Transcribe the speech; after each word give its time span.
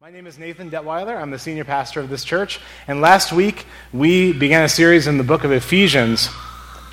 My 0.00 0.12
name 0.12 0.28
is 0.28 0.38
Nathan 0.38 0.70
Detweiler. 0.70 1.20
I'm 1.20 1.32
the 1.32 1.40
senior 1.40 1.64
pastor 1.64 1.98
of 1.98 2.08
this 2.08 2.22
church. 2.22 2.60
And 2.86 3.00
last 3.00 3.32
week, 3.32 3.66
we 3.92 4.32
began 4.32 4.62
a 4.62 4.68
series 4.68 5.08
in 5.08 5.18
the 5.18 5.24
book 5.24 5.42
of 5.42 5.50
Ephesians, 5.50 6.28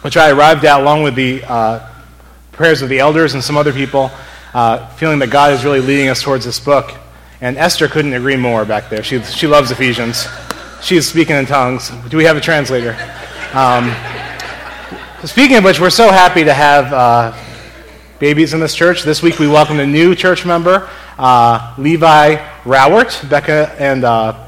which 0.02 0.18
I 0.18 0.32
arrived 0.32 0.66
at 0.66 0.80
along 0.80 1.04
with 1.04 1.14
the 1.14 1.44
uh, 1.44 1.88
prayers 2.52 2.82
of 2.82 2.90
the 2.90 2.98
elders 2.98 3.36
and 3.36 3.44
some 3.44 3.58
other 3.58 3.72
people, 3.72 4.10
uh, 4.56 4.88
feeling 4.96 5.20
that 5.20 5.30
God 5.30 5.54
is 5.54 5.64
really 5.64 5.82
leading 5.82 6.08
us 6.08 6.24
towards 6.24 6.46
this 6.46 6.60
book. 6.60 6.98
And 7.42 7.58
Esther 7.58 7.88
couldn't 7.88 8.14
agree 8.14 8.38
more 8.38 8.66
back 8.66 8.90
there. 8.90 9.04
She, 9.04 9.22
she 9.22 9.46
loves 9.46 9.70
Ephesians. 9.70 10.28
She's 10.82 11.08
speaking 11.08 11.36
in 11.36 11.46
tongues. 11.46 11.92
Do 12.10 12.18
we 12.18 12.24
have 12.24 12.38
a 12.38 12.42
translator? 12.42 12.98
Um, 13.54 13.94
speaking 15.24 15.58
of 15.58 15.64
which, 15.64 15.80
we're 15.80 15.92
so 15.92 16.10
happy 16.10 16.44
to 16.44 16.56
have 16.56 16.92
uh, 16.92 17.38
babies 18.18 18.56
in 18.56 18.60
this 18.60 18.74
church. 18.74 19.04
This 19.04 19.22
week, 19.22 19.38
we 19.38 19.48
welcomed 19.48 19.80
a 19.80 19.86
new 19.86 20.16
church 20.16 20.44
member 20.44 20.90
uh, 21.20 21.76
Levi 21.78 22.55
Rowert, 22.66 23.30
Becca, 23.30 23.76
and 23.78 24.04
uh, 24.04 24.48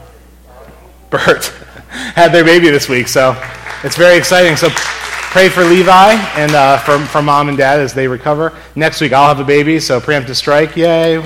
Bert 1.12 1.46
had 1.90 2.30
their 2.30 2.44
baby 2.44 2.68
this 2.72 2.90
week, 2.90 3.08
so 3.08 3.40
it's 3.84 3.96
very 3.96 4.18
exciting. 4.18 4.56
So 4.56 4.70
pray 4.72 5.50
for 5.50 5.64
Levi 5.64 6.14
and 6.36 6.52
uh, 6.54 6.80
for, 6.80 6.98
for 6.98 7.22
mom 7.22 7.48
and 7.48 7.56
dad 7.56 7.80
as 7.80 7.94
they 7.94 8.08
recover. 8.08 8.58
Next 8.76 9.02
week, 9.02 9.14
I'll 9.14 9.28
have 9.28 9.40
a 9.40 9.46
baby, 9.48 9.80
so 9.80 10.00
preemptive 10.00 10.36
strike, 10.36 10.76
yay. 10.76 11.20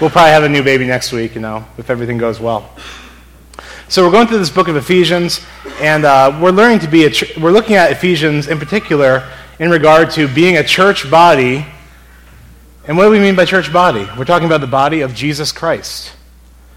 We'll 0.00 0.08
probably 0.08 0.30
have 0.30 0.44
a 0.44 0.48
new 0.48 0.62
baby 0.62 0.86
next 0.86 1.12
week, 1.12 1.34
you 1.34 1.42
know, 1.42 1.66
if 1.76 1.90
everything 1.90 2.16
goes 2.16 2.40
well. 2.40 2.70
So 3.90 4.06
we're 4.06 4.12
going 4.12 4.26
through 4.26 4.38
this 4.38 4.48
book 4.48 4.68
of 4.68 4.76
Ephesians, 4.76 5.44
and 5.80 6.06
uh, 6.06 6.38
we're 6.40 6.50
learning 6.50 6.78
to 6.78 6.88
be 6.88 7.04
a 7.04 7.10
ch- 7.10 7.36
we're 7.36 7.52
looking 7.52 7.76
at 7.76 7.92
Ephesians 7.92 8.48
in 8.48 8.58
particular 8.58 9.28
in 9.58 9.68
regard 9.68 10.10
to 10.12 10.32
being 10.32 10.56
a 10.56 10.64
church 10.64 11.10
body 11.10 11.66
and 12.88 12.96
what 12.96 13.04
do 13.04 13.10
we 13.10 13.18
mean 13.18 13.36
by 13.36 13.44
church 13.44 13.70
body? 13.70 14.08
We're 14.16 14.24
talking 14.24 14.46
about 14.46 14.62
the 14.62 14.66
body 14.66 15.02
of 15.02 15.14
Jesus 15.14 15.52
Christ. 15.52 16.10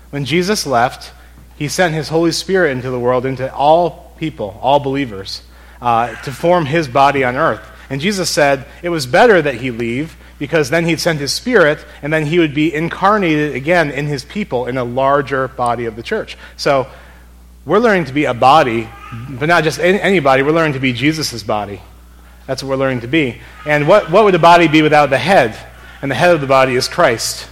When 0.10 0.26
Jesus 0.26 0.68
left, 0.68 1.14
he 1.58 1.70
sent 1.70 1.94
his 1.94 2.10
Holy 2.10 2.34
Spirit 2.34 2.72
into 2.72 2.90
the 2.90 3.00
world, 3.00 3.26
into 3.26 3.54
all 3.54 4.12
people, 4.18 4.60
all 4.62 4.82
believers, 4.82 5.42
uh, 5.82 6.14
to 6.24 6.34
form 6.34 6.66
his 6.66 6.90
body 6.90 7.24
on 7.24 7.38
earth. 7.38 7.66
And 7.90 8.02
Jesus 8.02 8.30
said 8.30 8.66
it 8.84 8.90
was 8.90 9.06
better 9.06 9.42
that 9.42 9.56
he 9.56 9.72
leave 9.72 10.18
because 10.38 10.70
then 10.70 10.86
he'd 10.86 11.00
send 11.00 11.20
his 11.20 11.32
spirit 11.32 11.80
and 12.02 12.12
then 12.12 12.26
he 12.26 12.40
would 12.40 12.54
be 12.54 12.74
incarnated 12.74 13.56
again 13.56 13.90
in 13.90 14.08
his 14.08 14.26
people 14.26 14.66
in 14.66 14.78
a 14.78 14.84
larger 14.84 15.48
body 15.48 15.86
of 15.86 15.96
the 15.96 16.04
church. 16.04 16.38
So 16.58 16.88
we're 17.66 17.80
learning 17.80 18.06
to 18.06 18.14
be 18.14 18.26
a 18.26 18.34
body, 18.34 18.90
but 19.30 19.46
not 19.46 19.64
just 19.64 19.80
any 19.80 20.20
body, 20.20 20.44
we're 20.44 20.52
learning 20.52 20.74
to 20.74 20.80
be 20.80 20.92
Jesus' 20.92 21.42
body. 21.42 21.82
That's 22.48 22.64
what 22.64 22.72
we're 22.72 22.76
learning 22.76 23.02
to 23.02 23.08
be. 23.08 23.40
And 23.66 23.88
what, 23.88 24.12
what 24.12 24.26
would 24.26 24.36
a 24.36 24.40
body 24.40 24.68
be 24.68 24.82
without 24.82 25.10
the 25.10 25.18
head? 25.18 25.58
And 26.02 26.10
the 26.10 26.16
head 26.16 26.34
of 26.34 26.42
the 26.42 26.48
body 26.48 26.76
is 26.76 26.88
Christ. 26.88 27.48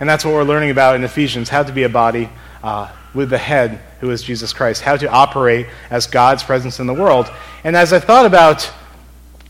And 0.00 0.08
that's 0.08 0.24
what 0.24 0.34
we're 0.34 0.44
learning 0.44 0.70
about 0.70 0.96
in 0.96 1.04
Ephesians 1.04 1.48
how 1.48 1.62
to 1.62 1.72
be 1.72 1.84
a 1.84 1.88
body 1.88 2.28
uh, 2.62 2.90
with 3.14 3.30
the 3.30 3.38
head, 3.38 3.80
who 4.00 4.10
is 4.10 4.22
Jesus 4.22 4.52
Christ, 4.52 4.82
how 4.82 4.96
to 4.96 5.08
operate 5.08 5.66
as 5.90 6.06
God's 6.06 6.42
presence 6.42 6.80
in 6.80 6.86
the 6.86 6.94
world. 6.94 7.30
And 7.62 7.76
as 7.76 7.92
I 7.92 8.00
thought 8.00 8.26
about 8.26 8.70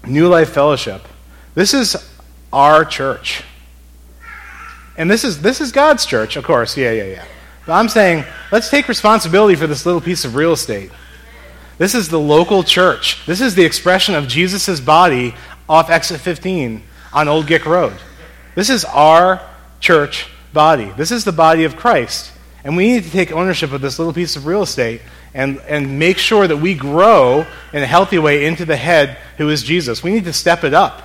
New 0.07 0.29
Life 0.29 0.51
Fellowship, 0.51 1.03
this 1.55 1.75
is 1.75 1.97
our 2.53 2.85
church. 2.85 3.43
And 4.97 5.11
this 5.11 5.25
is, 5.25 5.41
this 5.41 5.61
is 5.61 5.73
God's 5.73 6.07
church, 6.07 6.37
of 6.37 6.45
course. 6.45 6.77
Yeah, 6.77 6.93
yeah, 6.93 7.05
yeah. 7.05 7.25
But 7.67 7.73
I'm 7.73 7.89
saying, 7.89 8.25
let's 8.53 8.69
take 8.69 8.87
responsibility 8.89 9.57
for 9.57 9.67
this 9.67 9.87
little 9.87 10.01
piece 10.01 10.25
of 10.25 10.35
real 10.37 10.53
estate. 10.53 10.91
This 11.79 11.95
is 11.95 12.09
the 12.09 12.21
local 12.21 12.63
church. 12.63 13.25
This 13.27 13.41
is 13.41 13.55
the 13.55 13.65
expression 13.65 14.15
of 14.15 14.29
Jesus' 14.29 14.79
body 14.81 15.35
off 15.69 15.91
exit 15.91 16.21
15 16.21 16.83
on 17.13 17.29
Old 17.29 17.47
Gick 17.47 17.67
Road. 17.67 17.97
This 18.55 18.71
is 18.71 18.85
our 18.85 19.41
church 19.81 20.29
body. 20.53 20.93
This 20.97 21.11
is 21.11 21.25
the 21.25 21.33
body 21.33 21.65
of 21.65 21.77
Christ. 21.77 22.33
And 22.63 22.77
we 22.77 22.87
need 22.93 23.05
to 23.05 23.11
take 23.11 23.33
ownership 23.33 23.73
of 23.73 23.81
this 23.81 23.99
little 23.99 24.15
piece 24.15 24.37
of 24.37 24.47
real 24.47 24.63
estate 24.63 25.03
and, 25.35 25.61
and 25.69 25.99
make 25.99 26.17
sure 26.17 26.47
that 26.47 26.57
we 26.57 26.75
grow 26.75 27.47
in 27.73 27.83
a 27.83 27.87
healthy 27.87 28.19
way 28.19 28.47
into 28.47 28.65
the 28.65 28.77
head 28.77 29.19
who 29.37 29.51
is 29.51 29.63
Jesus. 29.63 30.03
We 30.03 30.13
need 30.13 30.25
to 30.25 30.33
step 30.33 30.65
it 30.65 30.73
up 30.73 31.03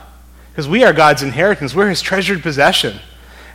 because 0.51 0.67
we 0.67 0.83
are 0.83 0.93
God's 0.93 1.23
inheritance, 1.23 1.75
we're 1.75 1.89
his 1.89 2.01
treasured 2.01 2.41
possession. 2.41 2.99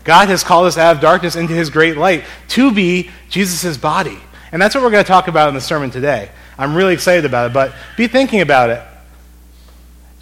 God 0.04 0.28
has 0.28 0.44
called 0.44 0.66
us 0.66 0.76
out 0.76 0.96
of 0.96 1.00
darkness 1.00 1.34
into 1.34 1.54
his 1.54 1.70
great 1.70 1.96
light 1.96 2.24
to 2.48 2.72
be 2.72 3.10
Jesus' 3.30 3.78
body. 3.78 4.18
And 4.52 4.60
that's 4.60 4.74
what 4.74 4.84
we're 4.84 4.90
going 4.90 5.04
to 5.04 5.08
talk 5.08 5.28
about 5.28 5.48
in 5.48 5.54
the 5.54 5.60
sermon 5.60 5.90
today. 5.90 6.30
I'm 6.58 6.74
really 6.74 6.92
excited 6.92 7.24
about 7.24 7.50
it, 7.50 7.54
but 7.54 7.74
be 7.96 8.06
thinking 8.06 8.42
about 8.42 8.70
it. 8.70 8.82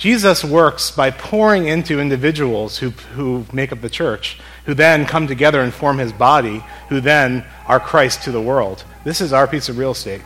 Jesus 0.03 0.43
works 0.45 0.91
by 0.91 1.13
pouring 1.13 1.69
into 1.69 2.01
individuals 2.01 2.77
who, 2.77 2.91
who 2.91 3.47
make 3.53 3.71
up 3.71 3.83
the 3.83 3.89
church, 3.89 4.41
who 4.67 4.75
then 4.75 5.07
come 5.07 5.29
together 5.29 5.61
and 5.61 5.73
form 5.73 5.99
his 5.99 6.13
body, 6.13 6.65
who 6.89 7.01
then 7.01 7.45
are 7.69 7.79
Christ 7.79 8.25
to 8.25 8.33
the 8.33 8.41
world. 8.41 8.83
This 9.05 9.21
is 9.21 9.33
our 9.33 9.47
piece 9.47 9.69
of 9.69 9.79
real 9.79 9.93
estate. 9.93 10.21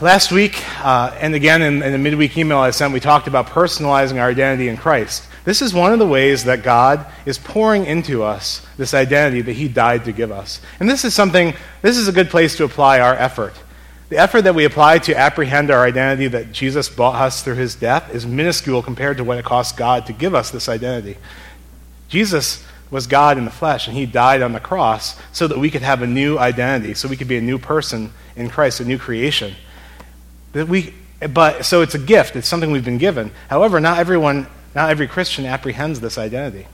Last 0.00 0.32
week, 0.32 0.64
uh, 0.84 1.16
and 1.20 1.32
again 1.36 1.62
in, 1.62 1.80
in 1.84 1.92
the 1.92 1.98
midweek 1.98 2.36
email 2.36 2.58
I 2.58 2.70
sent, 2.70 2.92
we 2.92 2.98
talked 2.98 3.28
about 3.28 3.46
personalizing 3.46 4.20
our 4.20 4.30
identity 4.30 4.68
in 4.68 4.76
Christ. 4.76 5.22
This 5.44 5.62
is 5.62 5.72
one 5.72 5.92
of 5.92 6.00
the 6.00 6.06
ways 6.08 6.42
that 6.46 6.64
God 6.64 7.06
is 7.24 7.38
pouring 7.38 7.86
into 7.86 8.24
us 8.24 8.66
this 8.76 8.94
identity 8.94 9.42
that 9.42 9.52
He 9.52 9.68
died 9.68 10.06
to 10.06 10.12
give 10.12 10.32
us. 10.32 10.60
And 10.80 10.90
this 10.90 11.04
is 11.04 11.14
something, 11.14 11.54
this 11.82 11.98
is 11.98 12.08
a 12.08 12.12
good 12.12 12.30
place 12.30 12.56
to 12.56 12.64
apply 12.64 12.98
our 12.98 13.14
effort. 13.14 13.54
The 14.12 14.18
effort 14.18 14.42
that 14.42 14.54
we 14.54 14.66
apply 14.66 14.98
to 14.98 15.16
apprehend 15.16 15.70
our 15.70 15.86
identity 15.86 16.28
that 16.28 16.52
Jesus 16.52 16.90
bought 16.90 17.14
us 17.14 17.42
through 17.42 17.54
his 17.54 17.74
death 17.74 18.14
is 18.14 18.26
minuscule 18.26 18.82
compared 18.82 19.16
to 19.16 19.24
what 19.24 19.38
it 19.38 19.44
costs 19.46 19.72
God 19.72 20.04
to 20.04 20.12
give 20.12 20.34
us 20.34 20.50
this 20.50 20.68
identity. 20.68 21.16
Jesus 22.10 22.62
was 22.90 23.06
God 23.06 23.38
in 23.38 23.46
the 23.46 23.50
flesh, 23.50 23.88
and 23.88 23.96
he 23.96 24.04
died 24.04 24.42
on 24.42 24.52
the 24.52 24.60
cross 24.60 25.18
so 25.32 25.48
that 25.48 25.56
we 25.56 25.70
could 25.70 25.80
have 25.80 26.02
a 26.02 26.06
new 26.06 26.36
identity, 26.36 26.92
so 26.92 27.08
we 27.08 27.16
could 27.16 27.26
be 27.26 27.38
a 27.38 27.40
new 27.40 27.56
person 27.56 28.12
in 28.36 28.50
Christ, 28.50 28.80
a 28.80 28.84
new 28.84 28.98
creation. 28.98 29.54
That 30.52 30.68
we, 30.68 30.92
but, 31.30 31.64
so 31.64 31.80
it's 31.80 31.94
a 31.94 31.98
gift, 31.98 32.36
it's 32.36 32.46
something 32.46 32.70
we've 32.70 32.84
been 32.84 32.98
given. 32.98 33.30
However, 33.48 33.80
not 33.80 33.98
everyone, 33.98 34.46
not 34.74 34.90
every 34.90 35.08
Christian 35.08 35.46
apprehends 35.46 36.00
this 36.00 36.18
identity 36.18 36.66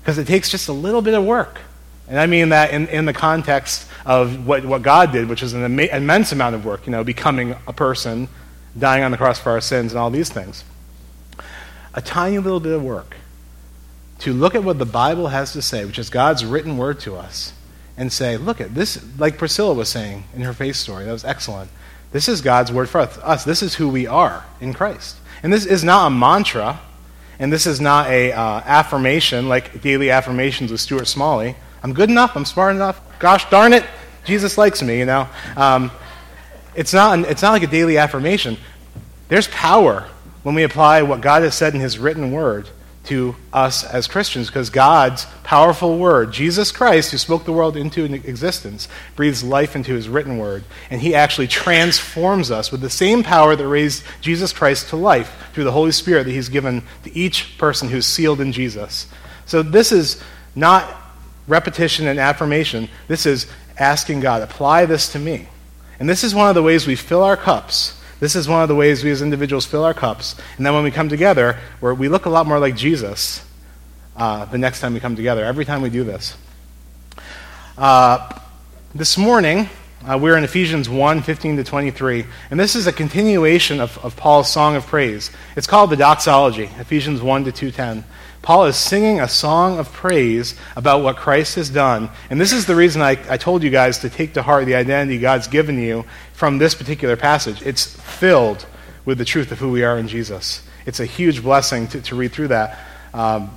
because 0.00 0.18
it 0.18 0.26
takes 0.26 0.50
just 0.50 0.66
a 0.66 0.72
little 0.72 1.02
bit 1.02 1.14
of 1.14 1.24
work. 1.24 1.60
And 2.08 2.18
I 2.18 2.26
mean 2.26 2.50
that 2.50 2.72
in, 2.72 2.86
in 2.88 3.06
the 3.06 3.12
context 3.12 3.88
of 4.04 4.46
what, 4.46 4.64
what 4.64 4.82
God 4.82 5.12
did, 5.12 5.28
which 5.28 5.42
is 5.42 5.54
an 5.54 5.64
ima- 5.64 5.84
immense 5.84 6.32
amount 6.32 6.54
of 6.54 6.64
work, 6.64 6.86
you 6.86 6.92
know, 6.92 7.02
becoming 7.02 7.56
a 7.66 7.72
person, 7.72 8.28
dying 8.78 9.02
on 9.02 9.10
the 9.10 9.16
cross 9.16 9.38
for 9.38 9.50
our 9.50 9.60
sins, 9.60 9.92
and 9.92 9.98
all 9.98 10.10
these 10.10 10.28
things. 10.28 10.64
A 11.94 12.02
tiny 12.02 12.38
little 12.38 12.60
bit 12.60 12.72
of 12.72 12.82
work 12.82 13.16
to 14.20 14.32
look 14.32 14.54
at 14.54 14.64
what 14.64 14.78
the 14.78 14.86
Bible 14.86 15.28
has 15.28 15.52
to 15.52 15.62
say, 15.62 15.84
which 15.84 15.98
is 15.98 16.10
God's 16.10 16.44
written 16.44 16.76
word 16.76 17.00
to 17.00 17.16
us, 17.16 17.52
and 17.96 18.12
say, 18.12 18.36
look 18.36 18.60
at 18.60 18.74
this, 18.74 19.04
like 19.18 19.38
Priscilla 19.38 19.74
was 19.74 19.88
saying 19.88 20.24
in 20.34 20.42
her 20.42 20.52
faith 20.52 20.76
story, 20.76 21.04
that 21.04 21.12
was 21.12 21.24
excellent. 21.24 21.70
This 22.12 22.28
is 22.28 22.40
God's 22.40 22.70
word 22.70 22.88
for 22.88 23.00
us. 23.00 23.44
This 23.44 23.62
is 23.62 23.74
who 23.74 23.88
we 23.88 24.06
are 24.06 24.44
in 24.60 24.72
Christ. 24.72 25.16
And 25.42 25.52
this 25.52 25.66
is 25.66 25.82
not 25.82 26.06
a 26.06 26.10
mantra, 26.10 26.80
and 27.38 27.52
this 27.52 27.66
is 27.66 27.80
not 27.80 28.08
a 28.08 28.32
uh, 28.32 28.60
affirmation 28.64 29.48
like 29.48 29.80
daily 29.82 30.10
affirmations 30.10 30.70
with 30.70 30.80
Stuart 30.80 31.06
Smalley. 31.06 31.56
I'm 31.84 31.92
good 31.92 32.08
enough. 32.08 32.34
I'm 32.34 32.46
smart 32.46 32.74
enough. 32.74 32.98
Gosh 33.18 33.48
darn 33.50 33.74
it, 33.74 33.84
Jesus 34.24 34.56
likes 34.56 34.82
me, 34.82 34.98
you 34.98 35.04
know. 35.04 35.28
Um, 35.54 35.90
it's, 36.74 36.94
not, 36.94 37.18
it's 37.20 37.42
not 37.42 37.52
like 37.52 37.62
a 37.62 37.66
daily 37.66 37.98
affirmation. 37.98 38.56
There's 39.28 39.48
power 39.48 40.08
when 40.44 40.54
we 40.54 40.62
apply 40.62 41.02
what 41.02 41.20
God 41.20 41.42
has 41.42 41.54
said 41.54 41.74
in 41.74 41.80
His 41.80 41.98
written 41.98 42.32
word 42.32 42.70
to 43.04 43.36
us 43.52 43.84
as 43.84 44.06
Christians 44.06 44.46
because 44.46 44.70
God's 44.70 45.26
powerful 45.42 45.98
word, 45.98 46.32
Jesus 46.32 46.72
Christ, 46.72 47.10
who 47.10 47.18
spoke 47.18 47.44
the 47.44 47.52
world 47.52 47.76
into 47.76 48.04
existence, 48.04 48.88
breathes 49.14 49.44
life 49.44 49.76
into 49.76 49.92
his 49.92 50.08
written 50.08 50.38
word. 50.38 50.64
And 50.88 51.02
he 51.02 51.14
actually 51.14 51.48
transforms 51.48 52.50
us 52.50 52.72
with 52.72 52.80
the 52.80 52.88
same 52.88 53.22
power 53.22 53.54
that 53.54 53.68
raised 53.68 54.04
Jesus 54.22 54.54
Christ 54.54 54.88
to 54.88 54.96
life 54.96 55.50
through 55.52 55.64
the 55.64 55.72
Holy 55.72 55.92
Spirit 55.92 56.24
that 56.24 56.32
he's 56.32 56.48
given 56.48 56.82
to 57.02 57.14
each 57.14 57.58
person 57.58 57.90
who's 57.90 58.06
sealed 58.06 58.40
in 58.40 58.52
Jesus. 58.52 59.06
So 59.44 59.62
this 59.62 59.92
is 59.92 60.22
not 60.54 61.03
repetition 61.46 62.06
and 62.06 62.18
affirmation. 62.18 62.88
This 63.08 63.26
is 63.26 63.46
asking 63.78 64.20
God, 64.20 64.42
apply 64.42 64.86
this 64.86 65.12
to 65.12 65.18
me. 65.18 65.48
And 65.98 66.08
this 66.08 66.24
is 66.24 66.34
one 66.34 66.48
of 66.48 66.54
the 66.54 66.62
ways 66.62 66.86
we 66.86 66.96
fill 66.96 67.22
our 67.22 67.36
cups. 67.36 68.00
This 68.20 68.36
is 68.36 68.48
one 68.48 68.62
of 68.62 68.68
the 68.68 68.74
ways 68.74 69.04
we 69.04 69.10
as 69.10 69.22
individuals 69.22 69.66
fill 69.66 69.84
our 69.84 69.94
cups. 69.94 70.36
And 70.56 70.64
then 70.64 70.74
when 70.74 70.84
we 70.84 70.90
come 70.90 71.08
together, 71.08 71.58
where 71.80 71.94
we 71.94 72.08
look 72.08 72.26
a 72.26 72.30
lot 72.30 72.46
more 72.46 72.58
like 72.58 72.76
Jesus 72.76 73.44
uh, 74.16 74.44
the 74.46 74.58
next 74.58 74.80
time 74.80 74.94
we 74.94 75.00
come 75.00 75.16
together, 75.16 75.44
every 75.44 75.64
time 75.64 75.82
we 75.82 75.90
do 75.90 76.04
this. 76.04 76.36
Uh, 77.76 78.40
this 78.94 79.18
morning, 79.18 79.68
uh, 80.06 80.18
we're 80.18 80.36
in 80.36 80.44
Ephesians 80.44 80.88
1 80.88 81.22
15 81.22 81.56
to 81.56 81.64
23. 81.64 82.24
And 82.50 82.60
this 82.60 82.76
is 82.76 82.86
a 82.86 82.92
continuation 82.92 83.80
of, 83.80 83.98
of 84.04 84.16
Paul's 84.16 84.50
song 84.50 84.76
of 84.76 84.86
praise. 84.86 85.30
It's 85.56 85.66
called 85.66 85.90
the 85.90 85.96
doxology, 85.96 86.70
Ephesians 86.78 87.20
1 87.20 87.44
to 87.44 87.52
210. 87.52 88.04
Paul 88.44 88.66
is 88.66 88.76
singing 88.76 89.22
a 89.22 89.28
song 89.28 89.78
of 89.78 89.90
praise 89.90 90.54
about 90.76 91.02
what 91.02 91.16
Christ 91.16 91.54
has 91.54 91.70
done. 91.70 92.10
And 92.28 92.38
this 92.38 92.52
is 92.52 92.66
the 92.66 92.76
reason 92.76 93.00
I, 93.00 93.12
I 93.30 93.38
told 93.38 93.62
you 93.62 93.70
guys 93.70 94.00
to 94.00 94.10
take 94.10 94.34
to 94.34 94.42
heart 94.42 94.66
the 94.66 94.74
identity 94.74 95.18
God's 95.18 95.48
given 95.48 95.78
you 95.78 96.04
from 96.34 96.58
this 96.58 96.74
particular 96.74 97.16
passage. 97.16 97.62
It's 97.62 97.86
filled 97.86 98.66
with 99.06 99.16
the 99.16 99.24
truth 99.24 99.50
of 99.50 99.60
who 99.60 99.70
we 99.70 99.82
are 99.82 99.96
in 99.96 100.08
Jesus. 100.08 100.62
It's 100.84 101.00
a 101.00 101.06
huge 101.06 101.42
blessing 101.42 101.88
to, 101.88 102.02
to 102.02 102.14
read 102.14 102.32
through 102.32 102.48
that. 102.48 102.78
Um, 103.14 103.50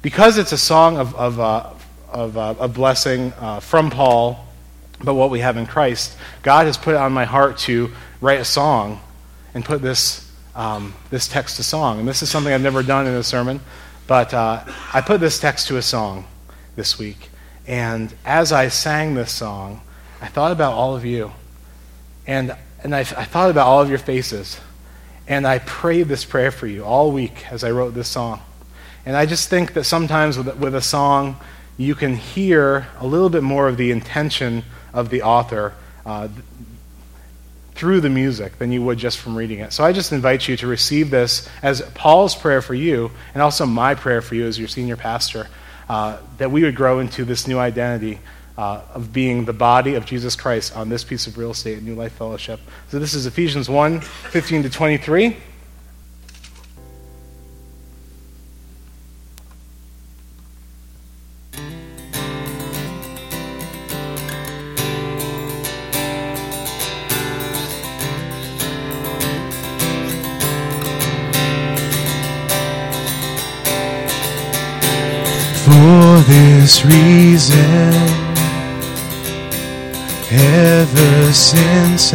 because 0.00 0.38
it's 0.38 0.52
a 0.52 0.58
song 0.58 0.96
of, 0.96 1.14
of, 1.16 1.38
uh, 1.38 1.74
of 2.08 2.38
uh, 2.38 2.54
a 2.58 2.66
blessing 2.66 3.34
uh, 3.38 3.60
from 3.60 3.90
Paul, 3.90 4.42
but 5.02 5.16
what 5.16 5.28
we 5.28 5.40
have 5.40 5.58
in 5.58 5.66
Christ, 5.66 6.16
God 6.42 6.64
has 6.64 6.78
put 6.78 6.94
it 6.94 6.96
on 6.96 7.12
my 7.12 7.26
heart 7.26 7.58
to 7.58 7.92
write 8.22 8.40
a 8.40 8.44
song 8.46 9.02
and 9.52 9.62
put 9.62 9.82
this, 9.82 10.26
um, 10.54 10.94
this 11.10 11.28
text 11.28 11.56
to 11.56 11.62
song. 11.62 11.98
And 11.98 12.08
this 12.08 12.22
is 12.22 12.30
something 12.30 12.54
I've 12.54 12.62
never 12.62 12.82
done 12.82 13.06
in 13.06 13.12
a 13.12 13.22
sermon, 13.22 13.60
but 14.06 14.34
uh, 14.34 14.64
I 14.92 15.00
put 15.00 15.20
this 15.20 15.38
text 15.38 15.68
to 15.68 15.76
a 15.76 15.82
song 15.82 16.26
this 16.76 16.98
week. 16.98 17.30
And 17.66 18.14
as 18.24 18.52
I 18.52 18.68
sang 18.68 19.14
this 19.14 19.32
song, 19.32 19.80
I 20.20 20.26
thought 20.26 20.52
about 20.52 20.74
all 20.74 20.94
of 20.94 21.04
you. 21.04 21.32
And, 22.26 22.54
and 22.82 22.94
I, 22.94 23.00
I 23.00 23.24
thought 23.24 23.50
about 23.50 23.66
all 23.66 23.80
of 23.80 23.88
your 23.88 23.98
faces. 23.98 24.60
And 25.26 25.46
I 25.46 25.58
prayed 25.60 26.08
this 26.08 26.24
prayer 26.24 26.50
for 26.50 26.66
you 26.66 26.84
all 26.84 27.10
week 27.10 27.50
as 27.50 27.64
I 27.64 27.70
wrote 27.70 27.94
this 27.94 28.08
song. 28.08 28.40
And 29.06 29.16
I 29.16 29.26
just 29.26 29.48
think 29.48 29.72
that 29.74 29.84
sometimes 29.84 30.36
with, 30.36 30.54
with 30.56 30.74
a 30.74 30.82
song, 30.82 31.36
you 31.76 31.94
can 31.94 32.16
hear 32.16 32.86
a 32.98 33.06
little 33.06 33.30
bit 33.30 33.42
more 33.42 33.68
of 33.68 33.76
the 33.76 33.90
intention 33.90 34.64
of 34.92 35.10
the 35.10 35.22
author 35.22 35.74
uh, 36.06 36.28
through 37.74 38.00
the 38.00 38.10
music 38.10 38.58
than 38.58 38.70
you 38.70 38.82
would 38.82 38.98
just 38.98 39.18
from 39.18 39.36
reading 39.36 39.58
it. 39.58 39.72
So 39.72 39.84
I 39.84 39.92
just 39.92 40.12
invite 40.12 40.46
you 40.48 40.56
to 40.58 40.66
receive 40.66 41.10
this 41.10 41.48
as 41.62 41.82
Paul's 41.94 42.34
prayer 42.34 42.62
for 42.62 42.74
you, 42.74 43.10
and 43.34 43.42
also 43.42 43.66
my 43.66 43.94
prayer 43.94 44.22
for 44.22 44.34
you 44.34 44.46
as 44.46 44.58
your 44.58 44.68
senior 44.68 44.96
pastor, 44.96 45.48
uh, 45.88 46.18
that 46.38 46.50
we 46.50 46.62
would 46.62 46.76
grow 46.76 47.00
into 47.00 47.24
this 47.24 47.46
new 47.48 47.58
identity 47.58 48.20
uh, 48.56 48.82
of 48.94 49.12
being 49.12 49.44
the 49.44 49.52
body 49.52 49.94
of 49.94 50.06
Jesus 50.06 50.36
Christ 50.36 50.76
on 50.76 50.88
this 50.88 51.02
piece 51.02 51.26
of 51.26 51.36
real 51.36 51.50
estate 51.50 51.78
at 51.78 51.82
New 51.82 51.94
Life 51.94 52.12
Fellowship. 52.12 52.60
So 52.88 52.98
this 52.98 53.14
is 53.14 53.26
Ephesians 53.26 53.68
1 53.68 54.00
15 54.00 54.62
to 54.62 54.70
23. 54.70 55.36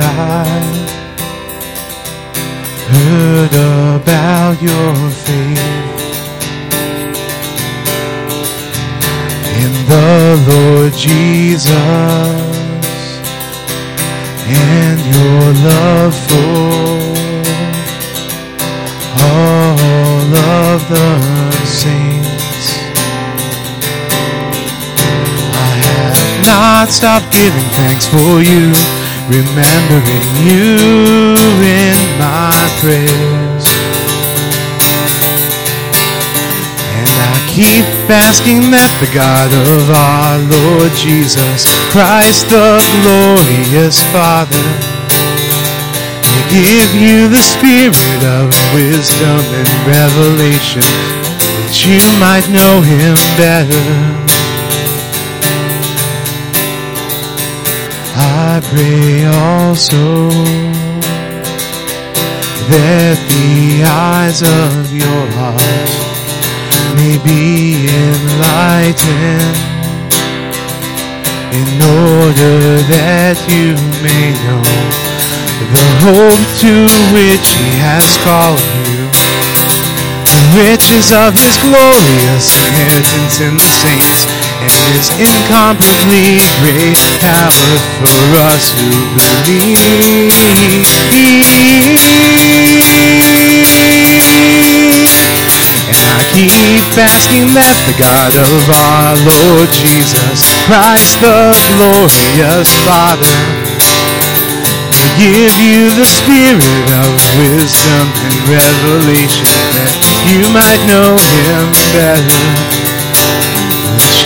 I 0.01 0.59
heard 2.91 3.53
about 4.01 4.61
your 4.61 4.95
faith. 5.11 5.59
In 9.61 9.71
the 9.87 10.11
Lord 10.47 10.93
Jesus 10.93 11.73
and 14.47 14.99
your 15.13 15.53
love 15.69 16.15
for 16.27 16.89
all 19.21 20.35
of 20.35 20.79
the 20.89 21.09
saints. 21.65 22.79
I 25.53 25.67
have 25.83 26.45
not 26.45 26.89
stopped 26.89 27.31
giving 27.31 27.69
thanks 27.75 28.05
for 28.07 28.41
you, 28.41 28.73
remembering 29.29 30.25
you 30.41 30.73
in 31.61 31.97
my 32.17 32.49
prayers. 32.81 33.65
And 36.97 37.09
I 37.13 37.37
keep 37.45 37.85
asking 38.09 38.73
that 38.73 38.89
the 38.97 39.09
God 39.13 39.53
of 39.53 39.85
our 39.93 40.41
Lord 40.49 40.91
Jesus 40.97 41.69
Christ, 41.93 42.49
the 42.49 42.81
glorious 43.05 44.01
Father, 44.09 44.67
may 46.25 46.45
give 46.49 46.89
you 46.97 47.29
the 47.29 47.45
spirit 47.45 48.21
of 48.25 48.49
wisdom 48.73 49.45
and 49.45 49.69
revelation, 49.85 50.81
that 50.81 51.77
you 51.85 52.01
might 52.17 52.49
know 52.49 52.81
him 52.81 53.13
better. 53.37 54.28
I 58.19 58.59
pray 58.71 59.25
also. 59.25 60.29
That 62.69 63.17
the 63.31 63.81
eyes 63.87 64.43
of 64.43 64.91
your 64.93 65.23
heart 65.39 65.89
may 66.99 67.17
be 67.23 67.87
enlightened 67.87 69.57
in 71.55 71.69
order 71.81 72.83
that 72.93 73.39
you 73.49 73.73
may 74.05 74.35
know 74.45 74.61
the 75.73 75.87
hope 76.05 76.45
to 76.61 76.73
which 77.15 77.47
he 77.57 77.71
has 77.81 78.05
called 78.21 78.61
you, 78.85 79.07
the 80.29 80.43
riches 80.61 81.09
of 81.09 81.33
his 81.33 81.57
glorious 81.63 82.53
inheritance 82.53 83.41
in 83.41 83.55
the 83.55 83.71
saints 83.81 84.38
and 84.59 84.71
his 84.91 85.07
incomparably 85.15 86.43
great 86.59 86.99
power 87.23 87.71
for 88.03 88.23
us 88.51 88.75
who 88.75 88.91
believe. 89.15 90.35
And 95.89 96.01
I 96.03 96.19
keep 96.35 96.83
asking 96.99 97.55
that 97.55 97.75
the 97.87 97.95
God 97.95 98.35
of 98.35 98.67
our 98.67 99.15
Lord 99.23 99.69
Jesus 99.71 100.43
Christ, 100.67 101.23
the 101.23 101.55
glorious 101.79 102.75
Father, 102.83 103.35
give 105.15 105.55
you 105.59 105.87
the 105.95 106.07
spirit 106.07 106.87
of 106.99 107.11
wisdom 107.39 108.05
and 108.27 108.35
revelation 108.47 109.47
that 109.75 109.91
you 110.27 110.43
might 110.51 110.79
know 110.87 111.15
him 111.15 111.71
better 111.95 112.78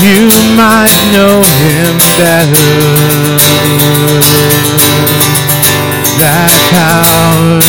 you 0.02 0.30
might 0.58 0.94
know 1.14 1.44
him 1.44 1.94
better. 2.18 2.74
That 6.18 6.54
power 6.74 7.62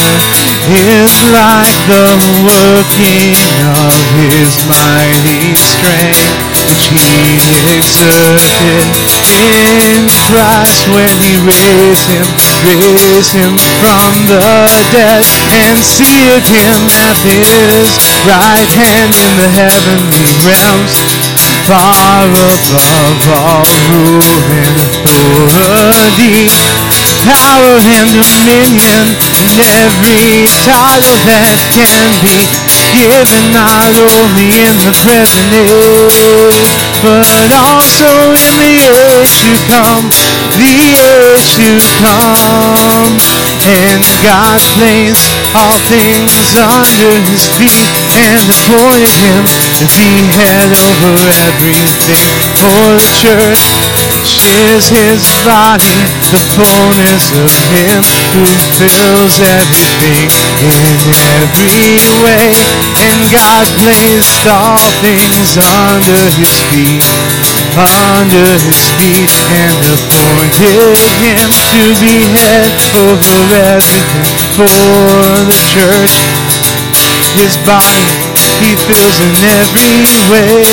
is 0.72 1.12
like 1.28 1.76
the 1.90 2.08
working 2.48 3.36
of 3.68 3.92
his 4.16 4.56
mighty 4.64 5.52
strength, 5.52 6.24
which 6.64 6.88
he 6.88 7.36
exerted 7.76 8.88
in 9.44 10.08
Christ 10.24 10.88
when 10.88 11.10
he 11.20 11.36
raised 11.44 12.08
him, 12.08 12.28
raised 12.64 13.36
him 13.36 13.52
from 13.82 14.12
the 14.30 14.40
dead, 14.94 15.24
and 15.66 15.76
seated 15.76 16.44
him 16.48 16.78
at 17.04 17.16
his 17.20 17.92
right 18.24 18.70
hand 18.72 19.12
in 19.12 19.32
the 19.36 19.50
heavenly 19.52 20.24
realms 20.48 21.33
far 21.64 22.28
above 22.28 23.24
all 23.32 23.64
rule 23.88 24.36
and 24.52 24.76
authority, 24.84 26.44
power 27.24 27.76
and 27.80 28.08
dominion, 28.12 29.04
and 29.16 29.56
every 29.80 30.44
title 30.60 31.16
that 31.24 31.56
can 31.72 32.04
be 32.20 32.36
given 32.92 33.48
not 33.56 33.96
only 33.96 34.60
in 34.60 34.76
the 34.84 34.92
present 35.00 35.48
age, 35.56 36.93
but 37.04 37.52
also 37.52 38.08
in 38.32 38.52
the 38.64 38.80
age 38.80 39.36
to 39.44 39.52
come, 39.68 40.08
the 40.56 40.72
age 40.96 41.52
to 41.60 41.68
come. 42.00 43.12
And 43.68 44.00
God 44.24 44.56
placed 44.72 45.28
all 45.52 45.76
things 45.92 46.56
under 46.56 47.12
his 47.28 47.44
feet 47.60 47.84
and 48.16 48.40
appointed 48.48 49.12
him 49.20 49.44
to 49.44 49.84
be 50.00 50.08
head 50.32 50.72
over 50.72 51.12
everything 51.44 52.24
for 52.56 52.96
the 52.96 53.12
church, 53.20 53.60
is 54.24 54.88
his 54.88 55.20
body, 55.44 56.00
the 56.32 56.40
fullness 56.56 57.24
of 57.36 57.52
him 57.76 58.00
who 58.32 58.44
fills 58.80 59.36
everything 59.44 60.28
in 60.64 60.96
every 61.44 62.00
way. 62.24 62.56
And 63.04 63.20
God 63.28 63.66
placed 63.84 64.46
all 64.48 64.80
things 65.04 65.60
under 65.60 66.20
his 66.40 66.56
feet, 66.72 67.04
under 67.76 68.48
his 68.64 68.80
feet, 68.96 69.32
and 69.52 69.76
appointed 69.92 70.96
him 71.20 71.48
to 71.74 71.84
be 72.00 72.24
head 72.32 72.72
over 72.96 73.38
everything 73.76 74.32
for 74.56 74.68
the 75.44 75.58
church. 75.68 76.16
His 77.36 77.58
body 77.66 78.23
he 78.60 78.76
fills 78.86 79.18
in 79.20 79.34
every 79.60 80.04
way. 80.30 80.64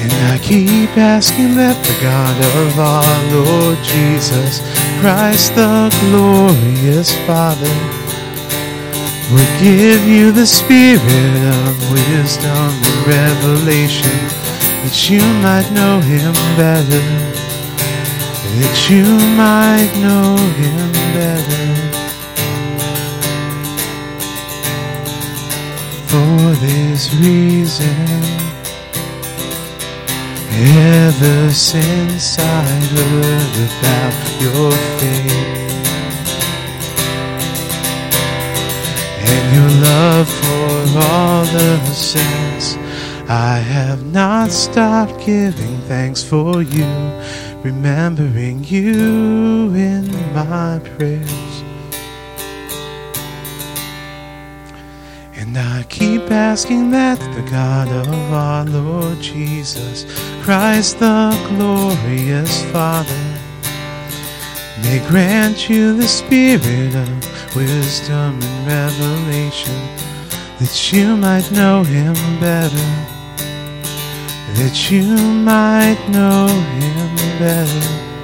And 0.00 0.12
I 0.32 0.38
keep 0.42 0.96
asking 0.96 1.54
that 1.56 1.76
the 1.84 1.96
God 2.02 2.36
of 2.62 2.78
our 2.78 3.18
Lord 3.34 3.78
Jesus 3.84 4.60
Christ, 5.00 5.54
the 5.54 5.90
glorious 6.10 7.14
Father, 7.26 8.07
would 9.30 9.52
give 9.60 10.06
you 10.06 10.32
the 10.32 10.46
spirit 10.46 11.36
of 11.62 11.90
wisdom 11.90 12.70
and 12.88 13.06
revelation, 13.06 14.18
that 14.82 15.10
you 15.10 15.20
might 15.42 15.68
know 15.72 16.00
him 16.00 16.32
better, 16.56 17.04
that 18.58 18.76
you 18.90 19.04
might 19.36 19.92
know 20.04 20.36
him 20.60 20.92
better. 21.14 21.66
For 26.08 26.66
this 26.66 27.14
reason, 27.14 28.38
Ever 30.60 31.52
since 31.52 32.36
I 32.36 32.64
heard 32.64 33.54
about 33.68 34.42
your 34.42 34.72
faith 34.98 35.67
and 39.30 39.46
your 39.56 39.70
love 39.82 40.28
for 40.28 40.98
all 40.98 41.44
the 41.44 41.78
saints, 41.92 42.76
I 43.28 43.58
have 43.58 44.06
not 44.06 44.50
stopped 44.50 45.24
giving 45.26 45.78
thanks 45.82 46.22
for 46.22 46.62
you, 46.62 46.86
remembering 47.62 48.64
you 48.64 49.74
in 49.74 50.10
my 50.34 50.80
prayers. 50.96 51.48
And 55.34 55.56
I 55.56 55.84
keep 55.88 56.30
asking 56.30 56.90
that 56.90 57.18
the 57.18 57.50
God 57.50 57.88
of 57.88 58.32
our 58.32 58.64
Lord 58.64 59.18
Jesus 59.20 60.04
Christ, 60.42 60.98
the 60.98 61.30
glorious 61.48 62.64
Father, 62.70 63.38
may 64.82 65.04
grant 65.08 65.68
you 65.68 65.96
the 65.96 66.08
spirit 66.08 66.94
of 66.94 67.27
wisdom 67.54 68.38
and 68.42 68.66
revelation, 68.66 69.74
that 70.58 70.92
you 70.92 71.16
might 71.16 71.50
know 71.52 71.82
him 71.82 72.14
better, 72.40 72.88
that 74.54 74.90
you 74.90 75.04
might 75.04 75.98
know 76.10 76.46
him 76.46 77.16
better. 77.38 78.17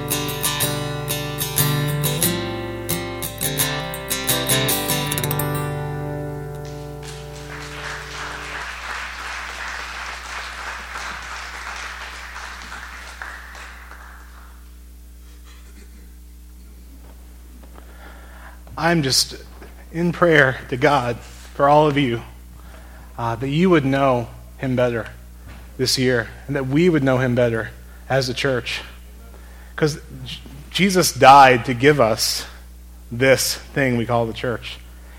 I'm 18.85 19.01
just 19.01 19.43
in 19.91 20.11
prayer 20.11 20.59
to 20.69 20.77
God 20.77 21.17
for 21.17 21.67
all 21.67 21.87
of 21.87 21.97
you 21.97 22.21
uh, 23.17 23.35
that 23.35 23.49
you 23.49 23.71
would 23.71 23.83
know 23.83 24.27
Him 24.59 24.75
better 24.75 25.07
this 25.75 25.97
year 25.97 26.29
and 26.45 26.55
that 26.55 26.67
we 26.67 26.87
would 26.87 27.03
know 27.03 27.17
Him 27.17 27.33
better 27.33 27.71
as 28.07 28.29
a 28.29 28.33
church. 28.35 28.83
Because 29.73 29.99
Jesus 30.69 31.11
died 31.11 31.65
to 31.65 31.73
give 31.73 31.99
us 31.99 32.45
this 33.11 33.55
thing 33.55 33.97
we 33.97 34.05
call 34.05 34.27
the 34.27 34.33
church. 34.33 34.77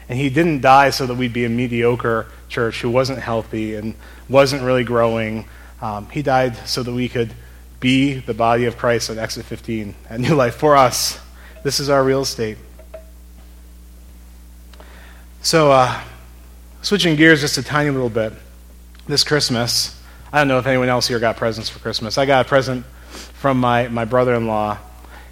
And 0.08 0.16
He 0.16 0.30
didn't 0.30 0.60
die 0.60 0.90
so 0.90 1.04
that 1.04 1.16
we'd 1.16 1.32
be 1.32 1.44
a 1.44 1.48
mediocre 1.48 2.28
church 2.48 2.82
who 2.82 2.90
wasn't 2.90 3.18
healthy 3.18 3.74
and 3.74 3.96
wasn't 4.28 4.62
really 4.62 4.84
growing. 4.84 5.44
Um, 5.82 6.08
he 6.10 6.22
died 6.22 6.54
so 6.68 6.84
that 6.84 6.92
we 6.92 7.08
could 7.08 7.34
be 7.80 8.14
the 8.14 8.32
body 8.32 8.66
of 8.66 8.78
Christ 8.78 9.10
at 9.10 9.18
Exit 9.18 9.44
15 9.44 9.96
at 10.08 10.20
New 10.20 10.36
Life 10.36 10.54
for 10.54 10.76
us. 10.76 11.18
This 11.64 11.80
is 11.80 11.90
our 11.90 12.04
real 12.04 12.20
estate. 12.20 12.58
So, 15.46 15.70
uh, 15.70 16.02
switching 16.82 17.14
gears 17.14 17.40
just 17.40 17.56
a 17.56 17.62
tiny 17.62 17.90
little 17.90 18.10
bit. 18.10 18.32
This 19.06 19.22
Christmas, 19.22 19.96
I 20.32 20.38
don't 20.38 20.48
know 20.48 20.58
if 20.58 20.66
anyone 20.66 20.88
else 20.88 21.06
here 21.06 21.20
got 21.20 21.36
presents 21.36 21.70
for 21.70 21.78
Christmas. 21.78 22.18
I 22.18 22.26
got 22.26 22.44
a 22.44 22.48
present 22.48 22.84
from 23.34 23.60
my, 23.60 23.86
my 23.86 24.04
brother 24.04 24.34
in 24.34 24.48
law, 24.48 24.76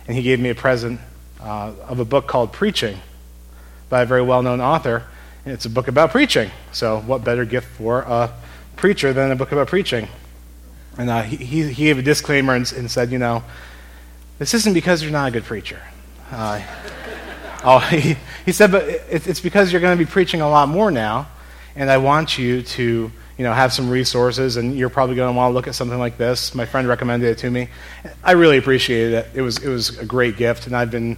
and 0.06 0.16
he 0.16 0.22
gave 0.22 0.38
me 0.38 0.50
a 0.50 0.54
present 0.54 1.00
uh, 1.40 1.72
of 1.88 1.98
a 1.98 2.04
book 2.04 2.28
called 2.28 2.52
Preaching 2.52 2.96
by 3.88 4.02
a 4.02 4.06
very 4.06 4.22
well 4.22 4.40
known 4.40 4.60
author. 4.60 5.02
And 5.44 5.52
it's 5.52 5.64
a 5.64 5.70
book 5.70 5.88
about 5.88 6.12
preaching. 6.12 6.52
So, 6.70 7.00
what 7.00 7.24
better 7.24 7.44
gift 7.44 7.66
for 7.76 8.02
a 8.02 8.30
preacher 8.76 9.12
than 9.12 9.32
a 9.32 9.34
book 9.34 9.50
about 9.50 9.66
preaching? 9.66 10.06
And 10.96 11.10
uh, 11.10 11.22
he, 11.22 11.38
he 11.66 11.86
gave 11.86 11.98
a 11.98 12.02
disclaimer 12.02 12.54
and, 12.54 12.72
and, 12.74 12.88
said, 12.88 13.10
you 13.10 13.18
know, 13.18 13.42
this 14.38 14.54
isn't 14.54 14.74
because 14.74 15.02
you're 15.02 15.10
not 15.10 15.26
a 15.26 15.32
good 15.32 15.44
preacher. 15.44 15.82
Uh, 16.30 16.62
Oh, 17.66 17.78
he, 17.78 18.16
he 18.44 18.52
said, 18.52 18.70
but 18.72 18.84
it's 18.86 19.40
because 19.40 19.72
you're 19.72 19.80
going 19.80 19.96
to 19.96 20.04
be 20.04 20.10
preaching 20.10 20.42
a 20.42 20.48
lot 20.50 20.68
more 20.68 20.90
now, 20.90 21.28
and 21.74 21.90
I 21.90 21.96
want 21.96 22.36
you 22.36 22.60
to 22.60 23.10
you 23.38 23.42
know, 23.42 23.54
have 23.54 23.72
some 23.72 23.88
resources, 23.88 24.58
and 24.58 24.76
you're 24.76 24.90
probably 24.90 25.16
going 25.16 25.32
to 25.32 25.36
want 25.36 25.50
to 25.50 25.54
look 25.54 25.66
at 25.66 25.74
something 25.74 25.98
like 25.98 26.18
this. 26.18 26.54
My 26.54 26.66
friend 26.66 26.86
recommended 26.86 27.30
it 27.30 27.38
to 27.38 27.50
me. 27.50 27.68
I 28.22 28.32
really 28.32 28.58
appreciated 28.58 29.14
it. 29.14 29.28
It 29.36 29.40
was, 29.40 29.64
it 29.64 29.70
was 29.70 29.98
a 29.98 30.04
great 30.04 30.36
gift, 30.36 30.66
and 30.66 30.76
I've 30.76 30.90
been 30.90 31.16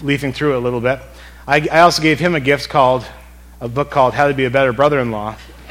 leafing 0.00 0.32
through 0.32 0.54
it 0.54 0.56
a 0.56 0.60
little 0.60 0.80
bit. 0.80 0.98
I, 1.46 1.68
I 1.70 1.80
also 1.80 2.00
gave 2.00 2.18
him 2.18 2.34
a 2.34 2.40
gift 2.40 2.70
called, 2.70 3.04
a 3.60 3.68
book 3.68 3.90
called 3.90 4.14
How 4.14 4.28
to 4.28 4.34
Be 4.34 4.46
a 4.46 4.50
Better 4.50 4.72
Brother 4.72 4.98
in 4.98 5.10
Law. 5.10 5.36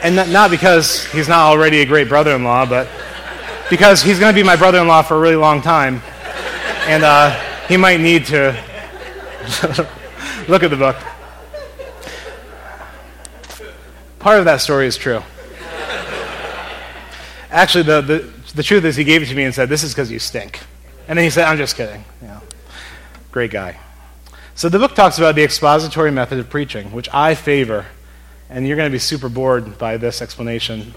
and 0.00 0.14
not, 0.14 0.28
not 0.28 0.50
because 0.52 1.04
he's 1.06 1.28
not 1.28 1.40
already 1.40 1.80
a 1.80 1.86
great 1.86 2.08
brother 2.08 2.36
in 2.36 2.44
law, 2.44 2.64
but 2.66 2.88
because 3.68 4.00
he's 4.00 4.20
going 4.20 4.32
to 4.32 4.40
be 4.40 4.46
my 4.46 4.54
brother 4.54 4.78
in 4.78 4.86
law 4.86 5.02
for 5.02 5.16
a 5.16 5.20
really 5.20 5.34
long 5.34 5.60
time 5.60 6.00
and 6.90 7.04
uh, 7.04 7.30
he 7.68 7.76
might 7.76 8.00
need 8.00 8.24
to 8.26 8.48
look 10.48 10.64
at 10.64 10.70
the 10.70 10.76
book. 10.76 10.96
Part 14.18 14.40
of 14.40 14.44
that 14.46 14.60
story 14.60 14.88
is 14.88 14.96
true. 14.96 15.22
Actually, 17.52 17.84
the, 17.84 18.00
the, 18.00 18.18
the 18.56 18.64
truth 18.64 18.84
is, 18.84 18.96
he 18.96 19.04
gave 19.04 19.22
it 19.22 19.26
to 19.26 19.36
me 19.36 19.44
and 19.44 19.54
said, 19.54 19.68
This 19.68 19.84
is 19.84 19.94
because 19.94 20.10
you 20.10 20.18
stink. 20.18 20.58
And 21.06 21.16
then 21.16 21.22
he 21.22 21.30
said, 21.30 21.44
I'm 21.44 21.58
just 21.58 21.76
kidding. 21.76 22.04
Yeah. 22.20 22.40
Great 23.30 23.52
guy. 23.52 23.78
So 24.56 24.68
the 24.68 24.80
book 24.80 24.96
talks 24.96 25.16
about 25.16 25.36
the 25.36 25.44
expository 25.44 26.10
method 26.10 26.40
of 26.40 26.50
preaching, 26.50 26.90
which 26.90 27.08
I 27.12 27.36
favor. 27.36 27.86
And 28.48 28.66
you're 28.66 28.76
going 28.76 28.90
to 28.90 28.92
be 28.92 28.98
super 28.98 29.28
bored 29.28 29.78
by 29.78 29.96
this 29.96 30.20
explanation. 30.20 30.94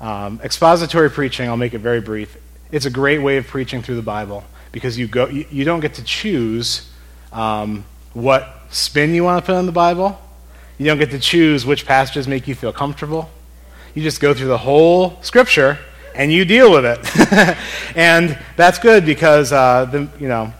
Um, 0.00 0.40
expository 0.44 1.10
preaching, 1.10 1.48
I'll 1.48 1.56
make 1.56 1.74
it 1.74 1.80
very 1.80 2.00
brief. 2.00 2.36
It's 2.70 2.86
a 2.86 2.90
great 2.90 3.18
way 3.18 3.36
of 3.36 3.48
preaching 3.48 3.82
through 3.82 3.96
the 3.96 4.02
Bible 4.02 4.44
because 4.72 4.98
you, 4.98 5.06
go, 5.06 5.28
you, 5.28 5.46
you 5.50 5.64
don't 5.64 5.80
get 5.80 5.94
to 5.94 6.04
choose 6.04 6.90
um, 7.32 7.84
what 8.12 8.48
spin 8.70 9.14
you 9.14 9.24
want 9.24 9.42
to 9.42 9.46
put 9.46 9.56
on 9.56 9.66
the 9.66 9.72
Bible. 9.72 10.18
You 10.78 10.86
don't 10.86 10.98
get 10.98 11.10
to 11.10 11.18
choose 11.18 11.66
which 11.66 11.86
passages 11.86 12.28
make 12.28 12.46
you 12.46 12.54
feel 12.54 12.72
comfortable. 12.72 13.28
You 13.94 14.02
just 14.02 14.20
go 14.20 14.34
through 14.34 14.48
the 14.48 14.58
whole 14.58 15.20
Scripture 15.22 15.78
and 16.14 16.32
you 16.32 16.44
deal 16.44 16.70
with 16.70 16.84
it. 16.84 17.56
and 17.96 18.38
that's 18.56 18.78
good 18.78 19.04
because, 19.04 19.52
uh, 19.52 19.86
the, 19.86 20.08
you 20.20 20.28
know, 20.28 20.52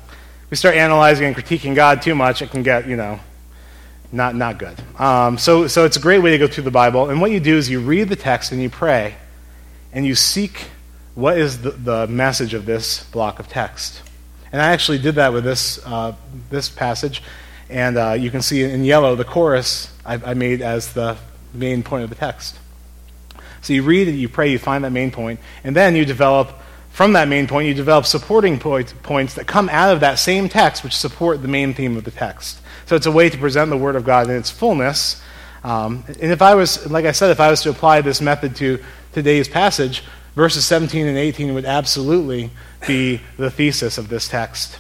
we 0.50 0.57
start 0.57 0.77
analyzing 0.77 1.27
and 1.27 1.37
critiquing 1.37 1.75
God 1.75 2.00
too 2.00 2.15
much, 2.15 2.43
it 2.43 2.50
can 2.50 2.62
get, 2.62 2.88
you 2.88 2.97
know, 2.97 3.21
not, 4.11 4.35
not 4.35 4.59
good. 4.59 4.77
Um, 4.99 5.37
so, 5.37 5.67
so 5.67 5.85
it's 5.85 5.97
a 5.97 6.00
great 6.00 6.21
way 6.21 6.31
to 6.31 6.38
go 6.38 6.47
through 6.47 6.65
the 6.65 6.71
Bible. 6.71 7.11
And 7.11 7.21
what 7.21 7.31
you 7.31 7.41
do 7.41 7.57
is 7.57 7.69
you 7.69 7.81
read 7.81 8.09
the 8.09 8.17
text 8.17 8.53
and 8.53 8.62
you 8.62 8.71
pray 8.71 9.17
and 9.93 10.07
you 10.07 10.15
seek 10.15 10.69
what 11.19 11.37
is 11.37 11.63
the, 11.63 11.73
the 11.73 12.07
message 12.07 12.55
of 12.55 12.65
this 12.65 13.03
block 13.11 13.41
of 13.41 13.49
text? 13.49 14.03
And 14.53 14.63
I 14.63 14.67
actually 14.67 14.99
did 14.99 15.17
that 15.17 15.33
with 15.33 15.43
this, 15.43 15.85
uh, 15.85 16.15
this 16.49 16.69
passage. 16.69 17.25
And 17.69 17.99
uh, 17.99 18.13
you 18.13 18.31
can 18.31 18.41
see 18.41 18.63
in 18.63 18.85
yellow 18.85 19.17
the 19.17 19.25
chorus 19.25 19.93
I, 20.07 20.15
I, 20.15 20.35
made 20.35 20.63
as 20.63 20.93
the 20.93 21.19
main 21.53 21.83
point 21.83 22.05
of 22.05 22.11
the 22.11 22.15
text. 22.15 22.57
So 23.63 23.73
you 23.73 23.83
read 23.83 24.07
it, 24.07 24.13
you 24.13 24.29
pray, 24.29 24.53
you 24.53 24.61
find 24.61 24.85
that 24.85 24.93
main 24.93 25.11
point, 25.11 25.41
and 25.65 25.75
then 25.75 25.97
you 25.97 26.05
develop, 26.05 26.53
from 26.91 27.15
that 27.15 27.27
main 27.27 27.49
point, 27.49 27.67
you 27.67 27.75
develop 27.75 28.07
supporting 28.07 28.61
point, 28.61 28.95
points 29.03 29.35
that 29.35 29.49
come 29.49 29.69
out 29.71 29.93
of 29.93 30.01
that 30.01 30.21
same 30.21 30.49
text, 30.49 30.85
which 30.85 30.97
support 30.97 31.43
the 31.43 31.49
main 31.49 31.75
theme 31.75 31.97
of 31.97 32.05
the 32.05 32.13
text. 32.13 32.61
So 32.87 32.95
it's 32.95 33.07
a 33.07 33.13
way 33.13 33.29
to 33.29 33.37
present 33.37 33.71
the 33.71 33.77
Word 33.77 33.97
of 33.97 34.05
God 34.05 34.31
in 34.31 34.37
its 34.37 34.51
fullness. 34.51 35.21
Um, 35.65 36.05
and 36.07 36.31
if 36.31 36.41
I 36.41 36.55
was, 36.55 36.89
like 36.89 37.07
I 37.07 37.13
said, 37.13 37.33
if 37.33 37.41
I 37.41 37.51
was 37.51 37.63
to 37.63 37.71
apply 37.71 38.03
this 38.03 38.21
method 38.21 38.55
to 38.57 38.79
today's 39.13 39.49
passage, 39.49 40.05
verses 40.35 40.65
17 40.65 41.07
and 41.07 41.19
18 41.19 41.55
would 41.55 41.65
absolutely 41.65 42.51
be 42.87 43.21
the 43.37 43.51
thesis 43.51 43.99
of 43.99 44.09
this 44.09 44.29
text. 44.29 44.79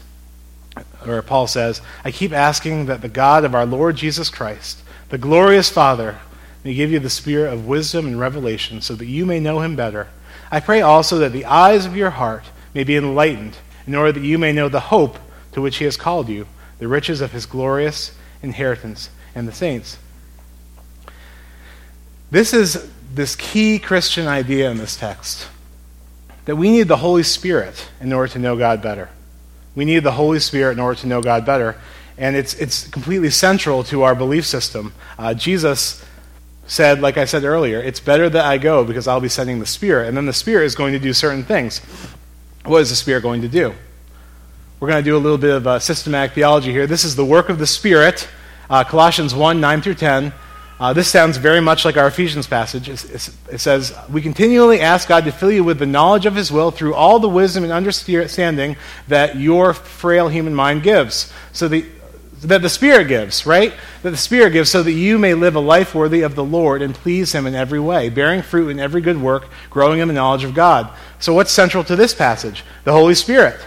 Where 1.02 1.22
Paul 1.22 1.46
says, 1.46 1.80
I 2.04 2.10
keep 2.10 2.32
asking 2.32 2.86
that 2.86 3.00
the 3.00 3.08
God 3.08 3.44
of 3.44 3.54
our 3.54 3.66
Lord 3.66 3.96
Jesus 3.96 4.30
Christ, 4.30 4.82
the 5.08 5.18
glorious 5.18 5.68
Father, 5.70 6.18
may 6.64 6.74
give 6.74 6.90
you 6.90 6.98
the 6.98 7.10
spirit 7.10 7.52
of 7.52 7.66
wisdom 7.66 8.06
and 8.06 8.20
revelation 8.20 8.80
so 8.80 8.94
that 8.94 9.06
you 9.06 9.24
may 9.24 9.40
know 9.40 9.60
him 9.60 9.74
better. 9.74 10.08
I 10.50 10.60
pray 10.60 10.80
also 10.80 11.18
that 11.18 11.32
the 11.32 11.44
eyes 11.44 11.86
of 11.86 11.96
your 11.96 12.10
heart 12.10 12.44
may 12.74 12.84
be 12.84 12.96
enlightened, 12.96 13.56
in 13.86 13.94
order 13.94 14.12
that 14.12 14.22
you 14.22 14.38
may 14.38 14.52
know 14.52 14.68
the 14.68 14.80
hope 14.80 15.18
to 15.52 15.60
which 15.60 15.78
he 15.78 15.84
has 15.84 15.96
called 15.96 16.28
you, 16.28 16.46
the 16.78 16.88
riches 16.88 17.20
of 17.20 17.32
his 17.32 17.46
glorious 17.46 18.12
inheritance 18.42 19.10
and 19.34 19.48
the 19.48 19.52
saints. 19.52 19.98
This 22.30 22.52
is 22.52 22.90
this 23.18 23.36
key 23.36 23.78
Christian 23.78 24.26
idea 24.26 24.70
in 24.70 24.78
this 24.78 24.96
text 24.96 25.48
that 26.44 26.56
we 26.56 26.70
need 26.70 26.88
the 26.88 26.96
Holy 26.96 27.22
Spirit 27.22 27.90
in 28.00 28.12
order 28.12 28.32
to 28.32 28.38
know 28.38 28.56
God 28.56 28.80
better. 28.80 29.10
We 29.74 29.84
need 29.84 29.98
the 29.98 30.12
Holy 30.12 30.38
Spirit 30.38 30.72
in 30.72 30.80
order 30.80 30.98
to 31.00 31.06
know 31.06 31.20
God 31.20 31.44
better. 31.44 31.76
And 32.16 32.36
it's, 32.36 32.54
it's 32.54 32.88
completely 32.88 33.30
central 33.30 33.84
to 33.84 34.02
our 34.02 34.14
belief 34.14 34.46
system. 34.46 34.94
Uh, 35.18 35.34
Jesus 35.34 36.04
said, 36.66 37.00
like 37.00 37.18
I 37.18 37.24
said 37.26 37.44
earlier, 37.44 37.80
it's 37.80 38.00
better 38.00 38.30
that 38.30 38.44
I 38.44 38.56
go 38.56 38.84
because 38.84 39.06
I'll 39.06 39.20
be 39.20 39.28
sending 39.28 39.58
the 39.58 39.66
Spirit. 39.66 40.08
And 40.08 40.16
then 40.16 40.26
the 40.26 40.32
Spirit 40.32 40.64
is 40.64 40.74
going 40.74 40.92
to 40.92 40.98
do 40.98 41.12
certain 41.12 41.44
things. 41.44 41.80
What 42.64 42.82
is 42.82 42.90
the 42.90 42.96
Spirit 42.96 43.22
going 43.22 43.42
to 43.42 43.48
do? 43.48 43.74
We're 44.80 44.88
going 44.88 45.02
to 45.02 45.10
do 45.10 45.16
a 45.16 45.18
little 45.18 45.38
bit 45.38 45.54
of 45.54 45.66
uh, 45.66 45.78
systematic 45.80 46.32
theology 46.32 46.70
here. 46.70 46.86
This 46.86 47.04
is 47.04 47.16
the 47.16 47.24
work 47.24 47.48
of 47.48 47.58
the 47.58 47.66
Spirit, 47.66 48.28
uh, 48.70 48.84
Colossians 48.84 49.34
1 49.34 49.60
9 49.60 49.82
through 49.82 49.94
10. 49.94 50.32
Uh, 50.80 50.92
this 50.92 51.08
sounds 51.08 51.38
very 51.38 51.60
much 51.60 51.84
like 51.84 51.96
our 51.96 52.06
Ephesians 52.06 52.46
passage. 52.46 52.88
It, 52.88 53.30
it 53.50 53.58
says, 53.58 53.96
We 54.08 54.22
continually 54.22 54.80
ask 54.80 55.08
God 55.08 55.24
to 55.24 55.32
fill 55.32 55.50
you 55.50 55.64
with 55.64 55.80
the 55.80 55.86
knowledge 55.86 56.24
of 56.24 56.36
His 56.36 56.52
will 56.52 56.70
through 56.70 56.94
all 56.94 57.18
the 57.18 57.28
wisdom 57.28 57.64
and 57.64 57.72
understanding 57.72 58.76
that 59.08 59.36
your 59.36 59.74
frail 59.74 60.28
human 60.28 60.54
mind 60.54 60.84
gives. 60.84 61.32
So 61.52 61.66
the, 61.66 61.84
that 62.42 62.62
the 62.62 62.68
Spirit 62.68 63.08
gives, 63.08 63.44
right? 63.44 63.74
That 64.02 64.10
the 64.10 64.16
Spirit 64.16 64.52
gives 64.52 64.70
so 64.70 64.84
that 64.84 64.92
you 64.92 65.18
may 65.18 65.34
live 65.34 65.56
a 65.56 65.60
life 65.60 65.96
worthy 65.96 66.22
of 66.22 66.36
the 66.36 66.44
Lord 66.44 66.80
and 66.80 66.94
please 66.94 67.32
Him 67.32 67.46
in 67.46 67.56
every 67.56 67.80
way, 67.80 68.08
bearing 68.08 68.42
fruit 68.42 68.68
in 68.68 68.78
every 68.78 69.00
good 69.00 69.20
work, 69.20 69.48
growing 69.70 69.98
in 69.98 70.06
the 70.06 70.14
knowledge 70.14 70.44
of 70.44 70.54
God. 70.54 70.90
So, 71.18 71.34
what's 71.34 71.50
central 71.50 71.82
to 71.84 71.96
this 71.96 72.14
passage? 72.14 72.62
The 72.84 72.92
Holy 72.92 73.16
Spirit. 73.16 73.58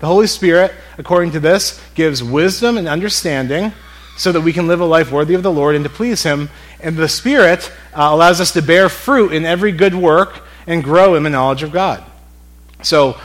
The 0.00 0.06
Holy 0.08 0.26
Spirit, 0.26 0.74
according 0.98 1.30
to 1.32 1.40
this, 1.40 1.80
gives 1.94 2.22
wisdom 2.22 2.76
and 2.76 2.88
understanding 2.88 3.72
so 4.16 4.32
that 4.32 4.40
we 4.40 4.52
can 4.52 4.66
live 4.66 4.80
a 4.80 4.84
life 4.84 5.12
worthy 5.12 5.34
of 5.34 5.42
the 5.42 5.52
Lord 5.52 5.74
and 5.74 5.84
to 5.84 5.90
please 5.90 6.22
Him. 6.22 6.48
And 6.80 6.96
the 6.96 7.08
Spirit 7.08 7.70
uh, 7.92 8.08
allows 8.10 8.40
us 8.40 8.52
to 8.52 8.62
bear 8.62 8.88
fruit 8.88 9.32
in 9.32 9.44
every 9.44 9.72
good 9.72 9.94
work 9.94 10.42
and 10.66 10.82
grow 10.82 11.14
in 11.14 11.22
the 11.22 11.30
knowledge 11.30 11.62
of 11.62 11.72
God. 11.72 12.04
So, 12.82 13.18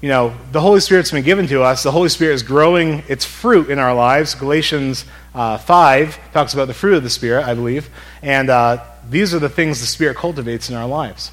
you 0.00 0.08
know, 0.08 0.34
the 0.52 0.60
Holy 0.60 0.80
Spirit's 0.80 1.10
been 1.10 1.24
given 1.24 1.46
to 1.48 1.62
us. 1.62 1.82
The 1.82 1.90
Holy 1.90 2.08
Spirit 2.08 2.34
is 2.34 2.42
growing 2.42 3.02
its 3.08 3.24
fruit 3.24 3.70
in 3.70 3.78
our 3.78 3.94
lives. 3.94 4.34
Galatians 4.34 5.04
uh, 5.34 5.58
5 5.58 6.32
talks 6.32 6.54
about 6.54 6.66
the 6.66 6.74
fruit 6.74 6.94
of 6.94 7.02
the 7.02 7.10
Spirit, 7.10 7.44
I 7.46 7.54
believe. 7.54 7.90
And 8.22 8.50
uh, 8.50 8.84
these 9.08 9.34
are 9.34 9.38
the 9.38 9.48
things 9.48 9.80
the 9.80 9.86
Spirit 9.86 10.16
cultivates 10.16 10.70
in 10.70 10.76
our 10.76 10.86
lives. 10.86 11.32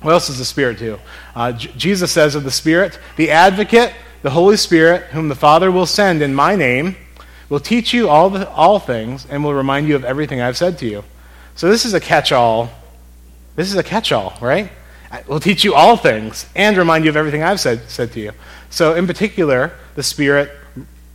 What 0.00 0.12
else 0.12 0.26
does 0.26 0.38
the 0.38 0.44
Spirit 0.44 0.78
do? 0.78 0.98
Uh, 1.34 1.52
J- 1.52 1.72
Jesus 1.76 2.10
says 2.10 2.34
of 2.34 2.42
the 2.42 2.50
Spirit, 2.50 2.98
the 3.16 3.30
advocate, 3.30 3.92
the 4.22 4.30
Holy 4.30 4.56
Spirit, 4.56 5.04
whom 5.04 5.28
the 5.28 5.34
Father 5.36 5.70
will 5.70 5.86
send 5.86 6.22
in 6.22 6.34
my 6.34 6.56
name, 6.56 6.96
will 7.52 7.60
teach 7.60 7.92
you 7.92 8.08
all, 8.08 8.30
the, 8.30 8.48
all 8.52 8.78
things 8.78 9.26
and 9.28 9.44
will 9.44 9.52
remind 9.52 9.86
you 9.86 9.94
of 9.94 10.06
everything 10.06 10.40
I've 10.40 10.56
said 10.56 10.78
to 10.78 10.86
you. 10.86 11.04
So 11.54 11.68
this 11.68 11.84
is 11.84 11.92
a 11.92 12.00
catch 12.00 12.32
all. 12.32 12.70
This 13.56 13.68
is 13.68 13.76
a 13.76 13.82
catch 13.82 14.10
all, 14.10 14.32
right? 14.40 14.72
will 15.26 15.38
teach 15.38 15.62
you 15.62 15.74
all 15.74 15.98
things 15.98 16.46
and 16.56 16.78
remind 16.78 17.04
you 17.04 17.10
of 17.10 17.16
everything 17.18 17.42
I've 17.42 17.60
said, 17.60 17.82
said 17.90 18.10
to 18.12 18.20
you. 18.20 18.32
So, 18.70 18.94
in 18.94 19.06
particular, 19.06 19.76
the 19.96 20.02
Spirit 20.02 20.50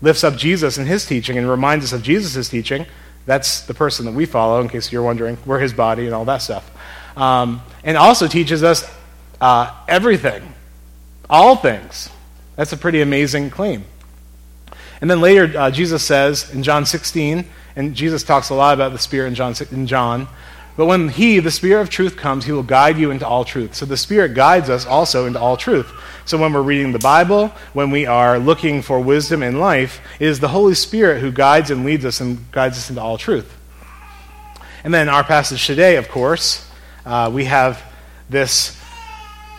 lifts 0.03 0.23
up 0.23 0.35
Jesus 0.35 0.77
and 0.77 0.87
his 0.87 1.07
teaching 1.07 1.39
and 1.39 1.49
reminds 1.49 1.85
us 1.85 1.91
of 1.91 2.03
Jesus' 2.03 2.47
teaching. 2.47 2.85
That's 3.25 3.61
the 3.61 3.73
person 3.73 4.05
that 4.05 4.11
we 4.11 4.27
follow, 4.27 4.61
in 4.61 4.69
case 4.69 4.91
you're 4.91 5.01
wondering. 5.01 5.39
We're 5.43 5.57
his 5.57 5.73
body 5.73 6.05
and 6.05 6.13
all 6.13 6.25
that 6.25 6.43
stuff. 6.43 6.69
Um, 7.17 7.63
and 7.83 7.97
also 7.97 8.27
teaches 8.27 8.61
us 8.61 8.87
uh, 9.41 9.73
everything, 9.87 10.53
all 11.31 11.55
things. 11.55 12.09
That's 12.55 12.73
a 12.73 12.77
pretty 12.77 13.01
amazing 13.01 13.49
claim. 13.49 13.85
And 15.01 15.09
then 15.09 15.21
later, 15.21 15.51
uh, 15.57 15.71
Jesus 15.71 16.03
says 16.03 16.53
in 16.53 16.63
John 16.63 16.85
16, 16.85 17.45
and 17.75 17.95
Jesus 17.95 18.23
talks 18.23 18.49
a 18.49 18.55
lot 18.55 18.73
about 18.73 18.91
the 18.91 18.99
Spirit 18.99 19.27
in 19.27 19.35
John, 19.35 19.53
in 19.71 19.87
John 19.87 20.27
but 20.77 20.85
when 20.85 21.09
He, 21.09 21.39
the 21.39 21.49
Spirit 21.49 21.81
of 21.81 21.89
truth, 21.89 22.15
comes, 22.15 22.45
He 22.45 22.51
will 22.51 22.63
guide 22.63 22.97
you 22.97 23.09
into 23.09 23.27
all 23.27 23.43
truth. 23.43 23.73
So 23.73 23.85
the 23.85 23.97
Spirit 23.97 24.35
guides 24.35 24.69
us 24.69 24.85
also 24.85 25.25
into 25.25 25.39
all 25.39 25.57
truth. 25.57 25.91
So 26.23 26.37
when 26.37 26.53
we're 26.53 26.61
reading 26.61 26.91
the 26.91 26.99
Bible, 26.99 27.47
when 27.73 27.89
we 27.89 28.05
are 28.05 28.37
looking 28.37 28.83
for 28.83 28.99
wisdom 28.99 29.41
in 29.41 29.59
life, 29.59 29.99
it 30.19 30.27
is 30.27 30.39
the 30.39 30.49
Holy 30.49 30.75
Spirit 30.75 31.19
who 31.19 31.31
guides 31.31 31.71
and 31.71 31.83
leads 31.83 32.05
us 32.05 32.21
and 32.21 32.49
guides 32.51 32.77
us 32.77 32.89
into 32.91 33.01
all 33.01 33.17
truth. 33.17 33.57
And 34.83 34.93
then 34.93 35.09
our 35.09 35.23
passage 35.23 35.65
today, 35.65 35.95
of 35.95 36.09
course, 36.09 36.69
uh, 37.05 37.31
we 37.33 37.45
have 37.45 37.81
this 38.29 38.79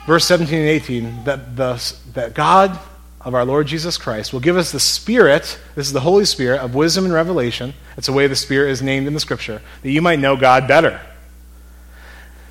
verse 0.07 0.24
17 0.24 0.57
and 0.57 0.68
18 0.68 1.24
that, 1.24 1.57
the, 1.57 1.94
that 2.14 2.35
God 2.35 2.79
of 3.20 3.35
our 3.35 3.44
Lord 3.44 3.66
Jesus 3.66 3.98
Christ 3.98 4.33
will 4.33 4.40
give 4.40 4.57
us 4.57 4.70
the 4.70 4.81
Spirit, 4.81 5.59
this 5.74 5.87
is 5.87 5.92
the 5.92 6.00
Holy 6.00 6.24
Spirit, 6.24 6.61
of 6.61 6.74
wisdom 6.74 7.04
and 7.04 7.12
revelation. 7.12 7.74
That's 7.96 8.07
the 8.07 8.12
way 8.12 8.26
the 8.26 8.37
Spirit 8.37 8.70
is 8.70 8.83
named 8.83 9.07
in 9.07 9.14
the 9.14 9.20
Scripture, 9.20 9.61
that 9.83 9.90
you 9.90 10.00
might 10.00 10.20
know 10.20 10.37
God 10.37 10.68
better. 10.68 11.00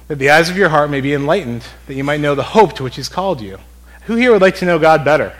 That 0.08 0.19
the 0.19 0.30
eyes 0.30 0.49
of 0.49 0.58
your 0.58 0.69
heart 0.69 0.89
may 0.89 1.01
be 1.01 1.13
enlightened, 1.13 1.63
that 1.88 1.93
you 1.93 2.03
might 2.03 2.19
know 2.19 2.36
the 2.36 2.43
hope 2.43 2.73
to 2.73 2.84
which 2.84 2.95
He's 2.95 3.10
called 3.10 3.41
you. 3.41 3.60
Who 4.06 4.15
here 4.15 4.32
would 4.32 4.41
like 4.41 4.56
to 4.58 4.65
know 4.65 4.80
God 4.80 5.03
better 5.03 5.36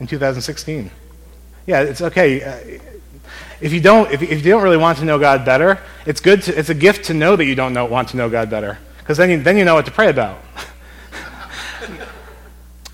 in 0.00 0.06
2016? 0.06 0.90
Yeah, 1.66 1.80
it's 1.82 2.00
okay. 2.00 2.42
Uh, 2.42 2.80
if 3.60 3.72
you 3.72 3.80
don't, 3.80 4.10
if, 4.10 4.22
you 4.22 4.50
don't 4.50 4.62
really 4.62 4.76
want 4.76 4.98
to 4.98 5.04
know 5.04 5.18
God 5.18 5.44
better, 5.44 5.78
it's 6.04 6.20
good. 6.20 6.42
To, 6.42 6.58
it's 6.58 6.68
a 6.68 6.74
gift 6.74 7.06
to 7.06 7.14
know 7.14 7.36
that 7.36 7.44
you 7.44 7.54
don't 7.54 7.72
know, 7.72 7.86
want 7.86 8.08
to 8.10 8.16
know 8.16 8.28
God 8.28 8.50
better, 8.50 8.78
because 8.98 9.16
then 9.16 9.30
you, 9.30 9.42
then 9.42 9.56
you 9.56 9.64
know 9.64 9.74
what 9.74 9.86
to 9.86 9.92
pray 9.92 10.10
about. 10.10 10.38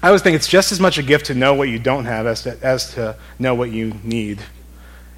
I 0.02 0.08
always 0.08 0.22
think 0.22 0.34
it's 0.34 0.48
just 0.48 0.72
as 0.72 0.80
much 0.80 0.98
a 0.98 1.02
gift 1.02 1.26
to 1.26 1.34
know 1.34 1.54
what 1.54 1.68
you 1.68 1.78
don't 1.78 2.06
have 2.06 2.26
as 2.26 2.42
to, 2.42 2.58
as 2.60 2.94
to 2.94 3.16
know 3.38 3.54
what 3.54 3.70
you 3.70 3.92
need. 4.02 4.40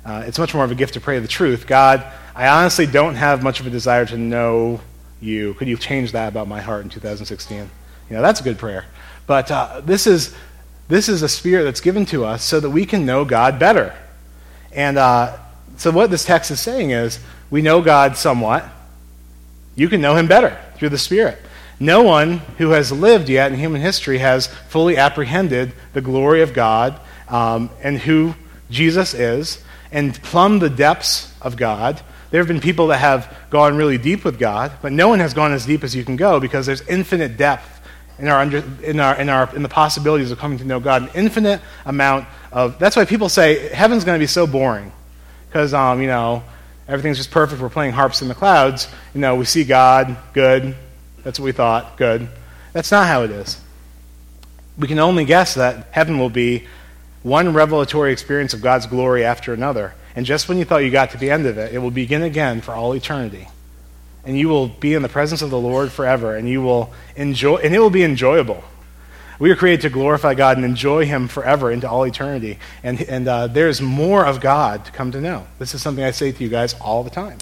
Uh, 0.05 0.25
it's 0.27 0.39
much 0.39 0.55
more 0.55 0.63
of 0.63 0.71
a 0.71 0.75
gift 0.75 0.93
to 0.95 1.01
pray 1.01 1.19
the 1.19 1.29
truth. 1.29 1.67
God, 1.67 2.05
I 2.35 2.49
honestly 2.49 2.87
don't 2.87 3.15
have 3.15 3.43
much 3.43 3.61
of 3.61 3.67
a 3.67 3.71
desire 3.71 4.05
to 4.05 4.19
know 4.19 4.83
you. 5.23 5.55
Could 5.55 5.69
you 5.69 5.79
change 5.79 6.13
that 6.13 6.29
about 6.29 6.49
my 6.49 6.61
heart 6.61 6.85
in 6.85 6.91
2016? 6.91 7.71
You 8.11 8.17
know, 8.17 8.21
that's 8.21 8.41
a 8.41 8.45
good 8.45 8.59
prayer. 8.59 8.85
But 9.27 9.51
uh, 9.51 9.81
this, 9.81 10.07
is, 10.07 10.35
this 10.89 11.09
is 11.09 11.23
a 11.23 11.31
spirit 11.31 11.65
that's 11.65 11.81
given 11.81 12.05
to 12.07 12.27
us 12.27 12.45
so 12.45 12.61
that 12.61 12.69
we 12.69 12.85
can 12.85 13.07
know 13.07 13.25
God 13.25 13.59
better. 13.59 13.95
And 14.71 14.99
uh, 14.99 15.39
so, 15.79 15.91
what 15.93 16.11
this 16.11 16.27
text 16.27 16.51
is 16.51 16.61
saying 16.61 16.91
is 16.91 17.21
we 17.51 17.63
know 17.63 17.81
God 17.81 18.19
somewhat. 18.19 18.65
You 19.77 19.89
can 19.89 20.01
know 20.01 20.15
him 20.15 20.27
better 20.27 20.61
through 20.77 20.91
the 20.91 20.99
Spirit. 20.99 21.39
No 21.81 22.03
one 22.03 22.39
who 22.59 22.71
has 22.71 22.93
lived 22.93 23.29
yet 23.29 23.53
in 23.53 23.59
human 23.59 23.81
history 23.81 24.19
has 24.19 24.47
fully 24.47 24.97
apprehended 24.97 25.73
the 25.93 26.01
glory 26.01 26.43
of 26.43 26.53
God 26.53 27.01
um, 27.29 27.71
and 27.83 27.99
who 27.99 28.35
Jesus 28.71 29.15
is 29.15 29.63
and 29.91 30.15
plumbed 30.23 30.63
the 30.63 30.71
depths 30.71 31.33
of 31.43 31.57
God. 31.57 32.01
There 32.31 32.41
have 32.41 32.49
been 32.49 32.61
people 32.61 32.89
that 32.89 32.99
have 32.99 33.33
gone 33.51 33.77
really 33.77 33.99
deep 33.99 34.25
with 34.25 34.39
God, 34.39 34.73
but 34.83 34.93
no 34.93 35.09
one 35.09 35.21
has 35.21 35.35
gone 35.35 35.53
as 35.53 35.67
deep 35.67 35.85
as 35.85 35.95
you 35.95 36.05
can 36.05 36.17
go 36.17 36.41
because 36.41 36.67
there's 36.67 36.83
infinite 36.83 37.37
depth 37.37 37.75
in 38.19 38.29
our, 38.29 38.41
under, 38.41 38.65
in 38.83 39.01
our, 39.01 39.17
in 39.21 39.29
our 39.29 39.55
in 39.55 39.63
the 39.63 39.69
possibilities 39.69 40.31
of 40.31 40.39
coming 40.39 40.59
to 40.59 40.65
know 40.65 40.81
God. 40.81 41.03
An 41.03 41.11
infinite 41.15 41.61
amount 41.85 42.27
of. 42.53 42.79
That's 42.79 42.97
why 42.97 43.05
people 43.05 43.29
say 43.29 43.69
heaven's 43.69 44.05
going 44.05 44.19
to 44.19 44.23
be 44.23 44.29
so 44.29 44.47
boring 44.47 44.93
because 45.49 45.75
um, 45.75 46.01
you 46.01 46.07
know 46.07 46.43
everything's 46.89 47.17
just 47.17 47.31
perfect. 47.31 47.61
We're 47.61 47.69
playing 47.69 47.93
harps 47.93 48.23
in 48.23 48.29
the 48.29 48.35
clouds. 48.35 48.89
You 49.15 49.21
know 49.21 49.37
we 49.37 49.45
see 49.45 49.65
God, 49.65 50.17
good, 50.33 50.77
that's 51.25 51.41
what 51.41 51.47
we 51.47 51.53
thought. 51.53 51.97
Good. 51.97 52.29
That's 52.73 52.91
not 52.91 53.07
how 53.07 53.23
it 53.25 53.31
is. 53.31 53.61
We 54.79 54.87
can 54.87 54.99
only 54.99 55.25
guess 55.25 55.55
that 55.55 55.89
heaven 55.91 56.19
will 56.19 56.31
be 56.31 56.67
one 57.23 57.55
revelatory 57.55 58.13
experience 58.13 58.55
of 58.55 58.61
God's 58.61 58.87
glory 58.87 59.25
after 59.25 59.53
another. 59.53 59.95
And 60.15 60.27
just 60.27 60.49
when 60.49 60.59
you 60.59 60.65
thought 60.65 60.79
you 60.79 60.91
got 60.91 61.11
to 61.11 61.17
the 61.17 61.31
end 61.31 61.47
of 61.47 61.59
it, 61.59 61.75
it 61.75 61.79
will 61.79 61.91
begin 61.91 62.23
again 62.23 62.61
for 62.61 62.73
all 62.73 62.95
eternity. 62.95 63.49
And 64.25 64.39
you 64.39 64.49
will 64.49 64.69
be 64.69 64.95
in 64.95 65.03
the 65.03 65.09
presence 65.09 65.43
of 65.43 65.51
the 65.51 65.59
Lord 65.59 65.91
forever, 65.91 66.37
and 66.37 66.49
you 66.49 66.63
will 66.63 66.93
enjoy, 67.17 67.57
and 67.57 67.75
it 67.75 67.79
will 67.79 67.91
be 67.91 68.05
enjoyable. 68.05 68.63
We 69.39 69.51
are 69.51 69.57
created 69.57 69.83
to 69.83 69.91
glorify 69.91 70.35
God 70.35 70.57
and 70.57 70.65
enjoy 70.65 71.07
Him 71.07 71.29
forever 71.29 71.71
into 71.71 71.89
all 71.89 72.05
eternity. 72.07 72.59
And, 72.83 73.01
and 73.03 73.27
uh, 73.27 73.47
there's 73.49 73.81
more 73.81 74.25
of 74.25 74.41
God 74.41 74.85
to 74.85 74.93
come 74.93 75.11
to 75.13 75.21
know. 75.21 75.47
This 75.59 75.75
is 75.75 75.83
something 75.83 76.05
I 76.05 76.13
say 76.13 76.31
to 76.31 76.43
you 76.43 76.49
guys 76.49 76.75
all 76.75 77.03
the 77.03 77.11
time. 77.11 77.39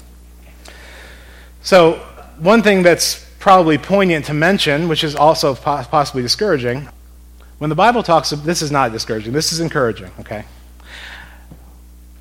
So, 1.61 1.93
one 2.39 2.63
thing 2.63 2.83
that's 2.83 3.22
probably 3.43 3.77
poignant 3.77 4.23
to 4.23 4.33
mention, 4.33 4.87
which 4.87 5.03
is 5.03 5.17
also 5.17 5.53
possibly 5.53 6.21
discouraging. 6.21 6.87
When 7.57 7.69
the 7.69 7.75
Bible 7.75 8.01
talks, 8.01 8.29
this 8.29 8.61
is 8.61 8.71
not 8.71 8.93
discouraging, 8.93 9.33
this 9.33 9.51
is 9.51 9.59
encouraging, 9.59 10.09
okay? 10.21 10.45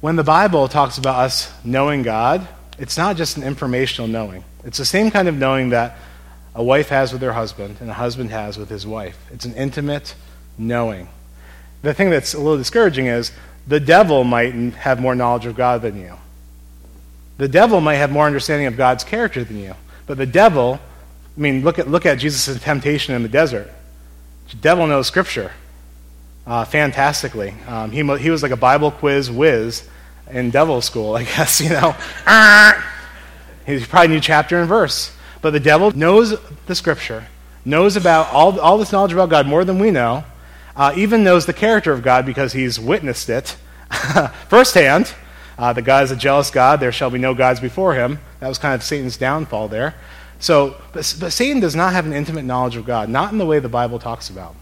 When 0.00 0.16
the 0.16 0.24
Bible 0.24 0.66
talks 0.66 0.98
about 0.98 1.20
us 1.20 1.52
knowing 1.62 2.02
God, 2.02 2.48
it's 2.76 2.96
not 2.96 3.16
just 3.16 3.36
an 3.36 3.44
informational 3.44 4.08
knowing. 4.08 4.42
It's 4.64 4.78
the 4.78 4.84
same 4.84 5.12
kind 5.12 5.28
of 5.28 5.36
knowing 5.36 5.68
that 5.68 5.96
a 6.56 6.64
wife 6.64 6.88
has 6.88 7.12
with 7.12 7.22
her 7.22 7.32
husband 7.32 7.76
and 7.78 7.88
a 7.88 7.94
husband 7.94 8.30
has 8.30 8.58
with 8.58 8.68
his 8.68 8.84
wife. 8.84 9.16
It's 9.30 9.44
an 9.44 9.54
intimate 9.54 10.16
knowing. 10.58 11.08
The 11.82 11.94
thing 11.94 12.10
that's 12.10 12.34
a 12.34 12.38
little 12.38 12.58
discouraging 12.58 13.06
is 13.06 13.30
the 13.68 13.78
devil 13.78 14.24
might 14.24 14.54
have 14.74 15.00
more 15.00 15.14
knowledge 15.14 15.46
of 15.46 15.54
God 15.54 15.82
than 15.82 16.00
you. 16.00 16.14
The 17.38 17.46
devil 17.46 17.80
might 17.80 17.94
have 17.94 18.10
more 18.10 18.26
understanding 18.26 18.66
of 18.66 18.76
God's 18.76 19.04
character 19.04 19.44
than 19.44 19.60
you. 19.60 19.76
But 20.08 20.18
the 20.18 20.26
devil 20.26 20.80
I 21.36 21.40
mean, 21.40 21.62
look 21.62 21.78
at, 21.78 21.88
look 21.88 22.06
at 22.06 22.18
Jesus' 22.18 22.60
temptation 22.62 23.14
in 23.14 23.22
the 23.22 23.28
desert. 23.28 23.70
The 24.50 24.56
devil 24.56 24.86
knows 24.86 25.06
Scripture 25.06 25.52
uh, 26.46 26.64
fantastically. 26.64 27.54
Um, 27.66 27.90
he, 27.90 28.02
he 28.18 28.30
was 28.30 28.42
like 28.42 28.52
a 28.52 28.56
Bible 28.56 28.90
quiz 28.90 29.30
whiz 29.30 29.88
in 30.30 30.50
devil 30.50 30.80
school, 30.80 31.16
I 31.16 31.24
guess, 31.36 31.60
you 31.60 31.70
know. 31.70 31.92
he 33.66 33.84
probably 33.84 34.08
knew 34.08 34.20
chapter 34.20 34.58
and 34.58 34.68
verse. 34.68 35.14
But 35.40 35.50
the 35.50 35.60
devil 35.60 35.90
knows 35.92 36.38
the 36.66 36.74
scripture, 36.74 37.26
knows 37.64 37.96
about 37.96 38.32
all, 38.32 38.58
all 38.60 38.78
this 38.78 38.92
knowledge 38.92 39.12
about 39.12 39.28
God 39.28 39.46
more 39.46 39.64
than 39.64 39.78
we 39.78 39.90
know, 39.90 40.24
uh, 40.76 40.94
even 40.96 41.24
knows 41.24 41.46
the 41.46 41.52
character 41.52 41.92
of 41.92 42.02
God 42.02 42.24
because 42.24 42.52
he's 42.52 42.78
witnessed 42.78 43.28
it 43.28 43.56
firsthand. 44.48 45.12
Uh, 45.58 45.72
the 45.72 45.82
God 45.82 46.04
is 46.04 46.10
a 46.10 46.16
jealous 46.16 46.50
God. 46.50 46.80
There 46.80 46.92
shall 46.92 47.10
be 47.10 47.18
no 47.18 47.34
gods 47.34 47.60
before 47.60 47.94
him. 47.94 48.20
That 48.40 48.48
was 48.48 48.58
kind 48.58 48.74
of 48.74 48.82
Satan's 48.82 49.16
downfall 49.16 49.68
there. 49.68 49.94
So, 50.42 50.74
but, 50.92 51.16
but 51.20 51.32
Satan 51.32 51.60
does 51.60 51.76
not 51.76 51.92
have 51.92 52.04
an 52.04 52.12
intimate 52.12 52.44
knowledge 52.44 52.74
of 52.74 52.84
God, 52.84 53.08
not 53.08 53.30
in 53.30 53.38
the 53.38 53.46
way 53.46 53.60
the 53.60 53.68
Bible 53.68 54.00
talks 54.00 54.28
about. 54.28 54.56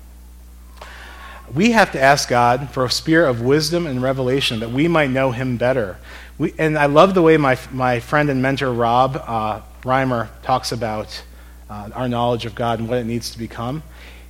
We 1.55 1.71
have 1.71 1.93
to 1.93 2.01
ask 2.01 2.29
God 2.29 2.69
for 2.69 2.85
a 2.85 2.91
spirit 2.91 3.31
of 3.31 3.41
wisdom 3.41 3.87
and 3.87 4.03
revelation 4.03 4.61
that 4.61 4.71
we 4.71 4.89
might 4.89 5.09
know 5.09 5.31
him 5.31 5.57
better. 5.57 5.97
We, 6.37 6.53
and 6.59 6.79
I 6.79 6.85
love 6.85 7.15
the 7.15 7.23
way 7.23 7.39
my, 7.39 7.59
my 7.73 7.99
friend 7.99 8.29
and 8.29 8.43
mentor 8.43 8.71
Rob 8.71 9.17
uh, 9.27 9.63
Reimer 9.81 10.29
talks 10.43 10.71
about 10.71 11.23
uh, 11.71 11.89
our 11.95 12.11
knowledge 12.11 12.45
of 12.45 12.55
God 12.55 12.79
and 12.79 12.87
what 12.87 12.99
it 12.99 13.05
needs 13.05 13.31
to 13.31 13.39
become. 13.39 13.83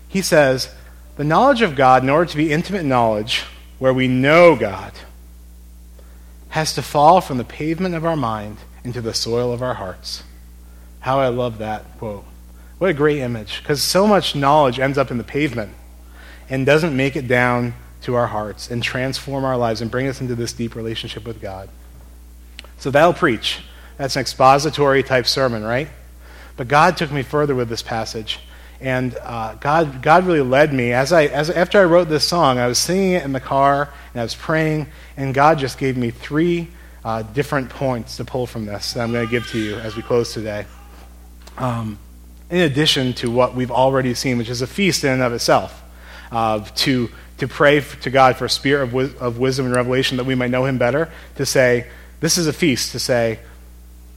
He 0.06 0.22
says, 0.22 0.72
the 1.16 1.24
knowledge 1.24 1.62
of 1.62 1.74
God, 1.74 2.04
in 2.04 2.10
order 2.10 2.30
to 2.30 2.36
be 2.36 2.52
intimate 2.52 2.84
knowledge, 2.84 3.42
where 3.80 3.92
we 3.92 4.06
know 4.06 4.54
God, 4.54 4.92
has 6.50 6.74
to 6.74 6.82
fall 6.82 7.20
from 7.20 7.38
the 7.38 7.44
pavement 7.44 7.96
of 7.96 8.04
our 8.04 8.16
mind 8.16 8.58
into 8.84 9.00
the 9.00 9.14
soil 9.14 9.52
of 9.52 9.62
our 9.62 9.74
hearts. 9.74 10.22
How 11.00 11.20
I 11.20 11.28
love 11.28 11.58
that 11.58 11.98
quote. 11.98 12.24
What 12.78 12.90
a 12.90 12.94
great 12.94 13.18
image. 13.18 13.60
Because 13.60 13.82
so 13.82 14.06
much 14.06 14.34
knowledge 14.34 14.78
ends 14.78 14.96
up 14.96 15.10
in 15.10 15.18
the 15.18 15.24
pavement 15.24 15.72
and 16.48 16.64
doesn't 16.64 16.96
make 16.96 17.16
it 17.16 17.28
down 17.28 17.74
to 18.02 18.14
our 18.14 18.26
hearts 18.26 18.70
and 18.70 18.82
transform 18.82 19.44
our 19.44 19.56
lives 19.56 19.82
and 19.82 19.90
bring 19.90 20.08
us 20.08 20.20
into 20.20 20.34
this 20.34 20.52
deep 20.52 20.74
relationship 20.74 21.26
with 21.26 21.40
God. 21.40 21.68
So 22.78 22.90
that'll 22.90 23.12
preach. 23.12 23.60
That's 23.98 24.16
an 24.16 24.20
expository 24.20 25.02
type 25.02 25.26
sermon, 25.26 25.62
right? 25.62 25.88
But 26.56 26.68
God 26.68 26.96
took 26.96 27.12
me 27.12 27.22
further 27.22 27.54
with 27.54 27.68
this 27.68 27.82
passage. 27.82 28.40
And 28.80 29.16
uh, 29.20 29.56
God, 29.56 30.00
God 30.00 30.26
really 30.26 30.40
led 30.40 30.72
me. 30.72 30.92
As 30.92 31.12
I, 31.12 31.26
as, 31.26 31.50
after 31.50 31.78
I 31.78 31.84
wrote 31.84 32.08
this 32.08 32.26
song, 32.26 32.58
I 32.58 32.66
was 32.66 32.78
singing 32.78 33.12
it 33.12 33.24
in 33.24 33.32
the 33.32 33.40
car 33.40 33.90
and 34.14 34.20
I 34.20 34.24
was 34.24 34.34
praying, 34.34 34.86
and 35.18 35.34
God 35.34 35.58
just 35.58 35.76
gave 35.76 35.98
me 35.98 36.10
three 36.10 36.68
uh, 37.04 37.22
different 37.22 37.68
points 37.68 38.16
to 38.16 38.24
pull 38.24 38.46
from 38.46 38.64
this 38.64 38.94
that 38.94 39.02
I'm 39.02 39.12
going 39.12 39.26
to 39.26 39.30
give 39.30 39.46
to 39.48 39.58
you 39.58 39.76
as 39.76 39.96
we 39.96 40.02
close 40.02 40.32
today. 40.32 40.64
Um, 41.58 41.98
in 42.50 42.58
addition 42.58 43.12
to 43.14 43.30
what 43.30 43.54
we've 43.54 43.70
already 43.70 44.14
seen, 44.14 44.38
which 44.38 44.48
is 44.48 44.62
a 44.62 44.66
feast 44.66 45.04
in 45.04 45.10
and 45.10 45.22
of 45.22 45.32
itself, 45.32 45.82
uh, 46.32 46.60
to, 46.76 47.08
to 47.38 47.48
pray 47.48 47.80
to 47.80 48.10
God 48.10 48.36
for 48.36 48.44
a 48.46 48.50
spirit 48.50 48.92
of, 48.92 49.22
of 49.22 49.38
wisdom 49.38 49.66
and 49.66 49.74
revelation 49.74 50.16
that 50.16 50.24
we 50.24 50.34
might 50.34 50.50
know 50.50 50.64
Him 50.64 50.78
better, 50.78 51.10
to 51.36 51.46
say, 51.46 51.86
this 52.20 52.38
is 52.38 52.46
a 52.46 52.52
feast, 52.52 52.92
to 52.92 52.98
say, 52.98 53.38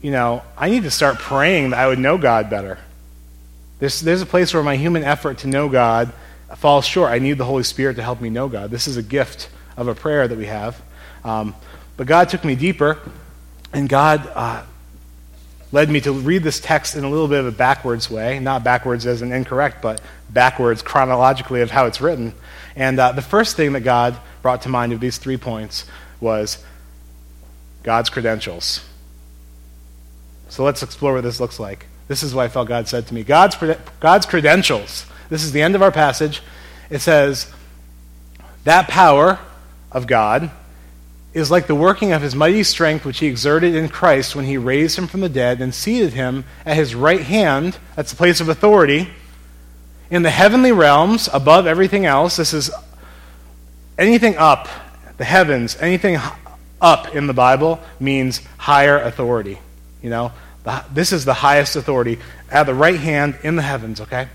you 0.02 0.12
know, 0.12 0.42
I 0.58 0.70
need 0.70 0.84
to 0.84 0.92
start 0.92 1.20
praying 1.20 1.70
that 1.70 1.80
I 1.80 1.88
would 1.88 2.00
know 2.00 2.18
God 2.18 2.50
better. 2.50 2.78
There's, 3.80 4.02
there's 4.02 4.22
a 4.22 4.26
place 4.26 4.54
where 4.54 4.64
my 4.64 4.76
human 4.76 5.04
effort 5.04 5.40
to 5.40 5.48
know 5.48 5.70
God 5.70 6.12
falls 6.56 6.86
short. 6.86 7.12
I 7.12 7.20
need 7.20 7.38
the 7.38 7.46
Holy 7.46 7.64
Spirit 7.64 7.96
to 7.96 8.04
help 8.04 8.22
me 8.22 8.30
know 8.30 8.48
God. 8.48 8.70
This 8.70 8.88
is 8.88 8.98
a 8.98 9.04
gift 9.04 9.50
of 9.78 9.88
a 9.88 9.96
prayer 9.96 10.28
that 10.28 10.38
we 10.38 10.46
have. 10.46 10.82
Um, 11.24 11.56
but 11.98 12.08
God 12.08 12.30
took 12.30 12.44
me 12.44 12.56
deeper, 12.56 13.00
and 13.72 13.88
God 13.88 14.30
uh, 14.34 14.64
led 15.74 15.90
me 15.90 16.00
to 16.00 16.14
read 16.14 16.44
this 16.44 16.60
text 16.60 16.96
in 16.96 17.04
a 17.04 17.10
little 17.10 17.28
bit 17.28 17.40
of 17.40 17.48
a 17.48 17.52
backwards 17.52 18.10
way. 18.10 18.40
Not 18.40 18.64
backwards 18.64 19.08
as 19.08 19.24
an 19.24 19.34
incorrect, 19.34 19.82
but 19.82 20.00
backwards 20.30 20.84
chronologically 20.84 21.62
of 21.62 21.72
how 21.72 21.88
it's 21.88 22.00
written. 22.00 22.36
And 22.76 23.00
uh, 23.00 23.12
the 23.12 23.24
first 23.24 23.58
thing 23.58 23.74
that 23.74 23.82
God 23.82 24.16
brought 24.44 24.62
to 24.62 24.70
mind 24.70 24.94
of 24.94 25.00
these 25.00 25.18
three 25.18 25.36
points 25.36 25.86
was 26.22 26.64
God's 27.82 28.12
credentials. 28.12 28.86
So 30.48 30.64
let's 30.64 30.84
explore 30.84 31.16
what 31.16 31.24
this 31.24 31.40
looks 31.40 31.60
like. 31.60 31.88
This 32.08 32.22
is 32.22 32.36
what 32.36 32.44
I 32.44 32.50
felt 32.50 32.68
God 32.68 32.88
said 32.88 33.08
to 33.08 33.14
me 33.14 33.24
God's, 33.24 33.58
God's 34.00 34.28
credentials. 34.28 35.08
This 35.30 35.44
is 35.44 35.54
the 35.54 35.64
end 35.64 35.74
of 35.74 35.82
our 35.82 35.92
passage. 35.92 36.44
It 36.92 37.00
says, 37.00 37.52
That 38.64 38.88
power 38.88 39.40
of 39.92 40.06
God 40.06 40.52
is 41.34 41.50
like 41.50 41.68
the 41.68 41.76
working 41.76 42.12
of 42.12 42.22
his 42.22 42.36
mighty 42.36 42.64
strength 42.64 43.06
which 43.06 43.20
he 43.20 43.28
exerted 43.28 43.76
in 43.76 43.90
Christ 43.90 44.36
when 44.36 44.46
he 44.46 44.58
raised 44.58 44.98
him 44.98 45.08
from 45.08 45.22
the 45.22 45.30
dead 45.30 45.62
and 45.62 45.74
seated 45.74 46.14
him 46.14 46.46
at 46.66 46.78
his 46.78 46.94
right 46.94 47.22
hand, 47.22 47.78
that's 47.96 48.12
the 48.12 48.18
place 48.18 48.40
of 48.40 48.50
authority, 48.50 49.10
in 50.12 50.22
the 50.22 50.30
heavenly 50.30 50.72
realms 50.72 51.28
above 51.34 51.66
everything 51.66 52.06
else. 52.06 52.36
This 52.36 52.54
is 52.54 52.70
anything 53.98 54.38
up, 54.38 54.68
the 55.18 55.24
heavens, 55.24 55.76
anything 55.80 56.20
up 56.80 57.16
in 57.16 57.26
the 57.28 57.34
Bible 57.34 57.80
means 58.00 58.42
higher 58.58 59.00
authority. 59.00 59.58
You 60.04 60.10
know, 60.12 60.32
this 60.92 61.12
is 61.12 61.26
the 61.26 61.34
highest 61.34 61.76
authority 61.76 62.20
at 62.52 62.66
the 62.66 62.76
right 62.76 63.00
hand 63.00 63.40
in 63.42 63.56
the 63.56 63.62
heavens, 63.64 64.02
okay? 64.02 64.28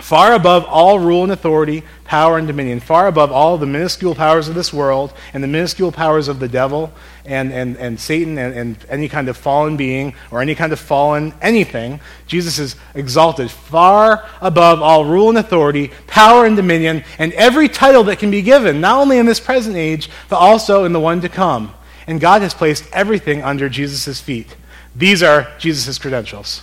Far 0.00 0.34
above 0.34 0.64
all 0.64 1.00
rule 1.00 1.24
and 1.24 1.32
authority, 1.32 1.82
power 2.04 2.38
and 2.38 2.46
dominion, 2.46 2.78
far 2.78 3.08
above 3.08 3.32
all 3.32 3.58
the 3.58 3.66
minuscule 3.66 4.14
powers 4.14 4.48
of 4.48 4.54
this 4.54 4.72
world 4.72 5.12
and 5.34 5.42
the 5.42 5.48
minuscule 5.48 5.90
powers 5.90 6.28
of 6.28 6.38
the 6.38 6.48
devil 6.48 6.92
and, 7.26 7.52
and, 7.52 7.76
and 7.76 7.98
Satan 7.98 8.38
and, 8.38 8.54
and 8.54 8.76
any 8.88 9.08
kind 9.08 9.28
of 9.28 9.36
fallen 9.36 9.76
being 9.76 10.14
or 10.30 10.40
any 10.40 10.54
kind 10.54 10.72
of 10.72 10.78
fallen 10.78 11.34
anything, 11.42 12.00
Jesus 12.26 12.58
is 12.58 12.76
exalted 12.94 13.50
far 13.50 14.24
above 14.40 14.80
all 14.80 15.04
rule 15.04 15.28
and 15.28 15.38
authority, 15.38 15.90
power 16.06 16.46
and 16.46 16.56
dominion, 16.56 17.04
and 17.18 17.32
every 17.34 17.68
title 17.68 18.04
that 18.04 18.20
can 18.20 18.30
be 18.30 18.40
given, 18.40 18.80
not 18.80 19.00
only 19.00 19.18
in 19.18 19.26
this 19.26 19.40
present 19.40 19.76
age, 19.76 20.08
but 20.28 20.36
also 20.36 20.84
in 20.84 20.92
the 20.92 21.00
one 21.00 21.20
to 21.20 21.28
come. 21.28 21.74
And 22.06 22.20
God 22.20 22.40
has 22.42 22.54
placed 22.54 22.84
everything 22.92 23.42
under 23.42 23.68
Jesus' 23.68 24.20
feet. 24.20 24.56
These 24.94 25.22
are 25.22 25.52
Jesus' 25.58 25.98
credentials 25.98 26.62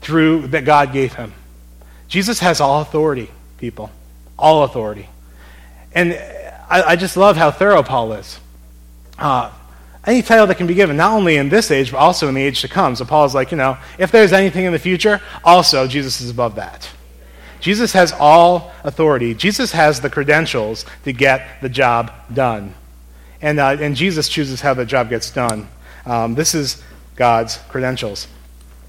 through 0.00 0.48
that 0.48 0.64
God 0.64 0.92
gave 0.92 1.14
him. 1.14 1.32
Jesus 2.10 2.40
has 2.40 2.60
all 2.60 2.82
authority, 2.82 3.30
people. 3.58 3.90
All 4.36 4.64
authority. 4.64 5.08
And 5.94 6.12
I, 6.68 6.82
I 6.82 6.96
just 6.96 7.16
love 7.16 7.36
how 7.36 7.52
thorough 7.52 7.84
Paul 7.84 8.12
is. 8.14 8.38
Uh, 9.16 9.52
any 10.04 10.20
title 10.20 10.46
that 10.48 10.56
can 10.56 10.66
be 10.66 10.74
given, 10.74 10.96
not 10.96 11.12
only 11.12 11.36
in 11.36 11.48
this 11.48 11.70
age, 11.70 11.92
but 11.92 11.98
also 11.98 12.26
in 12.26 12.34
the 12.34 12.42
age 12.42 12.62
to 12.62 12.68
come. 12.68 12.96
So 12.96 13.04
Paul 13.04 13.26
is 13.26 13.34
like, 13.34 13.52
you 13.52 13.56
know, 13.56 13.78
if 13.96 14.10
there's 14.10 14.32
anything 14.32 14.64
in 14.64 14.72
the 14.72 14.78
future, 14.78 15.20
also 15.44 15.86
Jesus 15.86 16.20
is 16.20 16.30
above 16.30 16.56
that. 16.56 16.90
Jesus 17.60 17.92
has 17.92 18.12
all 18.12 18.72
authority. 18.82 19.34
Jesus 19.34 19.70
has 19.72 20.00
the 20.00 20.10
credentials 20.10 20.86
to 21.04 21.12
get 21.12 21.60
the 21.62 21.68
job 21.68 22.12
done. 22.32 22.74
And, 23.40 23.60
uh, 23.60 23.76
and 23.78 23.94
Jesus 23.94 24.28
chooses 24.28 24.60
how 24.60 24.74
the 24.74 24.84
job 24.84 25.10
gets 25.10 25.30
done. 25.30 25.68
Um, 26.06 26.34
this 26.34 26.56
is 26.56 26.82
God's 27.14 27.58
credentials. 27.68 28.26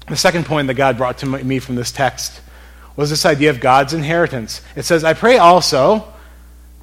The 0.08 0.16
second 0.16 0.46
point 0.46 0.66
that 0.66 0.74
God 0.74 0.96
brought 0.96 1.18
to 1.18 1.26
me 1.26 1.60
from 1.60 1.76
this 1.76 1.92
text 1.92 2.40
was 2.96 3.10
this 3.10 3.24
idea 3.26 3.50
of 3.50 3.60
God's 3.60 3.94
inheritance. 3.94 4.60
It 4.76 4.84
says, 4.84 5.04
I 5.04 5.14
pray 5.14 5.38
also 5.38 6.12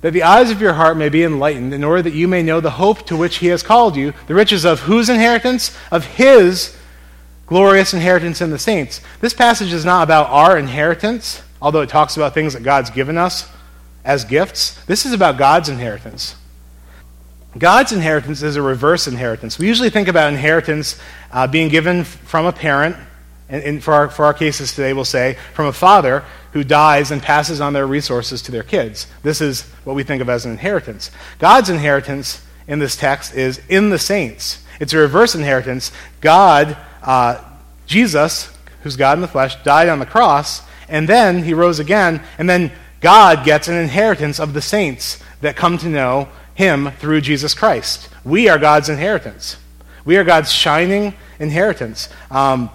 that 0.02 0.14
the 0.14 0.24
eyes 0.24 0.50
of 0.50 0.62
your 0.62 0.74
heart 0.74 0.98
may 0.98 1.10
be 1.10 1.24
enlightened, 1.24 1.74
in 1.74 1.84
order 1.84 2.02
that 2.02 2.14
you 2.14 2.28
may 2.28 2.42
know 2.42 2.60
the 2.62 2.72
hope 2.72 3.06
to 3.08 3.18
which 3.18 3.38
he 3.38 3.48
has 3.48 3.62
called 3.62 3.96
you, 3.96 4.14
the 4.28 4.34
riches 4.34 4.66
of 4.66 4.82
whose 4.82 5.10
inheritance? 5.10 5.76
Of 5.92 6.06
his 6.06 6.78
glorious 7.46 7.94
inheritance 7.94 8.42
in 8.42 8.52
the 8.52 8.60
saints. 8.60 9.02
This 9.22 9.34
passage 9.34 9.74
is 9.74 9.84
not 9.84 10.04
about 10.04 10.30
our 10.30 10.58
inheritance, 10.58 11.42
although 11.62 11.82
it 11.82 11.90
talks 11.90 12.16
about 12.16 12.34
things 12.34 12.54
that 12.54 12.64
God's 12.64 12.90
given 12.90 13.18
us 13.18 13.50
as 14.06 14.24
gifts. 14.24 14.84
This 14.86 15.06
is 15.06 15.14
about 15.14 15.38
God's 15.38 15.68
inheritance. 15.68 16.36
God's 17.58 17.92
inheritance 17.92 18.44
is 18.44 18.56
a 18.56 18.62
reverse 18.62 19.08
inheritance. 19.08 19.58
We 19.58 19.68
usually 19.68 19.90
think 19.90 20.08
about 20.08 20.32
inheritance 20.32 21.00
uh, 21.32 21.48
being 21.48 21.68
given 21.68 22.04
from 22.04 22.46
a 22.46 22.54
parent, 22.54 22.96
and, 23.50 23.64
and 23.64 23.84
for, 23.84 23.94
our, 23.94 24.10
for 24.10 24.26
our 24.26 24.34
cases 24.34 24.74
today, 24.74 24.94
we'll 24.94 25.06
say 25.06 25.38
from 25.54 25.66
a 25.66 25.74
father 25.74 26.24
who 26.54 26.64
dies 26.64 27.12
and 27.12 27.22
passes 27.22 27.60
on 27.62 27.74
their 27.74 27.88
resources 27.88 28.42
to 28.44 28.52
their 28.52 28.64
kids. 28.64 29.08
This 29.24 29.42
is 29.42 29.64
what 29.84 29.96
we 29.96 30.04
think 30.04 30.22
of 30.22 30.30
as 30.30 30.46
an 30.46 30.52
inheritance. 30.52 31.12
God's 31.40 31.70
inheritance 31.70 32.46
in 32.68 32.80
this 32.80 32.96
text 32.96 33.34
is 33.34 33.62
in 33.70 33.90
the 33.90 34.00
saints. 34.00 34.64
It's 34.80 34.94
a 34.94 34.98
reverse 34.98 35.36
inheritance. 35.36 35.92
God, 36.22 36.78
uh, 37.02 37.44
Jesus, 37.86 38.56
who's 38.84 38.96
God 38.96 39.18
in 39.18 39.22
the 39.22 39.28
flesh, 39.28 39.62
died 39.64 39.90
on 39.90 40.00
the 40.00 40.06
cross, 40.06 40.62
and 40.88 41.08
then 41.08 41.44
he 41.44 41.54
rose 41.54 41.80
again, 41.80 42.22
and 42.38 42.50
then 42.50 42.72
God 43.02 43.46
gets 43.46 43.68
an 43.68 43.76
inheritance 43.76 44.40
of 44.40 44.54
the 44.54 44.62
saints 44.62 45.22
that 45.42 45.56
come 45.56 45.78
to 45.80 45.90
know 45.90 46.30
him 46.54 46.92
through 47.00 47.22
Jesus 47.22 47.54
Christ. 47.54 48.10
We 48.24 48.50
are 48.50 48.60
God's 48.60 48.90
inheritance. 48.90 49.58
We 50.06 50.18
are 50.18 50.24
God's 50.24 50.52
shining 50.52 51.14
inheritance. 51.40 52.10
Um, 52.30 52.70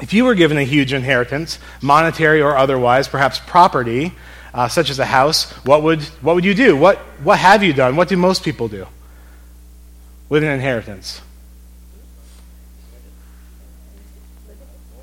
if 0.00 0.12
you 0.12 0.24
were 0.24 0.34
given 0.34 0.56
a 0.56 0.64
huge 0.64 0.92
inheritance, 0.92 1.58
monetary 1.82 2.40
or 2.40 2.56
otherwise, 2.56 3.08
perhaps 3.08 3.38
property, 3.38 4.12
uh, 4.54 4.68
such 4.68 4.90
as 4.90 4.98
a 4.98 5.04
house, 5.04 5.50
what 5.64 5.82
would, 5.82 6.02
what 6.22 6.34
would 6.34 6.44
you 6.44 6.54
do? 6.54 6.76
What, 6.76 6.98
what 7.22 7.38
have 7.38 7.62
you 7.62 7.72
done? 7.72 7.96
What 7.96 8.08
do 8.08 8.16
most 8.16 8.42
people 8.42 8.68
do 8.68 8.86
with 10.28 10.42
an 10.42 10.50
inheritance? 10.50 11.20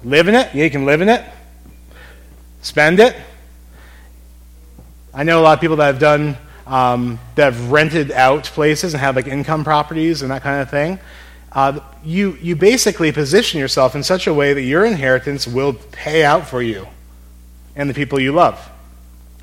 Live 0.04 0.28
in 0.28 0.36
it? 0.36 0.54
Yeah, 0.54 0.64
you 0.64 0.70
can 0.70 0.86
live 0.86 1.02
in 1.02 1.10
it. 1.10 1.24
Spend 2.62 3.00
it. 3.00 3.16
I 5.14 5.24
know 5.24 5.40
a 5.40 5.44
lot 5.44 5.54
of 5.54 5.62
people 5.62 5.78
that 5.78 5.88
have 5.88 6.00
done 6.00 6.38
um, 6.68 7.20
that 7.36 7.54
have 7.54 7.72
rented 7.72 8.12
out 8.12 8.44
places 8.46 8.94
and 8.94 9.02
have 9.02 9.16
like 9.16 9.28
income 9.28 9.64
properties 9.64 10.22
and 10.22 10.32
that 10.32 10.44
kind 10.44 10.62
of 10.62 10.70
thing. 10.70 11.00
Uh, 11.58 11.80
you, 12.04 12.38
you 12.40 12.56
basically 12.56 13.12
position 13.12 13.60
yourself 13.60 13.96
in 13.96 14.04
such 14.04 14.28
a 14.28 14.34
way 14.34 14.54
that 14.54 14.62
your 14.62 14.86
inheritance 14.86 15.48
will 15.48 15.74
pay 15.92 16.24
out 16.24 16.48
for 16.48 16.62
you 16.62 16.88
and 17.76 17.90
the 17.90 17.96
people 17.96 18.20
you 18.20 18.32
love 18.32 18.70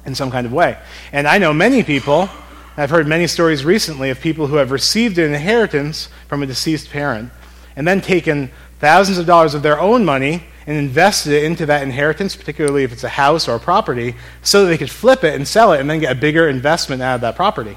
in 0.07 0.14
some 0.14 0.31
kind 0.31 0.46
of 0.46 0.53
way. 0.53 0.79
And 1.11 1.27
I 1.27 1.38
know 1.38 1.53
many 1.53 1.83
people, 1.83 2.29
I've 2.77 2.90
heard 2.90 3.09
many 3.09 3.27
stories 3.27 3.64
recently 3.64 4.11
of 4.11 4.20
people 4.20 4.46
who 4.46 4.55
have 4.57 4.70
received 4.70 5.18
an 5.18 5.35
inheritance 5.35 6.09
from 6.29 6.40
a 6.44 6.46
deceased 6.46 6.88
parent 6.88 7.33
and 7.74 7.85
then 7.85 8.00
taken 8.00 8.48
thousands 8.79 9.18
of 9.18 9.27
dollars 9.27 9.55
of 9.55 9.64
their 9.64 9.81
own 9.81 10.05
money 10.05 10.44
and 10.68 10.77
invested 10.77 11.33
it 11.33 11.42
into 11.42 11.66
that 11.66 11.83
inheritance, 11.83 12.37
particularly 12.37 12.85
if 12.85 12.92
it's 12.92 13.03
a 13.03 13.09
house 13.09 13.48
or 13.48 13.57
a 13.57 13.61
property, 13.61 14.14
so 14.40 14.62
that 14.62 14.68
they 14.68 14.79
could 14.79 14.88
flip 14.88 15.24
it 15.24 15.35
and 15.35 15.48
sell 15.48 15.72
it 15.72 15.81
and 15.81 15.90
then 15.90 15.98
get 15.98 16.12
a 16.12 16.20
bigger 16.20 16.48
investment 16.48 17.03
out 17.03 17.16
of 17.16 17.20
that 17.22 17.35
property. 17.35 17.74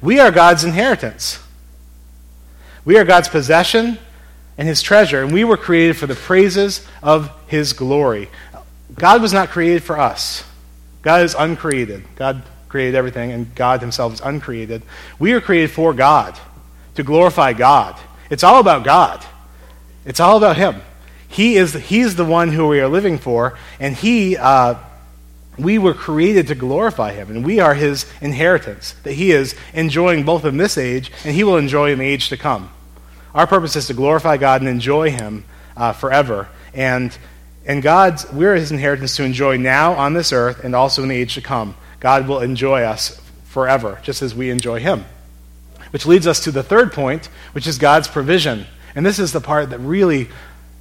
We 0.00 0.18
are 0.18 0.30
God's 0.30 0.64
inheritance. 0.64 1.45
We 2.86 2.98
are 2.98 3.04
God's 3.04 3.28
possession 3.28 3.98
and 4.56 4.68
his 4.68 4.80
treasure, 4.80 5.20
and 5.20 5.32
we 5.32 5.42
were 5.42 5.56
created 5.56 5.96
for 5.96 6.06
the 6.06 6.14
praises 6.14 6.86
of 7.02 7.32
his 7.48 7.72
glory. 7.72 8.30
God 8.94 9.20
was 9.20 9.32
not 9.32 9.50
created 9.50 9.82
for 9.82 9.98
us. 9.98 10.44
God 11.02 11.22
is 11.22 11.34
uncreated. 11.34 12.04
God 12.14 12.44
created 12.68 12.94
everything, 12.94 13.32
and 13.32 13.52
God 13.56 13.80
himself 13.80 14.14
is 14.14 14.20
uncreated. 14.20 14.82
We 15.18 15.32
are 15.32 15.40
created 15.40 15.72
for 15.72 15.92
God, 15.92 16.38
to 16.94 17.02
glorify 17.02 17.54
God. 17.54 17.98
It's 18.30 18.44
all 18.44 18.60
about 18.60 18.84
God. 18.84 19.26
It's 20.04 20.20
all 20.20 20.36
about 20.36 20.56
him. 20.56 20.80
He 21.26 21.56
is, 21.56 21.74
he's 21.74 22.14
the 22.14 22.24
one 22.24 22.52
who 22.52 22.68
we 22.68 22.78
are 22.78 22.88
living 22.88 23.18
for, 23.18 23.58
and 23.80 23.96
he, 23.96 24.36
uh, 24.36 24.76
we 25.58 25.76
were 25.78 25.92
created 25.92 26.46
to 26.48 26.54
glorify 26.54 27.14
him, 27.14 27.30
and 27.30 27.44
we 27.44 27.58
are 27.58 27.74
his 27.74 28.06
inheritance 28.20 28.94
that 29.02 29.14
he 29.14 29.32
is 29.32 29.56
enjoying 29.74 30.22
both 30.22 30.44
in 30.44 30.56
this 30.56 30.78
age 30.78 31.10
and 31.24 31.34
he 31.34 31.42
will 31.42 31.56
enjoy 31.56 31.90
in 31.90 31.98
the 31.98 32.04
age 32.04 32.28
to 32.28 32.36
come. 32.36 32.70
Our 33.36 33.46
purpose 33.46 33.76
is 33.76 33.86
to 33.88 33.94
glorify 33.94 34.38
God 34.38 34.62
and 34.62 34.68
enjoy 34.68 35.10
Him 35.10 35.44
uh, 35.76 35.92
forever. 35.92 36.48
And, 36.72 37.16
and 37.66 37.82
God's, 37.82 38.30
we're 38.32 38.54
His 38.54 38.72
inheritance 38.72 39.14
to 39.16 39.24
enjoy 39.24 39.58
now 39.58 39.92
on 39.92 40.14
this 40.14 40.32
earth 40.32 40.64
and 40.64 40.74
also 40.74 41.02
in 41.02 41.10
the 41.10 41.16
age 41.16 41.34
to 41.34 41.42
come. 41.42 41.76
God 42.00 42.26
will 42.26 42.40
enjoy 42.40 42.82
us 42.82 43.20
forever, 43.44 44.00
just 44.02 44.22
as 44.22 44.34
we 44.34 44.48
enjoy 44.48 44.80
Him. 44.80 45.04
Which 45.90 46.06
leads 46.06 46.26
us 46.26 46.40
to 46.44 46.50
the 46.50 46.62
third 46.62 46.94
point, 46.94 47.26
which 47.52 47.66
is 47.66 47.76
God's 47.76 48.08
provision. 48.08 48.66
And 48.94 49.04
this 49.04 49.18
is 49.18 49.32
the 49.32 49.40
part 49.42 49.68
that 49.68 49.80
really 49.80 50.28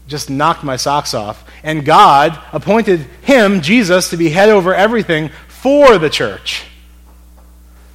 just 0.08 0.30
knocked 0.30 0.64
my 0.64 0.78
socks 0.78 1.14
off. 1.14 1.44
And 1.62 1.84
God 1.84 2.40
appointed 2.54 3.02
him, 3.22 3.60
Jesus, 3.60 4.12
to 4.12 4.18
be 4.18 4.30
head 4.30 4.48
over 4.48 4.74
everything 4.74 5.30
for 5.50 5.98
the 5.98 6.10
church, 6.10 6.64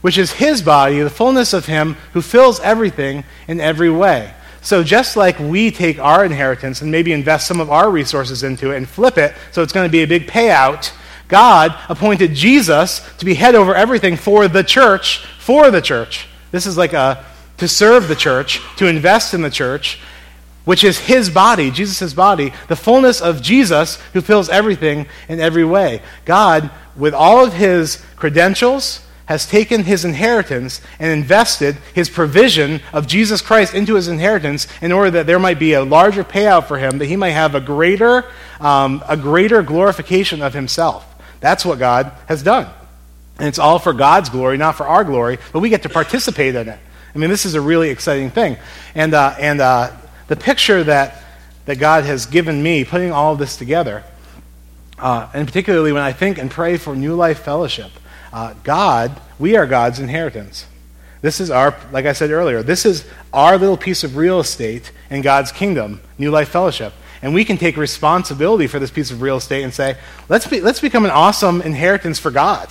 which 0.02 0.18
is 0.18 0.32
his 0.32 0.60
body, 0.60 1.00
the 1.00 1.08
fullness 1.08 1.54
of 1.54 1.64
him 1.64 1.96
who 2.12 2.20
fills 2.20 2.60
everything 2.60 3.24
in 3.48 3.60
every 3.60 3.90
way. 3.90 4.34
So, 4.62 4.82
just 4.82 5.16
like 5.16 5.38
we 5.38 5.70
take 5.70 5.98
our 5.98 6.24
inheritance 6.24 6.82
and 6.82 6.90
maybe 6.90 7.12
invest 7.12 7.46
some 7.46 7.60
of 7.60 7.70
our 7.70 7.90
resources 7.90 8.42
into 8.42 8.72
it 8.72 8.76
and 8.76 8.88
flip 8.88 9.16
it 9.16 9.34
so 9.52 9.62
it's 9.62 9.72
going 9.72 9.88
to 9.88 9.92
be 9.92 10.02
a 10.02 10.06
big 10.06 10.26
payout, 10.26 10.92
God 11.28 11.74
appointed 11.88 12.34
Jesus 12.34 13.00
to 13.18 13.24
be 13.24 13.34
head 13.34 13.54
over 13.54 13.74
everything 13.74 14.16
for 14.16 14.48
the 14.48 14.62
church, 14.62 15.24
for 15.38 15.70
the 15.70 15.80
church. 15.80 16.26
This 16.50 16.66
is 16.66 16.76
like 16.76 16.92
a 16.92 17.24
to 17.60 17.68
serve 17.68 18.08
the 18.08 18.16
church, 18.16 18.60
to 18.76 18.86
invest 18.86 19.34
in 19.34 19.42
the 19.42 19.50
church, 19.50 20.00
which 20.64 20.82
is 20.82 20.98
his 20.98 21.28
body, 21.28 21.70
Jesus' 21.70 22.14
body, 22.14 22.52
the 22.68 22.76
fullness 22.76 23.20
of 23.20 23.42
Jesus 23.42 23.96
who 24.12 24.20
fills 24.20 24.48
everything 24.48 25.06
in 25.28 25.40
every 25.40 25.64
way. 25.64 26.00
God, 26.24 26.70
with 26.96 27.12
all 27.14 27.44
of 27.44 27.52
his 27.52 28.02
credentials, 28.16 29.06
has 29.30 29.46
taken 29.46 29.84
his 29.84 30.04
inheritance 30.04 30.80
and 30.98 31.08
invested 31.12 31.76
his 31.94 32.10
provision 32.10 32.80
of 32.92 33.06
Jesus 33.06 33.40
Christ 33.40 33.74
into 33.74 33.94
his 33.94 34.08
inheritance 34.08 34.66
in 34.82 34.90
order 34.90 35.12
that 35.12 35.28
there 35.28 35.38
might 35.38 35.60
be 35.60 35.74
a 35.74 35.84
larger 35.84 36.24
payout 36.24 36.66
for 36.66 36.78
him, 36.78 36.98
that 36.98 37.06
he 37.06 37.14
might 37.14 37.30
have 37.30 37.54
a 37.54 37.60
greater, 37.60 38.24
um, 38.58 39.04
a 39.08 39.16
greater 39.16 39.62
glorification 39.62 40.42
of 40.42 40.52
himself. 40.52 41.06
That's 41.38 41.64
what 41.64 41.78
God 41.78 42.10
has 42.26 42.42
done. 42.42 42.68
And 43.38 43.46
it's 43.46 43.60
all 43.60 43.78
for 43.78 43.92
God's 43.92 44.30
glory, 44.30 44.56
not 44.56 44.76
for 44.76 44.88
our 44.88 45.04
glory, 45.04 45.38
but 45.52 45.60
we 45.60 45.68
get 45.68 45.84
to 45.84 45.88
participate 45.88 46.56
in 46.56 46.68
it. 46.68 46.80
I 47.14 47.18
mean, 47.18 47.30
this 47.30 47.46
is 47.46 47.54
a 47.54 47.60
really 47.60 47.90
exciting 47.90 48.30
thing. 48.30 48.56
And, 48.96 49.14
uh, 49.14 49.36
and 49.38 49.60
uh, 49.60 49.92
the 50.26 50.34
picture 50.34 50.82
that, 50.82 51.22
that 51.66 51.78
God 51.78 52.02
has 52.02 52.26
given 52.26 52.60
me, 52.60 52.84
putting 52.84 53.12
all 53.12 53.36
this 53.36 53.56
together, 53.56 54.02
uh, 54.98 55.30
and 55.32 55.46
particularly 55.46 55.92
when 55.92 56.02
I 56.02 56.10
think 56.10 56.36
and 56.36 56.50
pray 56.50 56.78
for 56.78 56.96
New 56.96 57.14
Life 57.14 57.44
Fellowship, 57.44 57.92
uh, 58.32 58.54
God, 58.62 59.20
we 59.38 59.56
are 59.56 59.66
God's 59.66 59.98
inheritance. 59.98 60.66
This 61.22 61.40
is 61.40 61.50
our, 61.50 61.76
like 61.92 62.06
I 62.06 62.12
said 62.12 62.30
earlier, 62.30 62.62
this 62.62 62.86
is 62.86 63.06
our 63.32 63.58
little 63.58 63.76
piece 63.76 64.04
of 64.04 64.16
real 64.16 64.40
estate 64.40 64.90
in 65.10 65.20
God's 65.20 65.52
kingdom, 65.52 66.00
New 66.18 66.30
Life 66.30 66.48
Fellowship. 66.48 66.92
And 67.22 67.34
we 67.34 67.44
can 67.44 67.58
take 67.58 67.76
responsibility 67.76 68.66
for 68.66 68.78
this 68.78 68.90
piece 68.90 69.10
of 69.10 69.20
real 69.20 69.36
estate 69.36 69.62
and 69.62 69.74
say, 69.74 69.98
let's, 70.30 70.46
be, 70.46 70.60
let's 70.60 70.80
become 70.80 71.04
an 71.04 71.10
awesome 71.10 71.60
inheritance 71.60 72.18
for 72.18 72.30
God. 72.30 72.70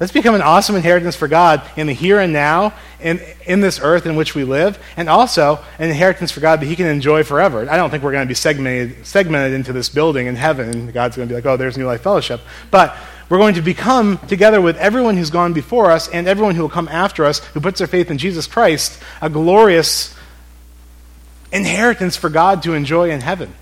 Let's 0.00 0.12
become 0.12 0.34
an 0.34 0.42
awesome 0.42 0.76
inheritance 0.76 1.16
for 1.16 1.26
God 1.26 1.62
in 1.76 1.86
the 1.86 1.94
here 1.94 2.20
and 2.20 2.32
now, 2.32 2.74
in, 3.00 3.18
in 3.46 3.62
this 3.62 3.80
earth 3.80 4.04
in 4.04 4.14
which 4.14 4.34
we 4.34 4.44
live, 4.44 4.78
and 4.96 5.08
also 5.08 5.64
an 5.78 5.88
inheritance 5.88 6.30
for 6.30 6.40
God 6.40 6.60
that 6.60 6.66
He 6.66 6.76
can 6.76 6.86
enjoy 6.86 7.22
forever. 7.22 7.70
I 7.70 7.76
don't 7.76 7.88
think 7.88 8.02
we're 8.02 8.12
going 8.12 8.26
to 8.26 8.28
be 8.28 8.34
segmented, 8.34 9.06
segmented 9.06 9.54
into 9.54 9.72
this 9.72 9.88
building 9.88 10.26
in 10.26 10.36
heaven, 10.36 10.90
God's 10.90 11.16
going 11.16 11.28
to 11.28 11.32
be 11.32 11.36
like, 11.36 11.46
oh, 11.46 11.56
there's 11.56 11.78
New 11.78 11.86
Life 11.86 12.02
Fellowship. 12.02 12.42
But 12.70 12.94
we're 13.28 13.38
going 13.38 13.54
to 13.54 13.62
become, 13.62 14.18
together 14.28 14.60
with 14.60 14.76
everyone 14.76 15.16
who's 15.16 15.30
gone 15.30 15.52
before 15.52 15.90
us 15.90 16.08
and 16.08 16.28
everyone 16.28 16.54
who 16.54 16.62
will 16.62 16.68
come 16.68 16.88
after 16.88 17.24
us, 17.24 17.38
who 17.38 17.60
puts 17.60 17.78
their 17.78 17.88
faith 17.88 18.10
in 18.10 18.18
Jesus 18.18 18.46
Christ, 18.46 19.00
a 19.20 19.28
glorious 19.28 20.14
inheritance 21.52 22.16
for 22.16 22.28
God 22.28 22.62
to 22.62 22.74
enjoy 22.74 23.10
in 23.10 23.20
heaven. 23.20 23.52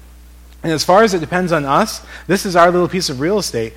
And 0.62 0.72
as 0.72 0.84
far 0.84 1.02
as 1.02 1.14
it 1.14 1.20
depends 1.20 1.52
on 1.52 1.64
us, 1.64 2.04
this 2.26 2.44
is 2.44 2.56
our 2.56 2.70
little 2.70 2.88
piece 2.88 3.08
of 3.08 3.20
real 3.20 3.38
estate. 3.38 3.74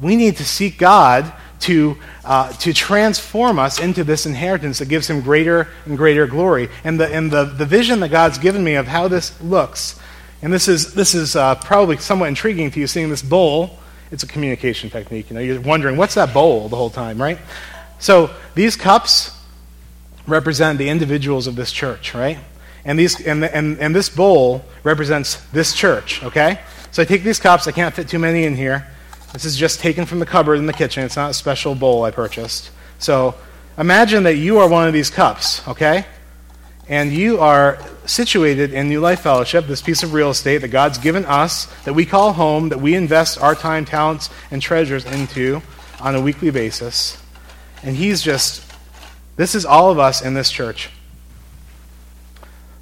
We 0.00 0.16
need 0.16 0.36
to 0.38 0.44
seek 0.44 0.78
God 0.78 1.32
to, 1.60 1.96
uh, 2.24 2.52
to 2.54 2.72
transform 2.72 3.58
us 3.58 3.78
into 3.78 4.02
this 4.02 4.26
inheritance 4.26 4.78
that 4.78 4.88
gives 4.88 5.08
him 5.08 5.20
greater 5.20 5.68
and 5.84 5.96
greater 5.96 6.26
glory. 6.26 6.70
And, 6.84 6.98
the, 6.98 7.06
and 7.06 7.30
the, 7.30 7.44
the 7.44 7.66
vision 7.66 8.00
that 8.00 8.08
God's 8.08 8.38
given 8.38 8.64
me 8.64 8.74
of 8.74 8.86
how 8.86 9.08
this 9.08 9.40
looks, 9.42 10.00
and 10.42 10.52
this 10.52 10.68
is, 10.68 10.94
this 10.94 11.14
is 11.14 11.36
uh, 11.36 11.56
probably 11.56 11.98
somewhat 11.98 12.28
intriguing 12.28 12.70
to 12.70 12.80
you, 12.80 12.86
seeing 12.86 13.10
this 13.10 13.22
bowl 13.22 13.79
it's 14.10 14.22
a 14.22 14.26
communication 14.26 14.90
technique. 14.90 15.30
You 15.30 15.34
know, 15.34 15.40
you're 15.40 15.60
wondering, 15.60 15.96
what's 15.96 16.14
that 16.14 16.34
bowl 16.34 16.68
the 16.68 16.76
whole 16.76 16.90
time, 16.90 17.20
right? 17.20 17.38
So 17.98 18.30
these 18.54 18.76
cups 18.76 19.36
represent 20.26 20.78
the 20.78 20.88
individuals 20.88 21.46
of 21.46 21.56
this 21.56 21.70
church, 21.70 22.14
right? 22.14 22.38
And, 22.84 22.98
these, 22.98 23.24
and, 23.26 23.44
and, 23.44 23.78
and 23.78 23.94
this 23.94 24.08
bowl 24.08 24.64
represents 24.82 25.36
this 25.52 25.74
church, 25.74 26.22
okay? 26.22 26.60
So 26.92 27.02
I 27.02 27.04
take 27.04 27.22
these 27.22 27.38
cups. 27.38 27.66
I 27.66 27.72
can't 27.72 27.94
fit 27.94 28.08
too 28.08 28.18
many 28.18 28.44
in 28.44 28.56
here. 28.56 28.86
This 29.32 29.44
is 29.44 29.56
just 29.56 29.80
taken 29.80 30.06
from 30.06 30.18
the 30.18 30.26
cupboard 30.26 30.56
in 30.56 30.66
the 30.66 30.72
kitchen. 30.72 31.04
It's 31.04 31.16
not 31.16 31.30
a 31.30 31.34
special 31.34 31.74
bowl 31.74 32.04
I 32.04 32.10
purchased. 32.10 32.70
So 32.98 33.34
imagine 33.78 34.24
that 34.24 34.36
you 34.36 34.58
are 34.58 34.68
one 34.68 34.88
of 34.88 34.92
these 34.92 35.10
cups, 35.10 35.66
okay? 35.68 36.04
And 36.90 37.12
you 37.12 37.38
are 37.38 37.78
situated 38.04 38.74
in 38.74 38.88
New 38.88 38.98
Life 38.98 39.20
Fellowship, 39.20 39.68
this 39.68 39.80
piece 39.80 40.02
of 40.02 40.12
real 40.12 40.30
estate 40.30 40.58
that 40.58 40.68
God's 40.68 40.98
given 40.98 41.24
us, 41.24 41.66
that 41.84 41.94
we 41.94 42.04
call 42.04 42.32
home, 42.32 42.70
that 42.70 42.80
we 42.80 42.96
invest 42.96 43.40
our 43.40 43.54
time, 43.54 43.84
talents, 43.84 44.28
and 44.50 44.60
treasures 44.60 45.04
into 45.04 45.62
on 46.00 46.16
a 46.16 46.20
weekly 46.20 46.50
basis. 46.50 47.16
And 47.84 47.94
He's 47.94 48.20
just, 48.20 48.68
this 49.36 49.54
is 49.54 49.64
all 49.64 49.92
of 49.92 50.00
us 50.00 50.20
in 50.20 50.34
this 50.34 50.50
church. 50.50 50.90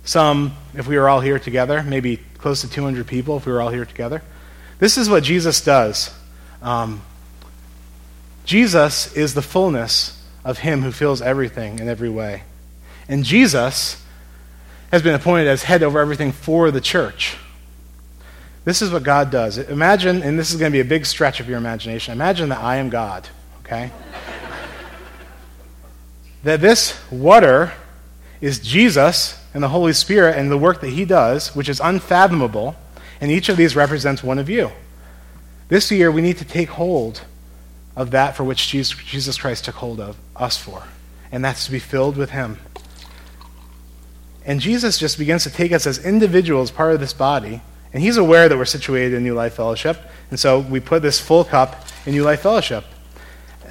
Some, 0.04 0.56
if 0.72 0.88
we 0.88 0.96
were 0.96 1.10
all 1.10 1.20
here 1.20 1.38
together, 1.38 1.82
maybe 1.82 2.16
close 2.38 2.62
to 2.62 2.70
200 2.70 3.06
people 3.06 3.36
if 3.36 3.44
we 3.44 3.52
were 3.52 3.60
all 3.60 3.68
here 3.68 3.84
together. 3.84 4.22
This 4.78 4.96
is 4.96 5.10
what 5.10 5.22
Jesus 5.22 5.60
does. 5.60 6.14
Um, 6.62 7.02
Jesus 8.46 9.14
is 9.14 9.34
the 9.34 9.42
fullness 9.42 10.18
of 10.46 10.60
Him 10.60 10.80
who 10.80 10.92
fills 10.92 11.20
everything 11.20 11.78
in 11.78 11.90
every 11.90 12.08
way. 12.08 12.44
And 13.08 13.24
Jesus 13.24 14.04
has 14.90 15.02
been 15.02 15.14
appointed 15.14 15.48
as 15.48 15.64
head 15.64 15.82
over 15.82 15.98
everything 15.98 16.32
for 16.32 16.70
the 16.70 16.80
church. 16.80 17.36
This 18.64 18.82
is 18.82 18.90
what 18.90 19.02
God 19.02 19.30
does. 19.30 19.56
Imagine, 19.56 20.22
and 20.22 20.38
this 20.38 20.50
is 20.50 20.58
going 20.58 20.70
to 20.70 20.76
be 20.76 20.80
a 20.80 20.84
big 20.84 21.06
stretch 21.06 21.40
of 21.40 21.48
your 21.48 21.58
imagination, 21.58 22.12
imagine 22.12 22.50
that 22.50 22.58
I 22.58 22.76
am 22.76 22.90
God, 22.90 23.28
okay? 23.60 23.90
that 26.42 26.60
this 26.60 26.98
water 27.10 27.72
is 28.40 28.58
Jesus 28.58 29.42
and 29.54 29.62
the 29.62 29.68
Holy 29.68 29.92
Spirit 29.92 30.36
and 30.36 30.50
the 30.50 30.58
work 30.58 30.80
that 30.82 30.90
He 30.90 31.04
does, 31.04 31.54
which 31.56 31.68
is 31.68 31.80
unfathomable, 31.80 32.76
and 33.20 33.30
each 33.30 33.48
of 33.48 33.56
these 33.56 33.74
represents 33.74 34.22
one 34.22 34.38
of 34.38 34.48
you. 34.48 34.70
This 35.68 35.90
year, 35.90 36.10
we 36.10 36.22
need 36.22 36.38
to 36.38 36.44
take 36.44 36.68
hold 36.68 37.22
of 37.96 38.10
that 38.12 38.36
for 38.36 38.44
which 38.44 38.68
Jesus 38.68 39.38
Christ 39.38 39.64
took 39.64 39.74
hold 39.76 39.98
of 39.98 40.16
us 40.36 40.56
for, 40.56 40.84
and 41.32 41.44
that's 41.44 41.64
to 41.66 41.72
be 41.72 41.78
filled 41.78 42.16
with 42.16 42.30
Him. 42.30 42.58
And 44.48 44.60
Jesus 44.60 44.96
just 44.96 45.18
begins 45.18 45.44
to 45.44 45.50
take 45.50 45.72
us 45.72 45.86
as 45.86 46.02
individuals, 46.02 46.70
part 46.70 46.94
of 46.94 47.00
this 47.00 47.12
body. 47.12 47.60
And 47.92 48.02
he's 48.02 48.16
aware 48.16 48.48
that 48.48 48.56
we're 48.56 48.64
situated 48.64 49.12
in 49.12 49.22
New 49.22 49.34
Life 49.34 49.54
Fellowship. 49.54 49.98
And 50.30 50.40
so 50.40 50.60
we 50.60 50.80
put 50.80 51.02
this 51.02 51.20
full 51.20 51.44
cup 51.44 51.86
in 52.06 52.14
New 52.14 52.24
Life 52.24 52.40
Fellowship. 52.40 52.84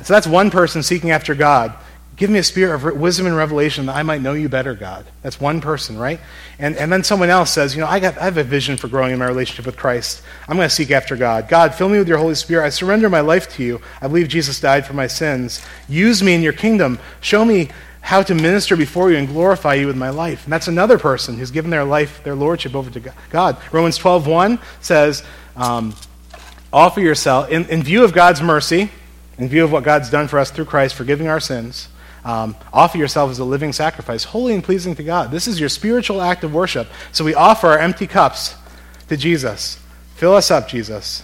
So 0.03 0.13
that's 0.13 0.27
one 0.27 0.51
person 0.51 0.83
seeking 0.83 1.09
after 1.09 1.33
God. 1.33 1.73
Give 2.15 2.29
me 2.29 2.37
a 2.37 2.43
spirit 2.43 2.75
of 2.75 2.95
wisdom 2.95 3.25
and 3.25 3.35
revelation 3.35 3.87
that 3.87 3.95
I 3.95 4.03
might 4.03 4.21
know 4.21 4.33
you 4.33 4.49
better, 4.49 4.75
God. 4.75 5.05
That's 5.23 5.41
one 5.41 5.61
person, 5.61 5.97
right? 5.97 6.19
And, 6.59 6.75
and 6.75 6.91
then 6.91 7.03
someone 7.03 7.29
else 7.29 7.51
says, 7.51 7.75
You 7.75 7.81
know, 7.81 7.87
I, 7.87 7.99
got, 7.99 8.15
I 8.19 8.25
have 8.25 8.37
a 8.37 8.43
vision 8.43 8.77
for 8.77 8.87
growing 8.87 9.13
in 9.13 9.19
my 9.19 9.27
relationship 9.27 9.65
with 9.65 9.77
Christ. 9.77 10.21
I'm 10.47 10.57
going 10.57 10.69
to 10.69 10.73
seek 10.73 10.91
after 10.91 11.15
God. 11.15 11.47
God, 11.47 11.73
fill 11.73 11.89
me 11.89 11.97
with 11.97 12.07
your 12.07 12.17
Holy 12.19 12.35
Spirit. 12.35 12.65
I 12.65 12.69
surrender 12.69 13.09
my 13.09 13.21
life 13.21 13.49
to 13.55 13.63
you. 13.63 13.81
I 13.99 14.07
believe 14.07 14.27
Jesus 14.27 14.59
died 14.59 14.85
for 14.85 14.93
my 14.93 15.07
sins. 15.07 15.63
Use 15.89 16.21
me 16.21 16.35
in 16.35 16.43
your 16.43 16.53
kingdom. 16.53 16.99
Show 17.21 17.45
me 17.45 17.69
how 18.07 18.23
to 18.23 18.33
minister 18.33 18.77
before 18.77 19.11
you 19.11 19.17
and 19.17 19.27
glorify 19.27 19.73
you 19.73 19.85
with 19.85 19.97
my 19.97 20.09
life. 20.09 20.45
And 20.45 20.53
that's 20.53 20.69
another 20.69 20.97
person 20.97 21.37
who's 21.37 21.51
given 21.51 21.69
their 21.69 21.83
life, 21.83 22.23
their 22.23 22.35
lordship 22.35 22.73
over 22.73 22.89
to 22.89 23.13
God. 23.29 23.57
Romans 23.73 23.99
12.1 23.99 24.61
says, 24.79 25.25
um, 25.57 25.93
Offer 26.71 27.01
yourself, 27.01 27.49
in, 27.49 27.65
in 27.65 27.83
view 27.83 28.05
of 28.05 28.13
God's 28.13 28.41
mercy, 28.41 28.89
in 29.37 29.49
view 29.49 29.65
of 29.65 29.73
what 29.73 29.83
God's 29.83 30.09
done 30.09 30.29
for 30.29 30.39
us 30.39 30.51
through 30.51 30.63
Christ, 30.63 30.95
forgiving 30.95 31.27
our 31.27 31.41
sins, 31.41 31.89
um, 32.23 32.55
offer 32.71 32.97
yourself 32.97 33.29
as 33.29 33.39
a 33.39 33.43
living 33.43 33.73
sacrifice, 33.73 34.23
holy 34.23 34.53
and 34.53 34.63
pleasing 34.63 34.95
to 34.95 35.03
God. 35.03 35.29
This 35.29 35.45
is 35.45 35.59
your 35.59 35.67
spiritual 35.67 36.21
act 36.21 36.45
of 36.45 36.53
worship. 36.53 36.87
So 37.11 37.25
we 37.25 37.35
offer 37.35 37.67
our 37.67 37.77
empty 37.77 38.07
cups 38.07 38.55
to 39.09 39.17
Jesus. 39.17 39.79
Fill 40.15 40.33
us 40.33 40.49
up, 40.49 40.69
Jesus. 40.69 41.23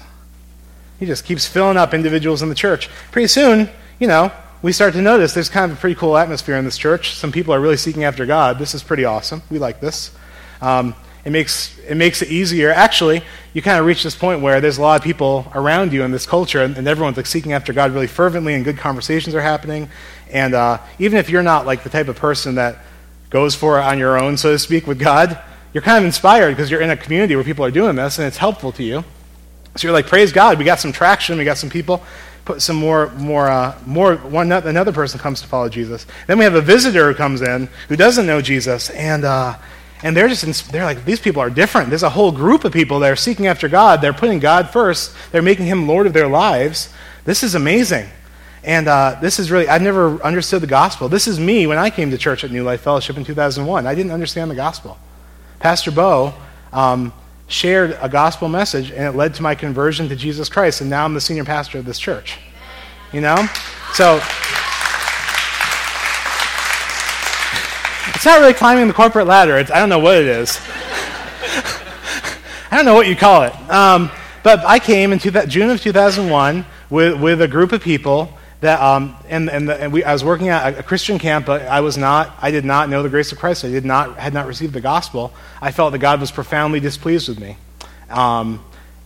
He 0.99 1.05
just 1.05 1.23
keeps 1.23 1.47
filling 1.47 1.77
up 1.77 1.93
individuals 1.93 2.41
in 2.41 2.49
the 2.49 2.55
church. 2.55 2.89
Pretty 3.09 3.29
soon, 3.29 3.69
you 4.01 4.07
know, 4.07 4.33
we 4.63 4.71
start 4.71 4.93
to 4.93 5.01
notice 5.01 5.33
there's 5.33 5.49
kind 5.49 5.69
of 5.69 5.77
a 5.77 5.81
pretty 5.81 5.95
cool 5.95 6.17
atmosphere 6.17 6.55
in 6.55 6.63
this 6.63 6.77
church. 6.77 7.15
Some 7.15 7.33
people 7.33 7.53
are 7.53 7.59
really 7.59 7.75
seeking 7.75 8.05
after 8.05 8.25
God. 8.25 8.57
This 8.57 8.73
is 8.73 8.81
pretty 8.81 9.03
awesome. 9.03 9.43
We 9.51 9.59
like 9.59 9.81
this. 9.81 10.11
Um, 10.61 10.95
it 11.25 11.31
makes, 11.31 11.77
it 11.79 11.95
makes 11.95 12.21
it 12.21 12.29
easier. 12.29 12.71
Actually, 12.71 13.23
you 13.53 13.61
kind 13.61 13.77
of 13.77 13.85
reach 13.85 14.03
this 14.03 14.15
point 14.15 14.41
where 14.41 14.61
there's 14.61 14.77
a 14.77 14.81
lot 14.81 14.95
of 14.95 15.03
people 15.03 15.51
around 15.53 15.91
you 15.91 16.03
in 16.03 16.11
this 16.11 16.25
culture, 16.25 16.63
and, 16.63 16.77
and 16.77 16.87
everyone's 16.87 17.17
like 17.17 17.25
seeking 17.25 17.51
after 17.51 17.73
God 17.73 17.91
really 17.91 18.07
fervently, 18.07 18.53
and 18.53 18.63
good 18.63 18.77
conversations 18.77 19.35
are 19.35 19.41
happening. 19.41 19.89
And 20.31 20.53
uh, 20.53 20.77
even 20.97 21.19
if 21.19 21.29
you're 21.29 21.43
not 21.43 21.65
like 21.65 21.83
the 21.83 21.89
type 21.89 22.07
of 22.07 22.15
person 22.15 22.55
that 22.55 22.77
goes 23.29 23.55
for 23.55 23.79
it 23.79 23.83
on 23.83 23.99
your 23.99 24.17
own, 24.17 24.37
so 24.37 24.53
to 24.53 24.59
speak, 24.59 24.87
with 24.87 24.97
God, 24.97 25.41
you're 25.73 25.83
kind 25.83 25.97
of 25.97 26.05
inspired 26.05 26.51
because 26.51 26.71
you're 26.71 26.81
in 26.81 26.89
a 26.89 26.95
community 26.95 27.35
where 27.35 27.43
people 27.43 27.65
are 27.65 27.71
doing 27.71 27.97
this 27.97 28.17
and 28.17 28.25
it's 28.25 28.37
helpful 28.37 28.71
to 28.73 28.83
you. 28.83 29.03
So 29.75 29.87
you're 29.87 29.93
like, 29.93 30.07
praise 30.07 30.31
God, 30.31 30.57
we 30.57 30.63
got 30.63 30.79
some 30.79 30.93
traction, 30.93 31.37
we 31.37 31.43
got 31.43 31.57
some 31.57 31.69
people. 31.69 32.01
Put 32.45 32.61
some 32.61 32.75
more, 32.75 33.09
more, 33.11 33.47
uh, 33.47 33.77
more. 33.85 34.15
One 34.17 34.51
another 34.51 34.91
person 34.91 35.19
comes 35.19 35.41
to 35.41 35.47
follow 35.47 35.69
Jesus. 35.69 36.05
Then 36.27 36.37
we 36.37 36.43
have 36.43 36.55
a 36.55 36.61
visitor 36.61 37.11
who 37.11 37.15
comes 37.15 37.41
in 37.41 37.69
who 37.87 37.95
doesn't 37.95 38.25
know 38.25 38.41
Jesus, 38.41 38.89
and 38.89 39.23
uh, 39.23 39.57
and 40.03 40.15
they're 40.15 40.27
just 40.27 40.71
they're 40.71 40.83
like 40.83 41.05
these 41.05 41.21
people 41.21 41.41
are 41.41 41.49
different. 41.49 41.89
There's 41.89 42.03
a 42.03 42.09
whole 42.09 42.31
group 42.31 42.65
of 42.65 42.73
people 42.73 42.99
that 42.99 43.11
are 43.11 43.15
seeking 43.15 43.47
after 43.47 43.69
God. 43.69 44.01
They're 44.01 44.13
putting 44.13 44.39
God 44.39 44.69
first. 44.69 45.15
They're 45.31 45.41
making 45.41 45.67
Him 45.67 45.87
Lord 45.87 46.05
of 46.05 46.13
their 46.13 46.27
lives. 46.27 46.93
This 47.23 47.43
is 47.43 47.55
amazing. 47.55 48.09
And 48.65 48.87
uh, 48.87 49.17
this 49.21 49.39
is 49.39 49.51
really, 49.51 49.67
I've 49.67 49.81
never 49.81 50.21
understood 50.23 50.61
the 50.61 50.67
gospel. 50.67 51.09
This 51.09 51.27
is 51.27 51.39
me 51.39 51.67
when 51.67 51.77
I 51.77 51.89
came 51.89 52.11
to 52.11 52.17
church 52.17 52.45
at 52.45 52.51
New 52.51 52.63
Life 52.63 52.81
Fellowship 52.81 53.17
in 53.17 53.25
2001. 53.25 53.85
I 53.85 53.93
didn't 53.93 54.11
understand 54.11 54.49
the 54.49 54.55
gospel. 54.55 54.97
Pastor 55.59 55.91
Bo 55.91 56.33
um, 56.71 57.13
shared 57.47 57.97
a 58.01 58.09
gospel 58.09 58.49
message, 58.49 58.91
and 58.91 59.03
it 59.03 59.15
led 59.15 59.33
to 59.35 59.41
my 59.41 59.55
conversion 59.55 60.09
to 60.09 60.15
Jesus 60.15 60.49
Christ, 60.49 60.81
and 60.81 60.89
now 60.89 61.05
I'm 61.05 61.13
the 61.13 61.21
senior 61.21 61.43
pastor 61.43 61.77
of 61.77 61.85
this 61.85 61.99
church. 61.99 62.37
You 63.11 63.21
know? 63.21 63.47
So, 63.93 64.15
it's 68.15 68.25
not 68.25 68.39
really 68.39 68.53
climbing 68.53 68.87
the 68.87 68.93
corporate 68.93 69.27
ladder. 69.27 69.57
It's, 69.57 69.69
I 69.69 69.79
don't 69.79 69.89
know 69.89 69.99
what 69.99 70.17
it 70.17 70.25
is. 70.25 70.59
I 72.71 72.77
don't 72.77 72.85
know 72.85 72.95
what 72.95 73.07
you 73.07 73.15
call 73.15 73.43
it. 73.43 73.53
Um, 73.69 74.09
but 74.43 74.59
I 74.65 74.79
came 74.79 75.13
in 75.13 75.19
two, 75.19 75.31
June 75.47 75.69
of 75.69 75.81
2001 75.81 76.65
with, 76.89 77.21
with 77.21 77.41
a 77.41 77.47
group 77.47 77.71
of 77.71 77.81
people 77.81 78.37
that, 78.63 78.81
um, 78.81 79.15
and, 79.27 79.49
and, 79.49 79.69
the, 79.69 79.75
and 79.75 79.93
we, 79.93 80.03
I 80.03 80.13
was 80.13 80.23
working 80.23 80.49
at 80.49 80.79
a 80.79 80.83
Christian 80.83 81.19
camp, 81.19 81.45
but 81.45 81.63
I 81.63 81.81
was 81.81 81.97
not, 81.97 82.33
I 82.41 82.51
did 82.51 82.65
not 82.65 82.89
know 82.89 83.03
the 83.03 83.09
grace 83.09 83.31
of 83.31 83.37
Christ. 83.37 83.63
I 83.63 83.69
did 83.69 83.85
not, 83.85 84.17
had 84.17 84.33
not 84.33 84.47
received 84.47 84.73
the 84.73 84.81
gospel. 84.81 85.33
I 85.61 85.71
felt 85.71 85.91
that 85.91 85.99
God 85.99 86.19
was 86.19 86.31
profoundly 86.31 86.79
displeased 86.79 87.29
with 87.29 87.39
me. 87.39 87.57
Um, 88.09 88.63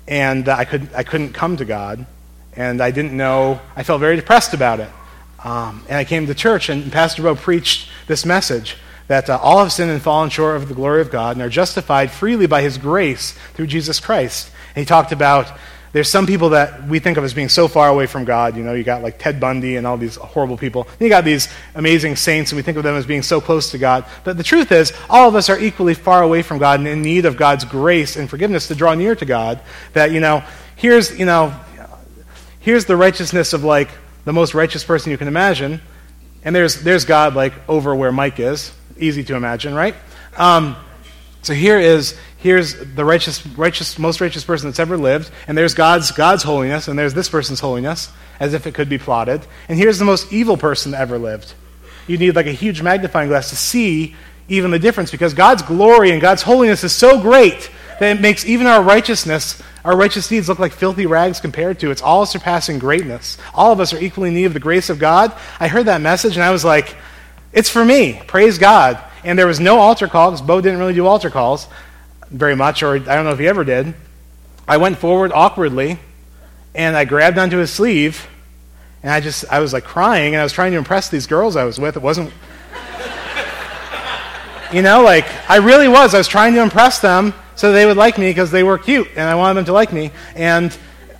and 0.07 0.47
I, 0.47 0.63
could, 0.63 0.89
I 0.95 1.03
couldn't 1.03 1.33
come 1.33 1.57
to 1.57 1.65
God. 1.65 2.05
And 2.53 2.81
I 2.81 2.91
didn't 2.91 3.15
know, 3.15 3.59
I 3.75 3.83
felt 3.83 3.99
very 3.99 4.15
depressed 4.15 4.53
about 4.53 4.79
it. 4.79 4.89
Um, 5.43 5.83
and 5.89 5.97
I 5.97 6.03
came 6.03 6.27
to 6.27 6.33
church, 6.33 6.69
and 6.69 6.91
Pastor 6.91 7.23
Bo 7.23 7.35
preached 7.35 7.89
this 8.07 8.25
message 8.25 8.77
that 9.07 9.29
uh, 9.29 9.39
all 9.41 9.59
have 9.59 9.71
sinned 9.71 9.91
and 9.91 10.01
fallen 10.01 10.29
short 10.29 10.55
of 10.55 10.67
the 10.67 10.75
glory 10.75 11.01
of 11.01 11.09
God 11.11 11.35
and 11.35 11.41
are 11.41 11.49
justified 11.49 12.11
freely 12.11 12.45
by 12.45 12.61
his 12.61 12.77
grace 12.77 13.31
through 13.53 13.67
Jesus 13.67 13.99
Christ. 13.99 14.51
And 14.75 14.81
he 14.81 14.85
talked 14.85 15.11
about 15.11 15.51
there's 15.97 16.09
some 16.09 16.27
people 16.27 16.49
that 16.49 16.87
we 16.87 16.99
think 16.99 17.17
of 17.17 17.23
as 17.23 17.33
being 17.33 17.49
so 17.49 17.67
far 17.67 17.89
away 17.89 18.05
from 18.05 18.23
God. 18.23 18.55
You 18.55 18.61
know, 18.61 18.75
you 18.75 18.83
got 18.83 19.01
like 19.01 19.17
Ted 19.17 19.39
Bundy 19.39 19.77
and 19.77 19.87
all 19.87 19.97
these 19.97 20.15
horrible 20.15 20.55
people. 20.55 20.83
Then 20.83 21.07
you 21.07 21.09
got 21.09 21.25
these 21.25 21.47
amazing 21.73 22.17
saints, 22.17 22.51
and 22.51 22.55
we 22.55 22.61
think 22.61 22.77
of 22.77 22.83
them 22.83 22.95
as 22.95 23.07
being 23.07 23.23
so 23.23 23.41
close 23.41 23.71
to 23.71 23.79
God. 23.79 24.05
But 24.23 24.37
the 24.37 24.43
truth 24.43 24.71
is, 24.71 24.93
all 25.09 25.27
of 25.27 25.33
us 25.33 25.49
are 25.49 25.57
equally 25.57 25.95
far 25.95 26.21
away 26.21 26.43
from 26.43 26.59
God 26.59 26.79
and 26.81 26.87
in 26.87 27.01
need 27.01 27.25
of 27.25 27.35
God's 27.35 27.65
grace 27.65 28.15
and 28.15 28.29
forgiveness 28.29 28.67
to 28.67 28.75
draw 28.75 28.93
near 28.93 29.15
to 29.15 29.25
God. 29.25 29.59
That, 29.93 30.11
you 30.11 30.19
know, 30.19 30.43
here's, 30.75 31.17
you 31.17 31.25
know, 31.25 31.51
here's 32.59 32.85
the 32.85 32.95
righteousness 32.95 33.53
of 33.53 33.63
like 33.63 33.89
the 34.23 34.33
most 34.33 34.53
righteous 34.53 34.83
person 34.83 35.11
you 35.11 35.17
can 35.17 35.27
imagine. 35.27 35.81
And 36.43 36.55
there's, 36.55 36.83
there's 36.83 37.05
God 37.05 37.33
like 37.33 37.53
over 37.67 37.95
where 37.95 38.11
Mike 38.11 38.39
is. 38.39 38.71
Easy 38.99 39.23
to 39.23 39.35
imagine, 39.35 39.73
right? 39.73 39.95
Um, 40.37 40.75
so 41.47 41.53
here 41.53 41.79
is 41.79 42.17
here's 42.37 42.75
the 42.75 43.05
righteous, 43.05 43.45
righteous, 43.47 43.97
most 43.97 44.21
righteous 44.21 44.43
person 44.43 44.67
that's 44.67 44.79
ever 44.79 44.97
lived, 44.97 45.31
and 45.47 45.57
there's 45.57 45.73
God's, 45.73 46.11
God's 46.11 46.43
holiness, 46.43 46.87
and 46.87 46.99
there's 46.99 47.13
this 47.13 47.29
person's 47.29 47.61
holiness, 47.61 48.11
as 48.39 48.53
if 48.53 48.67
it 48.67 48.73
could 48.73 48.89
be 48.89 48.97
plotted. 48.97 49.41
And 49.69 49.79
here's 49.79 49.97
the 49.97 50.05
most 50.05 50.31
evil 50.31 50.57
person 50.57 50.91
that 50.91 51.01
ever 51.01 51.17
lived. 51.17 51.53
You 52.05 52.17
need 52.17 52.35
like 52.35 52.45
a 52.45 52.51
huge 52.51 52.81
magnifying 52.81 53.29
glass 53.29 53.49
to 53.49 53.55
see 53.55 54.15
even 54.49 54.71
the 54.71 54.79
difference, 54.79 55.09
because 55.09 55.33
God's 55.33 55.61
glory 55.61 56.11
and 56.11 56.21
God's 56.21 56.41
holiness 56.41 56.83
is 56.83 56.91
so 56.91 57.21
great 57.21 57.71
that 57.99 58.17
it 58.17 58.21
makes 58.21 58.45
even 58.45 58.67
our 58.67 58.83
righteousness, 58.83 59.61
our 59.85 59.95
righteous 59.95 60.27
deeds, 60.27 60.49
look 60.49 60.59
like 60.59 60.73
filthy 60.73 61.05
rags 61.05 61.39
compared 61.39 61.79
to. 61.79 61.91
It's 61.91 62.01
all 62.01 62.25
surpassing 62.25 62.77
greatness. 62.77 63.37
All 63.53 63.71
of 63.71 63.79
us 63.79 63.93
are 63.93 63.99
equally 63.99 64.29
in 64.29 64.35
need 64.35 64.45
of 64.45 64.53
the 64.53 64.59
grace 64.59 64.89
of 64.89 64.99
God. 64.99 65.33
I 65.61 65.69
heard 65.69 65.85
that 65.85 66.01
message, 66.01 66.35
and 66.35 66.43
I 66.43 66.51
was 66.51 66.65
like, 66.65 66.95
it's 67.53 67.69
for 67.69 67.83
me. 67.83 68.21
Praise 68.27 68.57
God. 68.57 69.01
And 69.23 69.37
there 69.37 69.47
was 69.47 69.59
no 69.59 69.79
altar 69.79 70.07
call 70.07 70.31
because 70.31 70.45
Bo 70.45 70.61
didn't 70.61 70.79
really 70.79 70.93
do 70.93 71.05
altar 71.05 71.29
calls 71.29 71.67
very 72.29 72.55
much, 72.55 72.83
or 72.83 72.95
I 72.95 72.99
don't 72.99 73.25
know 73.25 73.31
if 73.31 73.39
he 73.39 73.47
ever 73.47 73.63
did. 73.63 73.93
I 74.67 74.77
went 74.77 74.97
forward 74.97 75.31
awkwardly, 75.33 75.99
and 76.75 76.95
I 76.95 77.05
grabbed 77.05 77.37
onto 77.37 77.57
his 77.57 77.71
sleeve, 77.71 78.27
and 79.01 79.11
I 79.11 79.21
just, 79.21 79.45
I 79.49 79.59
was 79.59 79.73
like 79.73 79.85
crying, 79.85 80.33
and 80.33 80.41
I 80.41 80.43
was 80.43 80.53
trying 80.53 80.71
to 80.73 80.77
impress 80.77 81.09
these 81.09 81.25
girls 81.25 81.55
I 81.55 81.63
was 81.63 81.79
with. 81.79 81.95
It 81.95 82.03
wasn't, 82.03 82.33
you 84.73 84.81
know, 84.81 85.03
like, 85.03 85.25
I 85.49 85.57
really 85.57 85.87
was. 85.87 86.13
I 86.13 86.17
was 86.17 86.27
trying 86.27 86.53
to 86.55 86.61
impress 86.61 86.99
them 86.99 87.33
so 87.55 87.71
they 87.71 87.85
would 87.85 87.97
like 87.97 88.17
me 88.17 88.29
because 88.29 88.51
they 88.51 88.63
were 88.63 88.77
cute, 88.77 89.07
and 89.15 89.21
I 89.21 89.35
wanted 89.35 89.55
them 89.55 89.65
to 89.65 89.73
like 89.73 89.93
me. 89.93 90.11
And 90.35 90.77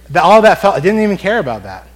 the, 0.10 0.21
all 0.21 0.41
that 0.41 0.62
felt, 0.62 0.75
I 0.75 0.79
didn't 0.81 1.01
even 1.01 1.17
care 1.17 1.39
about 1.39 1.63
that 1.63 1.87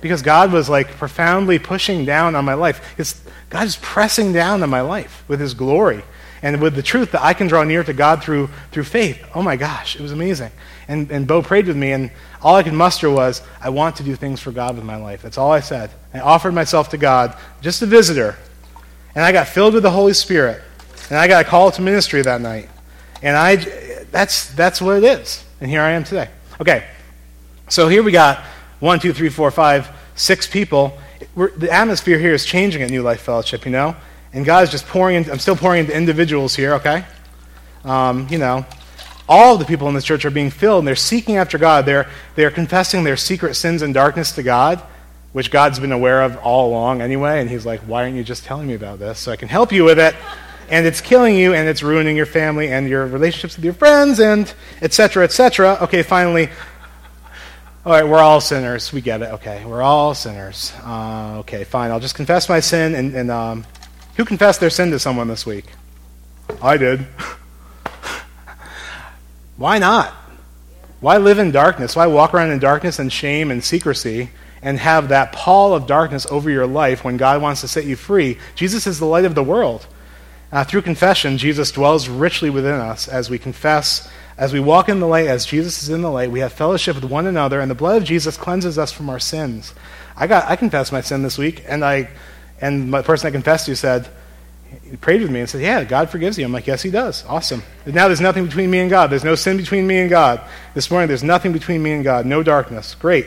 because 0.00 0.22
God 0.22 0.52
was 0.52 0.68
like 0.68 0.88
profoundly 0.92 1.58
pushing 1.58 2.04
down 2.04 2.34
on 2.34 2.44
my 2.44 2.54
life. 2.54 2.94
It's, 2.98 3.20
God 3.50 3.66
is 3.66 3.76
pressing 3.76 4.32
down 4.32 4.62
on 4.62 4.70
my 4.70 4.80
life 4.80 5.24
with 5.28 5.40
His 5.40 5.54
glory 5.54 6.02
and 6.42 6.60
with 6.60 6.74
the 6.74 6.82
truth 6.82 7.12
that 7.12 7.22
I 7.22 7.34
can 7.34 7.46
draw 7.46 7.64
near 7.64 7.82
to 7.82 7.92
God 7.92 8.22
through, 8.22 8.48
through 8.70 8.84
faith. 8.84 9.24
Oh 9.34 9.42
my 9.42 9.56
gosh, 9.56 9.96
it 9.96 10.02
was 10.02 10.12
amazing. 10.12 10.52
And, 10.86 11.10
and 11.10 11.26
Bo 11.26 11.42
prayed 11.42 11.66
with 11.66 11.76
me, 11.76 11.92
and 11.92 12.10
all 12.40 12.54
I 12.54 12.62
could 12.62 12.72
muster 12.72 13.10
was, 13.10 13.42
I 13.60 13.70
want 13.70 13.96
to 13.96 14.02
do 14.02 14.14
things 14.14 14.40
for 14.40 14.52
God 14.52 14.76
with 14.76 14.84
my 14.84 14.96
life. 14.96 15.20
That's 15.20 15.36
all 15.36 15.52
I 15.52 15.60
said. 15.60 15.90
I 16.14 16.20
offered 16.20 16.54
myself 16.54 16.90
to 16.90 16.98
God, 16.98 17.36
just 17.60 17.82
a 17.82 17.86
visitor. 17.86 18.36
And 19.14 19.24
I 19.24 19.32
got 19.32 19.48
filled 19.48 19.74
with 19.74 19.82
the 19.82 19.90
Holy 19.90 20.14
Spirit. 20.14 20.62
And 21.10 21.18
I 21.18 21.26
got 21.26 21.44
a 21.44 21.48
call 21.48 21.70
to 21.72 21.82
ministry 21.82 22.22
that 22.22 22.40
night. 22.40 22.68
And 23.22 23.36
I, 23.36 23.56
that's, 24.10 24.50
that's 24.54 24.80
what 24.80 24.96
it 24.96 25.04
is. 25.04 25.44
And 25.60 25.70
here 25.70 25.82
I 25.82 25.90
am 25.90 26.04
today. 26.04 26.28
Okay, 26.60 26.86
so 27.68 27.88
here 27.88 28.02
we 28.02 28.12
got 28.12 28.44
one, 28.80 29.00
two, 29.00 29.12
three, 29.12 29.28
four, 29.28 29.50
five, 29.50 29.88
six 30.14 30.46
people. 30.46 30.96
We're, 31.34 31.50
the 31.50 31.70
atmosphere 31.70 32.18
here 32.18 32.32
is 32.32 32.44
changing 32.44 32.82
at 32.82 32.90
New 32.90 33.02
Life 33.02 33.22
Fellowship, 33.22 33.64
you 33.64 33.72
know? 33.72 33.96
And 34.32 34.44
God 34.44 34.64
is 34.64 34.70
just 34.70 34.86
pouring 34.86 35.16
into, 35.16 35.32
I'm 35.32 35.38
still 35.38 35.56
pouring 35.56 35.80
into 35.80 35.96
individuals 35.96 36.54
here, 36.54 36.74
okay? 36.74 37.04
Um, 37.84 38.26
you 38.30 38.38
know, 38.38 38.66
all 39.28 39.54
of 39.54 39.60
the 39.60 39.66
people 39.66 39.88
in 39.88 39.94
this 39.94 40.04
church 40.04 40.24
are 40.24 40.30
being 40.30 40.50
filled 40.50 40.80
and 40.80 40.88
they're 40.88 40.96
seeking 40.96 41.36
after 41.36 41.58
God. 41.58 41.86
They're, 41.86 42.08
they're 42.34 42.50
confessing 42.50 43.04
their 43.04 43.16
secret 43.16 43.54
sins 43.54 43.82
and 43.82 43.92
darkness 43.92 44.32
to 44.32 44.42
God, 44.42 44.82
which 45.32 45.50
God's 45.50 45.78
been 45.78 45.92
aware 45.92 46.22
of 46.22 46.36
all 46.38 46.70
along 46.70 47.02
anyway. 47.02 47.40
And 47.40 47.50
He's 47.50 47.66
like, 47.66 47.80
why 47.80 48.04
aren't 48.04 48.16
you 48.16 48.24
just 48.24 48.44
telling 48.44 48.66
me 48.66 48.74
about 48.74 48.98
this 48.98 49.18
so 49.18 49.32
I 49.32 49.36
can 49.36 49.48
help 49.48 49.72
you 49.72 49.84
with 49.84 49.98
it? 49.98 50.14
And 50.70 50.86
it's 50.86 51.00
killing 51.00 51.34
you 51.34 51.54
and 51.54 51.66
it's 51.66 51.82
ruining 51.82 52.14
your 52.14 52.26
family 52.26 52.68
and 52.70 52.90
your 52.90 53.06
relationships 53.06 53.56
with 53.56 53.64
your 53.64 53.72
friends 53.72 54.20
and 54.20 54.52
etc. 54.82 55.24
etc. 55.24 55.78
Okay, 55.80 56.02
finally, 56.02 56.50
all 57.84 57.92
right, 57.92 58.06
we're 58.06 58.18
all 58.18 58.40
sinners. 58.40 58.92
We 58.92 59.00
get 59.00 59.22
it. 59.22 59.32
Okay, 59.34 59.64
we're 59.64 59.82
all 59.82 60.14
sinners. 60.14 60.72
Uh, 60.84 61.38
okay, 61.40 61.64
fine. 61.64 61.90
I'll 61.90 62.00
just 62.00 62.14
confess 62.14 62.48
my 62.48 62.60
sin 62.60 62.94
and, 62.94 63.14
and 63.14 63.30
um, 63.30 63.64
who 64.16 64.24
confessed 64.24 64.60
their 64.60 64.70
sin 64.70 64.90
to 64.90 64.98
someone 64.98 65.28
this 65.28 65.46
week? 65.46 65.64
I 66.60 66.76
did. 66.76 67.00
Why 69.56 69.78
not? 69.78 70.12
Why 71.00 71.18
live 71.18 71.38
in 71.38 71.52
darkness? 71.52 71.94
Why 71.94 72.08
walk 72.08 72.34
around 72.34 72.50
in 72.50 72.58
darkness 72.58 72.98
and 72.98 73.12
shame 73.12 73.50
and 73.50 73.62
secrecy 73.62 74.30
and 74.62 74.78
have 74.78 75.08
that 75.08 75.32
pall 75.32 75.74
of 75.74 75.86
darkness 75.86 76.26
over 76.30 76.50
your 76.50 76.66
life 76.66 77.04
when 77.04 77.16
God 77.16 77.40
wants 77.40 77.60
to 77.60 77.68
set 77.68 77.84
you 77.84 77.96
free. 77.96 78.38
Jesus 78.54 78.86
is 78.86 78.98
the 78.98 79.06
light 79.06 79.24
of 79.24 79.34
the 79.34 79.44
world. 79.44 79.86
Uh, 80.50 80.64
through 80.64 80.82
confession, 80.82 81.38
Jesus 81.38 81.70
dwells 81.70 82.08
richly 82.08 82.50
within 82.50 82.80
us 82.80 83.06
as 83.06 83.28
we 83.28 83.38
confess, 83.38 84.10
as 84.38 84.52
we 84.52 84.60
walk 84.60 84.88
in 84.88 85.00
the 85.00 85.06
light, 85.06 85.26
as 85.26 85.44
Jesus 85.44 85.82
is 85.82 85.90
in 85.90 86.00
the 86.00 86.10
light. 86.10 86.30
We 86.30 86.40
have 86.40 86.52
fellowship 86.52 86.94
with 86.94 87.04
one 87.04 87.26
another, 87.26 87.60
and 87.60 87.70
the 87.70 87.74
blood 87.74 88.00
of 88.00 88.04
Jesus 88.04 88.36
cleanses 88.36 88.78
us 88.78 88.92
from 88.92 89.10
our 89.10 89.18
sins. 89.18 89.74
I 90.16 90.26
got 90.26 90.48
I 90.48 90.56
confessed 90.56 90.92
my 90.92 91.02
sin 91.02 91.22
this 91.22 91.36
week, 91.36 91.64
and 91.68 91.84
I 91.84 92.08
and 92.60 92.90
my 92.90 93.02
person 93.02 93.26
I 93.26 93.30
confessed 93.32 93.66
to 93.66 93.76
said, 93.76 94.08
he 94.90 94.96
prayed 94.96 95.22
with 95.22 95.30
me 95.30 95.40
and 95.40 95.48
said, 95.48 95.60
Yeah, 95.60 95.84
God 95.84 96.10
forgives 96.10 96.38
you. 96.38 96.44
I'm 96.44 96.52
like, 96.52 96.66
Yes, 96.66 96.82
He 96.82 96.90
does. 96.90 97.24
Awesome. 97.26 97.62
And 97.84 97.94
now 97.94 98.06
there's 98.06 98.20
nothing 98.20 98.44
between 98.44 98.70
me 98.70 98.78
and 98.80 98.90
God. 98.90 99.10
There's 99.10 99.24
no 99.24 99.34
sin 99.34 99.56
between 99.56 99.86
me 99.86 99.98
and 99.98 100.10
God. 100.10 100.40
This 100.74 100.90
morning, 100.90 101.08
there's 101.08 101.22
nothing 101.22 101.52
between 101.52 101.82
me 101.82 101.92
and 101.92 102.04
God. 102.04 102.26
No 102.26 102.42
darkness. 102.42 102.94
Great. 102.94 103.26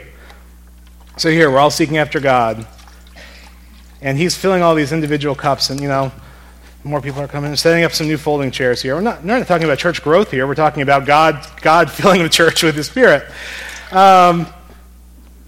So 1.17 1.29
here, 1.29 1.51
we're 1.51 1.59
all 1.59 1.71
seeking 1.71 1.97
after 1.97 2.19
God. 2.19 2.65
And 4.01 4.17
He's 4.17 4.35
filling 4.37 4.61
all 4.61 4.75
these 4.75 4.91
individual 4.91 5.35
cups, 5.35 5.69
and, 5.69 5.81
you 5.81 5.87
know, 5.87 6.11
more 6.83 7.01
people 7.01 7.21
are 7.21 7.27
coming 7.27 7.55
setting 7.55 7.83
up 7.83 7.91
some 7.91 8.07
new 8.07 8.17
folding 8.17 8.51
chairs 8.51 8.81
here. 8.81 8.95
We're 8.95 9.01
not, 9.01 9.23
we're 9.23 9.37
not 9.37 9.47
talking 9.47 9.65
about 9.65 9.77
church 9.77 10.01
growth 10.01 10.31
here. 10.31 10.47
We're 10.47 10.55
talking 10.55 10.81
about 10.81 11.05
God, 11.05 11.45
God 11.61 11.91
filling 11.91 12.23
the 12.23 12.29
church 12.29 12.63
with 12.63 12.75
His 12.75 12.87
Spirit. 12.87 13.23
Um, 13.91 14.47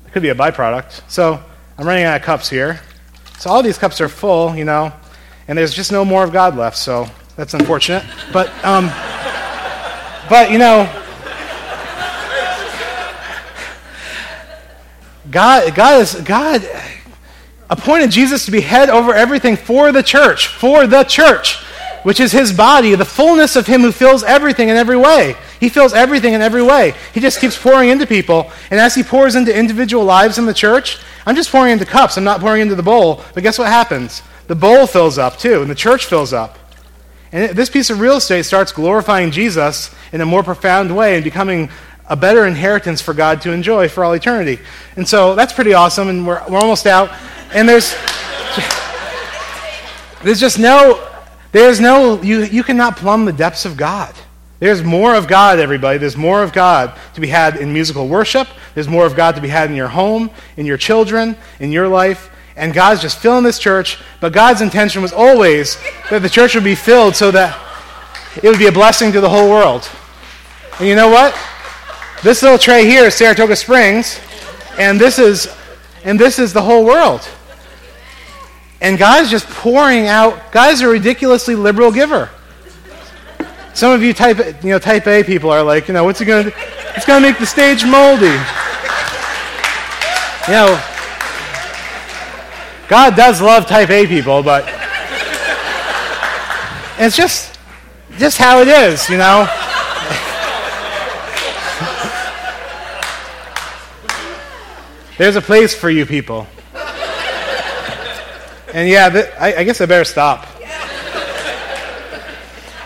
it 0.05 0.11
could 0.11 0.21
be 0.21 0.29
a 0.29 0.35
byproduct. 0.35 1.01
So 1.09 1.41
I'm 1.77 1.87
running 1.87 2.03
out 2.03 2.17
of 2.17 2.21
cups 2.21 2.49
here. 2.49 2.81
So 3.39 3.49
all 3.49 3.63
these 3.63 3.77
cups 3.77 3.99
are 3.99 4.09
full, 4.09 4.55
you 4.55 4.65
know, 4.65 4.93
and 5.47 5.57
there's 5.57 5.73
just 5.73 5.91
no 5.91 6.05
more 6.05 6.23
of 6.23 6.31
God 6.31 6.55
left. 6.55 6.77
So 6.77 7.07
that's 7.35 7.53
unfortunate. 7.53 8.03
But, 8.31 8.49
um, 8.63 8.91
but 10.29 10.51
you 10.51 10.59
know, 10.59 10.89
God, 15.31 15.73
God 15.73 16.01
is 16.01 16.13
God 16.21 16.61
appointed 17.73 18.11
Jesus 18.11 18.45
to 18.45 18.51
be 18.51 18.61
head 18.61 18.89
over 18.89 19.15
everything 19.15 19.55
for 19.55 19.91
the 19.91 20.03
church, 20.03 20.47
for 20.47 20.85
the 20.85 21.03
church, 21.03 21.55
which 22.03 22.19
is 22.19 22.31
his 22.31 22.53
body, 22.53 22.93
the 22.93 23.03
fullness 23.03 23.55
of 23.55 23.65
him 23.65 23.81
who 23.81 23.91
fills 23.91 24.23
everything 24.23 24.69
in 24.69 24.77
every 24.77 24.95
way. 24.95 25.35
He 25.59 25.69
fills 25.69 25.91
everything 25.91 26.33
in 26.33 26.41
every 26.41 26.61
way. 26.61 26.93
He 27.15 27.19
just 27.19 27.41
keeps 27.41 27.57
pouring 27.57 27.89
into 27.89 28.05
people. 28.05 28.51
And 28.69 28.79
as 28.79 28.93
he 28.93 29.01
pours 29.01 29.35
into 29.35 29.57
individual 29.57 30.05
lives 30.05 30.37
in 30.37 30.45
the 30.45 30.53
church, 30.53 30.99
I'm 31.25 31.35
just 31.35 31.51
pouring 31.51 31.71
into 31.71 31.85
cups. 31.85 32.15
I'm 32.15 32.23
not 32.23 32.41
pouring 32.41 32.61
into 32.61 32.75
the 32.75 32.83
bowl. 32.83 33.23
But 33.33 33.41
guess 33.41 33.57
what 33.57 33.67
happens? 33.67 34.21
The 34.47 34.55
bowl 34.55 34.85
fills 34.85 35.17
up 35.17 35.37
too, 35.37 35.61
and 35.61 35.71
the 35.71 35.75
church 35.75 36.05
fills 36.05 36.31
up. 36.31 36.59
And 37.31 37.57
this 37.57 37.71
piece 37.71 37.89
of 37.89 37.99
real 37.99 38.17
estate 38.17 38.45
starts 38.45 38.71
glorifying 38.71 39.31
Jesus 39.31 39.89
in 40.11 40.21
a 40.21 40.25
more 40.25 40.43
profound 40.43 40.95
way 40.95 41.15
and 41.15 41.23
becoming 41.23 41.71
a 42.05 42.15
better 42.15 42.45
inheritance 42.45 43.01
for 43.01 43.13
God 43.15 43.41
to 43.41 43.51
enjoy 43.51 43.89
for 43.89 44.03
all 44.03 44.13
eternity. 44.13 44.61
And 44.95 45.07
so 45.07 45.33
that's 45.33 45.53
pretty 45.53 45.73
awesome, 45.73 46.09
and 46.09 46.27
we're, 46.27 46.43
we're 46.47 46.59
almost 46.59 46.85
out. 46.85 47.09
And 47.53 47.69
there's, 47.69 47.95
there's 50.23 50.39
just 50.39 50.57
no, 50.57 51.07
there's 51.51 51.79
no, 51.79 52.21
you, 52.21 52.43
you 52.43 52.63
cannot 52.63 52.97
plumb 52.97 53.25
the 53.25 53.33
depths 53.33 53.65
of 53.65 53.77
God. 53.77 54.15
There's 54.59 54.81
more 54.81 55.13
of 55.13 55.27
God, 55.27 55.59
everybody. 55.59 55.97
There's 55.97 56.17
more 56.17 56.41
of 56.41 56.53
God 56.53 56.97
to 57.13 57.21
be 57.21 57.27
had 57.27 57.57
in 57.57 57.71
musical 57.73 58.07
worship. 58.07 58.47
There's 58.73 58.87
more 58.87 59.05
of 59.05 59.15
God 59.15 59.35
to 59.35 59.41
be 59.41 59.49
had 59.49 59.69
in 59.69 59.75
your 59.75 59.89
home, 59.89 60.31
in 60.57 60.65
your 60.65 60.77
children, 60.77 61.35
in 61.59 61.71
your 61.71 61.87
life. 61.87 62.31
And 62.55 62.73
God's 62.73 63.01
just 63.01 63.19
filling 63.19 63.43
this 63.43 63.59
church. 63.59 63.99
But 64.19 64.33
God's 64.33 64.61
intention 64.61 65.01
was 65.01 65.11
always 65.11 65.77
that 66.09 66.21
the 66.21 66.29
church 66.29 66.55
would 66.55 66.63
be 66.63 66.75
filled 66.75 67.15
so 67.15 67.29
that 67.31 67.59
it 68.41 68.49
would 68.49 68.59
be 68.59 68.67
a 68.67 68.71
blessing 68.71 69.11
to 69.11 69.21
the 69.21 69.29
whole 69.29 69.49
world. 69.49 69.87
And 70.79 70.87
you 70.87 70.95
know 70.95 71.09
what? 71.09 71.37
This 72.23 72.41
little 72.41 72.57
tray 72.57 72.85
here 72.85 73.05
is 73.05 73.15
Saratoga 73.15 73.55
Springs, 73.55 74.19
and 74.79 74.99
this 74.99 75.19
is 75.19 75.53
and 76.05 76.19
this 76.19 76.39
is 76.39 76.53
the 76.53 76.61
whole 76.61 76.85
world. 76.85 77.27
And 78.83 78.99
God's 78.99 79.31
just 79.31 79.47
pouring 79.47 80.07
out. 80.07 80.51
God's 80.51 80.81
a 80.81 80.87
ridiculously 80.89 81.55
liberal 81.55 81.89
giver. 81.89 82.29
Some 83.73 83.93
of 83.93 84.03
you 84.03 84.13
type 84.13 84.61
you 84.61 84.71
know 84.71 84.77
type 84.77 85.07
A 85.07 85.23
people 85.23 85.49
are 85.49 85.63
like, 85.63 85.87
you 85.87 85.93
know, 85.93 86.03
what's 86.03 86.19
it 86.19 86.25
going 86.25 86.51
to 86.51 86.53
It's 86.95 87.05
going 87.05 87.23
to 87.23 87.27
make 87.27 87.39
the 87.39 87.45
stage 87.45 87.85
moldy. 87.85 88.25
You 90.47 90.53
know, 90.53 90.83
God 92.89 93.15
does 93.15 93.41
love 93.41 93.67
type 93.67 93.89
A 93.89 94.05
people, 94.05 94.43
but 94.43 94.65
it's 96.99 97.15
just 97.15 97.57
just 98.17 98.37
how 98.37 98.59
it 98.59 98.67
is, 98.67 99.09
you 99.09 99.17
know. 99.17 99.47
There's 105.17 105.37
a 105.37 105.41
place 105.41 105.73
for 105.73 105.89
you 105.89 106.05
people. 106.05 106.47
And 108.73 108.89
yeah, 108.89 109.09
th- 109.09 109.29
I, 109.39 109.55
I, 109.57 109.63
guess 109.63 109.79
I 109.81 109.85
better 109.85 110.03
stop. 110.03 110.47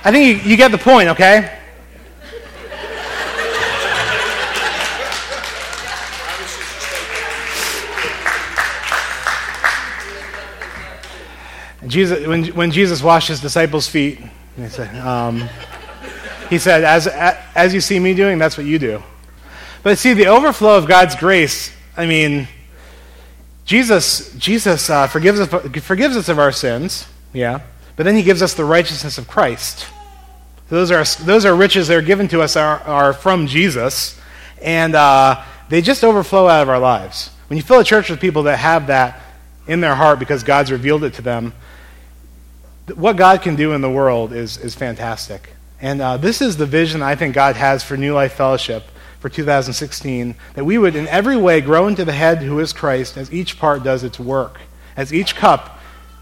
I 0.03 0.11
think 0.11 0.43
you, 0.43 0.51
you 0.51 0.57
get 0.57 0.71
the 0.71 0.77
point, 0.77 1.09
okay? 1.09 1.53
Jesus, 11.87 12.27
when, 12.27 12.45
when 12.47 12.71
Jesus 12.71 13.01
washed 13.01 13.29
his 13.29 13.39
disciples' 13.39 13.87
feet, 13.87 14.19
he 14.55 14.67
said, 14.67 14.93
um, 14.97 15.49
he 16.49 16.57
said 16.57 16.83
as, 16.83 17.07
as 17.07 17.73
you 17.73 17.81
see 17.81 17.99
me 17.99 18.13
doing, 18.13 18.37
that's 18.37 18.57
what 18.57 18.65
you 18.65 18.77
do. 18.77 19.01
But 19.83 19.97
see, 19.97 20.13
the 20.13 20.27
overflow 20.27 20.77
of 20.77 20.85
God's 20.85 21.15
grace 21.15 21.71
I 21.97 22.05
mean, 22.05 22.47
Jesus, 23.67 24.33
Jesus 24.35 24.89
uh, 24.89 25.07
forgives, 25.07 25.41
us, 25.41 25.83
forgives 25.83 26.15
us 26.15 26.29
of 26.29 26.39
our 26.39 26.53
sins, 26.53 27.05
yeah, 27.33 27.59
but 27.97 28.03
then 28.03 28.15
he 28.15 28.23
gives 28.23 28.41
us 28.41 28.53
the 28.53 28.63
righteousness 28.63 29.17
of 29.17 29.27
Christ. 29.27 29.87
Those 30.69 30.89
are, 30.89 31.03
those 31.25 31.43
are 31.43 31.53
riches 31.53 31.89
that 31.89 31.97
are 31.97 32.01
given 32.01 32.29
to 32.29 32.41
us 32.41 32.55
are, 32.55 32.79
are 32.83 33.11
from 33.11 33.45
Jesus, 33.45 34.17
and 34.61 34.95
uh, 34.95 35.43
they 35.67 35.81
just 35.81 36.05
overflow 36.05 36.47
out 36.47 36.61
of 36.61 36.69
our 36.69 36.79
lives. 36.79 37.29
When 37.49 37.57
you 37.57 37.63
fill 37.63 37.81
a 37.81 37.83
church 37.83 38.09
with 38.09 38.21
people 38.21 38.43
that 38.43 38.55
have 38.55 38.87
that 38.87 39.21
in 39.67 39.81
their 39.81 39.95
heart 39.95 40.17
because 40.17 40.43
God's 40.43 40.71
revealed 40.71 41.03
it 41.03 41.15
to 41.15 41.21
them, 41.21 41.51
what 42.95 43.17
God 43.17 43.41
can 43.41 43.57
do 43.57 43.73
in 43.73 43.81
the 43.81 43.91
world 43.91 44.31
is, 44.31 44.57
is 44.57 44.75
fantastic. 44.75 45.49
And 45.81 46.01
uh, 46.01 46.15
this 46.15 46.41
is 46.41 46.55
the 46.55 46.65
vision 46.65 47.01
I 47.01 47.15
think 47.15 47.35
God 47.35 47.57
has 47.57 47.83
for 47.83 47.97
New 47.97 48.13
Life 48.13 48.31
Fellowship 48.31 48.85
for 49.19 49.29
2016 49.29 50.35
that 50.53 50.65
we 50.65 50.77
would 50.77 50.95
in 50.95 51.07
every 51.07 51.37
way 51.37 51.61
grow 51.61 51.87
into 51.87 52.05
the 52.05 52.13
head 52.13 52.39
who 52.39 52.59
is 52.59 52.73
Christ 52.73 53.17
as 53.17 53.31
each 53.33 53.59
part 53.59 53.83
does 53.83 54.03
its 54.03 54.19
work, 54.19 54.59
as 54.95 55.13
each 55.13 55.35
cup 55.35 55.79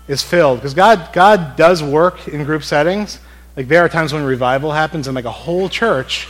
is 0.07 0.23
filled. 0.23 0.59
Because 0.59 0.73
God, 0.73 1.09
God 1.13 1.55
does 1.55 1.83
work 1.83 2.27
in 2.27 2.43
group 2.43 2.63
settings. 2.63 3.19
Like 3.57 3.67
there 3.67 3.83
are 3.83 3.89
times 3.89 4.13
when 4.13 4.23
revival 4.23 4.71
happens 4.71 5.07
and 5.07 5.15
like 5.15 5.25
a 5.25 5.31
whole 5.31 5.69
church, 5.69 6.27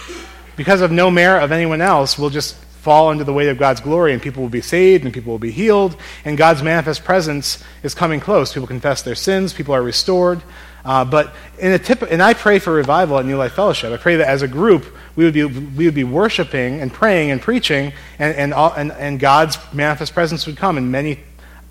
because 0.56 0.82
of 0.82 0.92
no 0.92 1.12
merit 1.12 1.44
of 1.44 1.52
anyone 1.52 1.82
else, 1.82 2.18
will 2.18 2.30
just 2.30 2.56
fall 2.86 3.10
under 3.10 3.24
the 3.24 3.34
weight 3.34 3.50
of 3.50 3.58
God's 3.58 3.82
glory 3.82 4.14
and 4.14 4.22
people 4.22 4.44
will 4.44 4.50
be 4.50 4.62
saved 4.62 5.06
and 5.06 5.14
people 5.14 5.32
will 5.32 5.40
be 5.40 5.50
healed 5.50 5.98
and 6.24 6.38
God's 6.38 6.62
manifest 6.62 7.04
presence 7.04 7.64
is 7.82 7.96
coming 7.96 8.20
close. 8.20 8.54
People 8.54 8.68
confess 8.68 9.02
their 9.02 9.16
sins, 9.16 9.54
people 9.54 9.74
are 9.74 9.82
restored. 9.82 10.42
Uh, 10.86 11.04
but 11.04 11.34
in 11.58 11.72
a 11.72 11.80
tip, 11.80 12.04
and 12.04 12.22
I 12.22 12.36
pray 12.36 12.60
for 12.60 12.72
revival 12.72 13.18
at 13.18 13.26
New 13.26 13.38
Life 13.38 13.54
Fellowship. 13.54 13.92
I 13.92 13.98
pray 13.98 14.18
that 14.18 14.28
as 14.28 14.44
a 14.44 14.48
group, 14.48 14.86
we 15.16 15.24
would 15.24 15.34
be, 15.34 15.44
we 15.44 15.86
would 15.86 15.96
be 15.96 16.04
worshiping 16.04 16.82
and 16.82 16.92
praying 16.94 17.32
and 17.32 17.42
preaching, 17.42 17.94
and, 18.20 18.36
and, 18.36 18.54
all, 18.54 18.74
and, 18.74 18.92
and 18.94 19.20
God's 19.20 19.58
manifest 19.74 20.14
presence 20.14 20.46
would 20.46 20.58
come, 20.58 20.78
and 20.78 20.92
many 20.92 21.20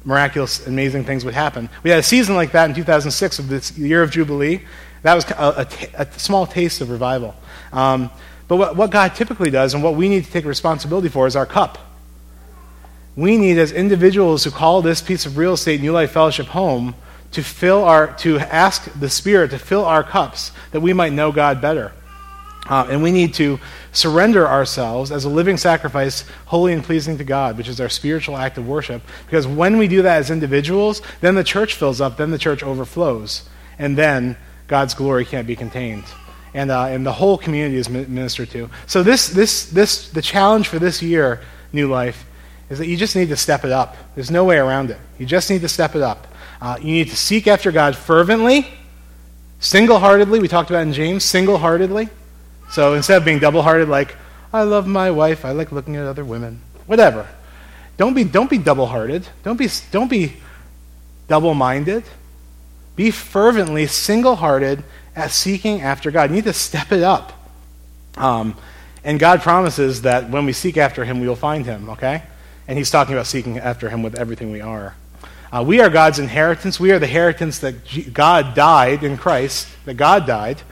miraculous, 0.05 0.67
amazing 0.67 1.05
things 1.05 1.25
would 1.25 1.35
happen. 1.35 1.69
We 1.83 1.91
had 1.91 1.99
a 1.99 2.03
season 2.03 2.35
like 2.35 2.53
that 2.53 2.69
in 2.69 2.77
2006 2.77 3.39
of 3.39 3.49
this 3.49 3.77
year 3.77 4.03
of 4.03 4.11
Jubilee. 4.11 4.63
That 5.03 5.15
was 5.15 5.25
a, 5.31 5.69
a, 5.97 6.03
a 6.03 6.19
small 6.19 6.47
taste 6.47 6.81
of 6.81 6.91
revival. 6.91 7.35
Um, 7.73 8.11
but 8.49 8.57
what, 8.57 8.77
what 8.77 8.91
God 8.91 9.15
typically 9.15 9.51
does, 9.51 9.75
and 9.75 9.83
what 9.83 9.95
we 9.95 10.09
need 10.09 10.25
to 10.25 10.31
take 10.31 10.45
responsibility 10.45 11.09
for, 11.09 11.27
is 11.27 11.37
our 11.37 11.47
cup. 11.47 11.79
We 13.17 13.37
need, 13.37 13.59
as 13.59 13.73
individuals 13.73 14.45
who 14.45 14.51
call 14.51 14.83
this 14.83 15.01
piece 15.01 15.25
of 15.25 15.39
real 15.39 15.55
estate 15.55 15.81
New 15.81 15.93
Life 15.93 16.11
Fellowship 16.13 16.47
home, 16.47 16.95
to 17.35 17.43
fill 17.43 17.85
our 17.85 18.13
to 18.19 18.39
ask 18.39 18.89
the 18.99 19.11
spirit 19.11 19.51
to 19.51 19.59
fill 19.59 19.85
our 19.85 20.05
cups 20.05 20.53
that 20.71 20.81
we 20.81 20.93
might 20.93 21.13
know 21.13 21.33
god 21.33 21.61
better 21.61 21.93
uh, 22.69 22.87
and 22.89 23.03
we 23.03 23.13
need 23.13 23.35
to 23.35 23.59
surrender 23.93 24.47
ourselves 24.49 25.13
as 25.13 25.25
a 25.25 25.29
living 25.29 25.57
sacrifice 25.57 26.25
holy 26.47 26.73
and 26.73 26.83
pleasing 26.83 27.19
to 27.19 27.25
god 27.25 27.59
which 27.59 27.69
is 27.69 27.81
our 27.81 27.89
spiritual 27.89 28.37
act 28.37 28.59
of 28.59 28.67
worship. 28.67 29.03
Because 29.27 29.47
when 29.47 29.79
we 29.79 29.89
do 29.89 30.03
that 30.03 30.19
as 30.19 30.31
individuals 30.31 31.03
then 31.21 31.35
the 31.35 31.45
church 31.45 31.75
fills 31.75 32.01
up 32.01 32.17
then 32.17 32.31
the 32.31 32.39
church 32.39 32.63
overflows 32.63 33.49
and 33.79 33.97
then 33.97 34.37
god's 34.67 34.95
glory 34.95 35.25
can't 35.25 35.47
be 35.47 35.57
contained. 35.57 36.05
And, 36.57 36.71
uh, 36.71 36.85
and 36.85 37.05
the 37.05 37.13
whole 37.13 37.37
community 37.37 37.77
is 37.79 37.89
ministered 37.89 38.49
to. 38.51 38.71
So 38.87 39.03
this, 39.03 39.27
this, 39.27 39.67
this 39.71 40.09
the 40.11 40.23
challenge 40.23 40.69
for 40.69 40.79
this 40.79 41.03
year 41.03 41.41
new 41.73 41.89
life 41.89 42.25
is 42.71 42.79
that 42.79 42.87
you 42.87 42.97
just 42.97 43.17
need 43.17 43.29
to 43.29 43.37
step 43.37 43.65
it 43.65 43.73
up. 43.73 43.97
There's 44.15 44.31
no 44.31 44.45
way 44.45 44.59
around 44.59 44.91
it. 44.91 44.99
You 45.19 45.27
just 45.27 45.51
need 45.51 45.61
to 45.63 45.69
step 45.69 45.95
it 45.95 46.03
up. 46.03 46.29
Uh, 46.61 46.77
you 46.81 46.93
need 46.93 47.11
to 47.11 47.17
seek 47.17 47.47
after 47.47 47.71
God 47.71 47.97
fervently, 47.97 48.67
single 49.61 49.99
heartedly. 49.99 50.39
We 50.39 50.49
talked 50.49 50.71
about 50.71 50.83
in 50.83 50.93
James, 50.93 51.25
single 51.25 51.59
heartedly. 51.59 52.09
So 52.71 52.95
instead 52.95 53.19
of 53.19 53.25
being 53.25 53.39
double 53.39 53.63
hearted, 53.63 53.89
like, 53.89 54.17
I 54.53 54.63
love 54.63 54.87
my 54.87 55.11
wife, 55.11 55.45
I 55.45 55.53
like 55.53 55.73
looking 55.73 55.97
at 55.97 56.07
other 56.07 56.25
women, 56.25 56.61
whatever. 56.87 57.29
don't 57.97 58.15
be, 58.15 58.25
don't 58.25 58.51
be 58.51 58.59
double 58.59 58.87
hearted. 58.87 59.27
Don't 59.43 59.57
be, 59.57 59.69
don't 59.91 60.11
be 60.11 60.35
double 61.29 61.55
minded. 61.55 62.05
Be 62.97 63.11
fervently 63.11 63.87
single 63.87 64.37
hearted 64.37 64.85
at 65.17 65.31
seeking 65.31 65.83
after 65.83 66.11
God. 66.11 66.31
You 66.31 66.37
need 66.37 66.45
to 66.45 66.53
step 66.53 66.93
it 66.93 67.03
up. 67.03 67.33
Um, 68.17 68.57
and 69.03 69.19
God 69.19 69.43
promises 69.43 70.03
that 70.03 70.31
when 70.31 70.47
we 70.47 70.53
seek 70.53 70.77
after 70.77 71.05
Him, 71.05 71.21
we 71.21 71.29
will 71.29 71.37
find 71.37 71.67
Him, 71.67 71.91
okay? 71.91 72.23
And 72.69 72.79
He's 72.79 72.91
talking 72.91 73.15
about 73.15 73.27
seeking 73.27 73.59
after 73.59 73.89
Him 73.91 74.03
with 74.03 74.15
everything 74.15 74.51
we 74.51 74.61
are. 74.61 74.95
Uh, 75.53 75.63
we 75.63 75.81
are 75.81 75.91
God's 75.91 76.19
inheritance. 76.19 76.81
We 76.81 76.91
are 76.93 76.99
the 76.99 77.07
inheritance 77.07 77.59
that 77.61 77.85
G- 77.85 78.03
God 78.05 78.55
died 78.55 79.05
in 79.05 79.17
Christ, 79.17 79.69
that 79.85 79.95
God 79.95 80.27
died 80.27 80.63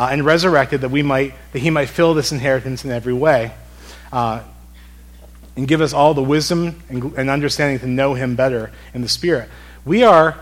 uh, 0.00 0.08
and 0.10 0.24
resurrected 0.24 0.80
that 0.80 0.88
we 0.88 1.02
might 1.02 1.34
that 1.52 1.58
He 1.58 1.68
might 1.68 1.90
fill 1.90 2.14
this 2.14 2.32
inheritance 2.32 2.86
in 2.86 2.90
every 2.90 3.12
way, 3.12 3.52
uh, 4.10 4.42
and 5.56 5.68
give 5.68 5.82
us 5.82 5.92
all 5.92 6.14
the 6.14 6.22
wisdom 6.22 6.82
and, 6.88 7.12
and 7.18 7.28
understanding 7.28 7.78
to 7.80 7.86
know 7.86 8.14
Him 8.14 8.34
better 8.34 8.72
in 8.94 9.02
the 9.02 9.08
Spirit. 9.08 9.50
We 9.84 10.02
are 10.02 10.38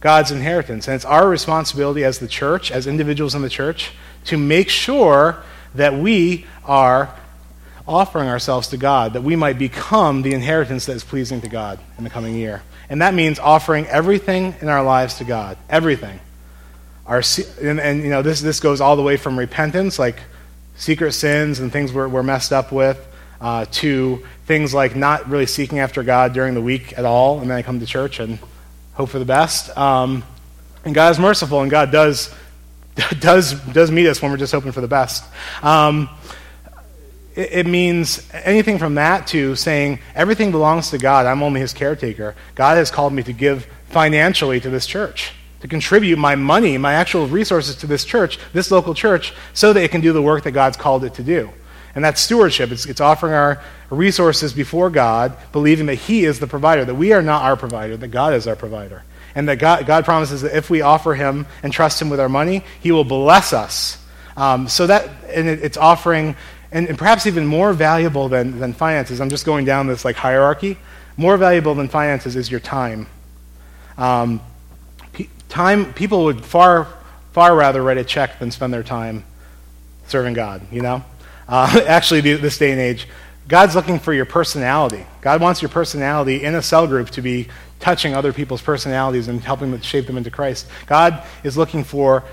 God's 0.00 0.32
inheritance, 0.32 0.88
and 0.88 0.96
it's 0.96 1.04
our 1.04 1.28
responsibility 1.28 2.02
as 2.02 2.18
the 2.18 2.26
church, 2.26 2.72
as 2.72 2.88
individuals 2.88 3.36
in 3.36 3.42
the 3.42 3.48
church, 3.48 3.92
to 4.24 4.36
make 4.36 4.68
sure 4.68 5.36
that 5.76 5.94
we 5.94 6.44
are 6.64 7.14
offering 7.86 8.28
ourselves 8.28 8.66
to 8.68 8.76
God, 8.76 9.12
that 9.12 9.22
we 9.22 9.36
might 9.36 9.56
become 9.56 10.22
the 10.22 10.34
inheritance 10.34 10.86
that 10.86 10.96
is 10.96 11.04
pleasing 11.04 11.40
to 11.42 11.48
God 11.48 11.78
in 11.96 12.02
the 12.02 12.10
coming 12.10 12.34
year. 12.34 12.62
And 12.88 13.02
that 13.02 13.14
means 13.14 13.38
offering 13.38 13.86
everything 13.86 14.56
in 14.60 14.68
our 14.68 14.82
lives 14.82 15.18
to 15.18 15.24
God. 15.24 15.58
Everything. 15.70 16.18
Our, 17.06 17.22
and, 17.60 17.80
and 17.80 18.02
you 18.02 18.08
know, 18.08 18.22
this, 18.22 18.40
this 18.40 18.60
goes 18.60 18.80
all 18.80 18.96
the 18.96 19.02
way 19.02 19.16
from 19.16 19.38
repentance, 19.38 19.98
like 19.98 20.16
secret 20.76 21.12
sins 21.12 21.60
and 21.60 21.70
things 21.70 21.92
we're, 21.92 22.08
we're 22.08 22.22
messed 22.22 22.52
up 22.52 22.72
with, 22.72 23.06
uh, 23.40 23.66
to 23.72 24.24
things 24.46 24.72
like 24.72 24.96
not 24.96 25.28
really 25.28 25.46
seeking 25.46 25.78
after 25.78 26.02
God 26.02 26.32
during 26.32 26.54
the 26.54 26.62
week 26.62 26.96
at 26.96 27.04
all, 27.04 27.40
and 27.40 27.50
then 27.50 27.58
I 27.58 27.62
come 27.62 27.80
to 27.80 27.86
church 27.86 28.20
and 28.20 28.38
hope 28.94 29.10
for 29.10 29.18
the 29.18 29.24
best. 29.26 29.76
Um, 29.76 30.24
and 30.84 30.94
God 30.94 31.10
is 31.10 31.18
merciful, 31.18 31.60
and 31.60 31.70
God 31.70 31.92
does, 31.92 32.34
does, 33.18 33.52
does 33.52 33.90
meet 33.90 34.06
us 34.06 34.22
when 34.22 34.30
we're 34.30 34.38
just 34.38 34.52
hoping 34.52 34.72
for 34.72 34.80
the 34.80 34.88
best. 34.88 35.24
Um, 35.62 36.08
it, 37.34 37.52
it 37.52 37.66
means 37.66 38.26
anything 38.32 38.78
from 38.78 38.94
that 38.94 39.26
to 39.28 39.56
saying 39.56 39.98
everything 40.14 40.52
belongs 40.52 40.88
to 40.90 40.98
God, 40.98 41.26
I'm 41.26 41.42
only 41.42 41.60
his 41.60 41.74
caretaker. 41.74 42.34
God 42.54 42.78
has 42.78 42.90
called 42.90 43.12
me 43.12 43.22
to 43.24 43.32
give 43.34 43.66
financially 43.90 44.58
to 44.60 44.70
this 44.70 44.86
church 44.86 45.32
to 45.64 45.68
contribute 45.68 46.18
my 46.18 46.34
money, 46.34 46.76
my 46.76 46.92
actual 46.92 47.26
resources 47.26 47.74
to 47.74 47.86
this 47.86 48.04
church, 48.04 48.38
this 48.52 48.70
local 48.70 48.92
church, 48.92 49.32
so 49.54 49.72
that 49.72 49.82
it 49.82 49.90
can 49.90 50.02
do 50.02 50.12
the 50.12 50.20
work 50.20 50.44
that 50.44 50.50
God's 50.50 50.76
called 50.76 51.04
it 51.04 51.14
to 51.14 51.22
do. 51.22 51.48
And 51.94 52.04
that's 52.04 52.20
stewardship. 52.20 52.70
It's, 52.70 52.84
it's 52.84 53.00
offering 53.00 53.32
our 53.32 53.62
resources 53.88 54.52
before 54.52 54.90
God, 54.90 55.34
believing 55.52 55.86
that 55.86 55.94
He 55.94 56.26
is 56.26 56.38
the 56.38 56.46
provider, 56.46 56.84
that 56.84 56.94
we 56.94 57.14
are 57.14 57.22
not 57.22 57.44
our 57.44 57.56
provider, 57.56 57.96
that 57.96 58.08
God 58.08 58.34
is 58.34 58.46
our 58.46 58.56
provider. 58.56 59.04
And 59.34 59.48
that 59.48 59.58
God, 59.58 59.86
God 59.86 60.04
promises 60.04 60.42
that 60.42 60.54
if 60.54 60.68
we 60.68 60.82
offer 60.82 61.14
Him 61.14 61.46
and 61.62 61.72
trust 61.72 62.02
Him 62.02 62.10
with 62.10 62.20
our 62.20 62.28
money, 62.28 62.62
He 62.82 62.92
will 62.92 63.02
bless 63.02 63.54
us. 63.54 63.96
Um, 64.36 64.68
so 64.68 64.86
that, 64.86 65.08
and 65.30 65.48
it, 65.48 65.64
it's 65.64 65.78
offering, 65.78 66.36
and, 66.72 66.88
and 66.88 66.98
perhaps 66.98 67.26
even 67.26 67.46
more 67.46 67.72
valuable 67.72 68.28
than, 68.28 68.60
than 68.60 68.74
finances. 68.74 69.18
I'm 69.18 69.30
just 69.30 69.46
going 69.46 69.64
down 69.64 69.86
this 69.86 70.04
like 70.04 70.16
hierarchy. 70.16 70.76
More 71.16 71.38
valuable 71.38 71.74
than 71.74 71.88
finances 71.88 72.36
is 72.36 72.50
your 72.50 72.60
time. 72.60 73.06
Um, 73.96 74.42
time 75.54 75.94
people 75.94 76.24
would 76.24 76.44
far 76.44 76.88
far 77.32 77.54
rather 77.54 77.80
write 77.80 77.96
a 77.96 78.04
check 78.04 78.40
than 78.40 78.50
spend 78.50 78.72
their 78.74 78.82
time 78.82 79.24
serving 80.08 80.34
God. 80.34 80.66
You 80.72 80.82
know, 80.82 81.04
uh, 81.48 81.80
actually, 81.86 82.20
this 82.20 82.58
day 82.58 82.72
and 82.72 82.80
age, 82.80 83.06
God's 83.46 83.76
looking 83.76 84.00
for 84.00 84.12
your 84.12 84.24
personality. 84.24 85.06
God 85.20 85.40
wants 85.40 85.62
your 85.62 85.68
personality 85.68 86.42
in 86.42 86.56
a 86.56 86.62
cell 86.62 86.88
group 86.88 87.10
to 87.10 87.22
be 87.22 87.48
touching 87.78 88.14
other 88.14 88.32
people's 88.32 88.62
personalities 88.62 89.28
and 89.28 89.40
helping 89.40 89.70
them 89.70 89.80
shape 89.80 90.06
them 90.08 90.16
into 90.16 90.30
Christ. 90.30 90.66
God 90.86 91.22
is 91.44 91.56
looking 91.56 91.84
for 91.84 92.24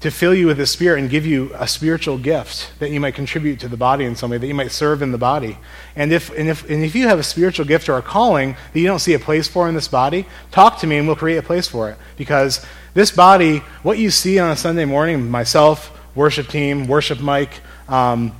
to 0.00 0.10
fill 0.10 0.34
you 0.34 0.46
with 0.46 0.58
the 0.58 0.66
Spirit 0.66 1.00
and 1.00 1.08
give 1.08 1.24
you 1.24 1.50
a 1.54 1.66
spiritual 1.66 2.18
gift 2.18 2.78
that 2.80 2.90
you 2.90 3.00
might 3.00 3.14
contribute 3.14 3.60
to 3.60 3.68
the 3.68 3.76
body 3.76 4.04
in 4.04 4.14
some 4.14 4.30
way, 4.30 4.38
that 4.38 4.46
you 4.46 4.54
might 4.54 4.70
serve 4.70 5.00
in 5.00 5.10
the 5.10 5.18
body. 5.18 5.56
And 5.94 6.12
if, 6.12 6.30
and 6.36 6.48
if, 6.48 6.68
and 6.68 6.84
if 6.84 6.94
you 6.94 7.08
have 7.08 7.18
a 7.18 7.22
spiritual 7.22 7.64
gift 7.64 7.88
or 7.88 7.96
a 7.96 8.02
calling 8.02 8.56
that 8.72 8.78
you 8.78 8.86
don't 8.86 8.98
see 8.98 9.14
a 9.14 9.18
place 9.18 9.48
for 9.48 9.68
in 9.68 9.74
this 9.74 9.88
body, 9.88 10.26
talk 10.50 10.78
to 10.80 10.86
me 10.86 10.98
and 10.98 11.06
we'll 11.06 11.16
create 11.16 11.38
a 11.38 11.42
place 11.42 11.66
for 11.66 11.88
it. 11.90 11.96
Because 12.18 12.64
this 12.92 13.10
body, 13.10 13.58
what 13.82 13.98
you 13.98 14.10
see 14.10 14.38
on 14.38 14.50
a 14.50 14.56
Sunday 14.56 14.84
morning, 14.84 15.30
myself, 15.30 15.90
worship 16.14 16.48
team, 16.48 16.86
worship 16.86 17.20
Mike, 17.20 17.60
um, 17.88 18.32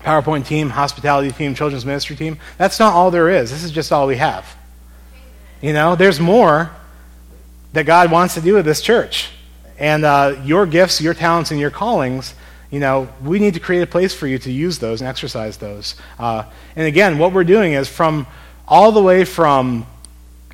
PowerPoint 0.00 0.46
team, 0.46 0.70
hospitality 0.70 1.30
team, 1.30 1.54
children's 1.54 1.86
ministry 1.86 2.16
team, 2.16 2.38
that's 2.58 2.80
not 2.80 2.94
all 2.94 3.12
there 3.12 3.28
is. 3.28 3.50
This 3.50 3.62
is 3.62 3.70
just 3.70 3.92
all 3.92 4.08
we 4.08 4.16
have. 4.16 4.56
You 5.60 5.72
know, 5.72 5.94
there's 5.94 6.20
more 6.20 6.70
that 7.72 7.86
God 7.86 8.10
wants 8.10 8.34
to 8.34 8.40
do 8.40 8.54
with 8.54 8.64
this 8.64 8.80
church. 8.80 9.30
And 9.78 10.04
uh, 10.04 10.40
your 10.44 10.66
gifts, 10.66 11.00
your 11.00 11.14
talents, 11.14 11.50
and 11.50 11.60
your 11.60 11.70
callings, 11.70 12.34
you 12.70 12.80
know, 12.80 13.08
we 13.22 13.38
need 13.38 13.54
to 13.54 13.60
create 13.60 13.82
a 13.82 13.86
place 13.86 14.14
for 14.14 14.26
you 14.26 14.38
to 14.38 14.50
use 14.50 14.78
those 14.78 15.00
and 15.00 15.08
exercise 15.08 15.58
those. 15.58 15.94
Uh, 16.18 16.44
and 16.74 16.86
again, 16.86 17.18
what 17.18 17.32
we're 17.32 17.44
doing 17.44 17.72
is 17.72 17.88
from 17.88 18.26
all 18.66 18.92
the 18.92 19.02
way 19.02 19.24
from 19.24 19.86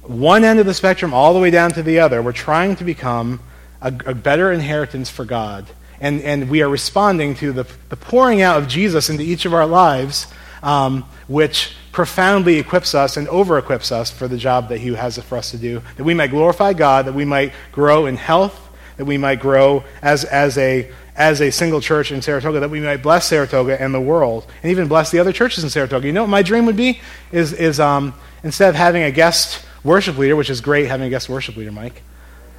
one 0.03 0.45
end 0.45 0.59
of 0.59 0.67
the 0.67 0.75
spectrum 0.75 1.15
all 1.15 1.33
the 1.33 1.41
way 1.41 1.51
down 1.51 1.71
to 1.73 1.83
the 1.83 2.01
other, 2.01 2.21
we're 2.21 2.33
trying 2.33 2.77
to 2.77 2.85
become 2.85 3.41
a, 3.81 3.89
a 4.07 4.15
better 4.15 4.53
inheritance 4.53 5.09
for 5.09 5.25
God. 5.25 5.67
And, 6.01 6.21
and 6.23 6.51
we 6.51 6.63
are 6.63 6.69
responding 6.69 7.37
to 7.37 7.53
the, 7.53 7.67
the 7.89 7.97
pouring 7.97 8.43
out 8.43 8.61
of 8.61 8.69
Jesus 8.69 9.09
into 9.09 9.23
each 9.23 9.45
of 9.45 9.55
our 9.55 9.67
lives, 9.67 10.27
um, 10.63 11.05
which 11.29 11.77
profoundly 11.93 12.59
equips 12.59 12.95
us 12.95 13.17
and 13.17 13.29
over 13.29 13.59
equips 13.59 13.93
us 13.93 14.11
for 14.11 14.27
the 14.27 14.37
job 14.37 14.69
that 14.71 14.79
He 14.79 14.93
has 14.95 15.19
for 15.19 15.39
us 15.39 15.53
to 15.53 15.59
do, 15.59 15.81
that 15.97 16.05
we 16.05 16.15
might 16.15 16.31
glorify 16.31 16.73
God, 16.73 17.07
that 17.07 17.15
we 17.15 17.25
might 17.25 17.53
grow 17.71 18.07
in 18.07 18.17
health 18.17 18.71
that 18.97 19.05
we 19.05 19.19
might 19.19 19.41
grow 19.41 19.85
as, 20.03 20.25
as, 20.25 20.59
a, 20.59 20.91
as 21.17 21.41
a 21.41 21.51
single 21.51 21.81
church 21.81 22.13
in 22.13 22.23
Saratoga, 22.23 22.61
that 22.61 22.71
we 22.71 22.81
might 22.81 23.03
bless 23.03 23.29
Saratoga 23.29 23.81
and 23.81 23.95
the 23.95 24.01
world, 24.01 24.47
and 24.63 24.71
even 24.71 24.89
bless 24.89 25.11
the 25.11 25.19
other 25.19 25.33
churches 25.33 25.65
in 25.65 25.71
Saratoga. 25.71 26.07
You 26.07 26.13
know 26.13 26.23
what 26.23 26.31
my 26.31 26.43
dream 26.43 26.67
would 26.67 26.77
be? 26.77 27.01
Is, 27.31 27.53
is 27.53 27.81
um, 27.81 28.15
instead 28.43 28.69
of 28.69 28.75
having 28.75 29.03
a 29.03 29.11
guest 29.11 29.65
worship 29.85 30.17
leader, 30.19 30.37
which 30.37 30.51
is 30.51 30.61
great 30.61 30.87
having 30.87 31.07
a 31.07 31.11
guest 31.11 31.29
worship 31.29 31.57
leader, 31.57 31.73
Mike, 31.73 32.03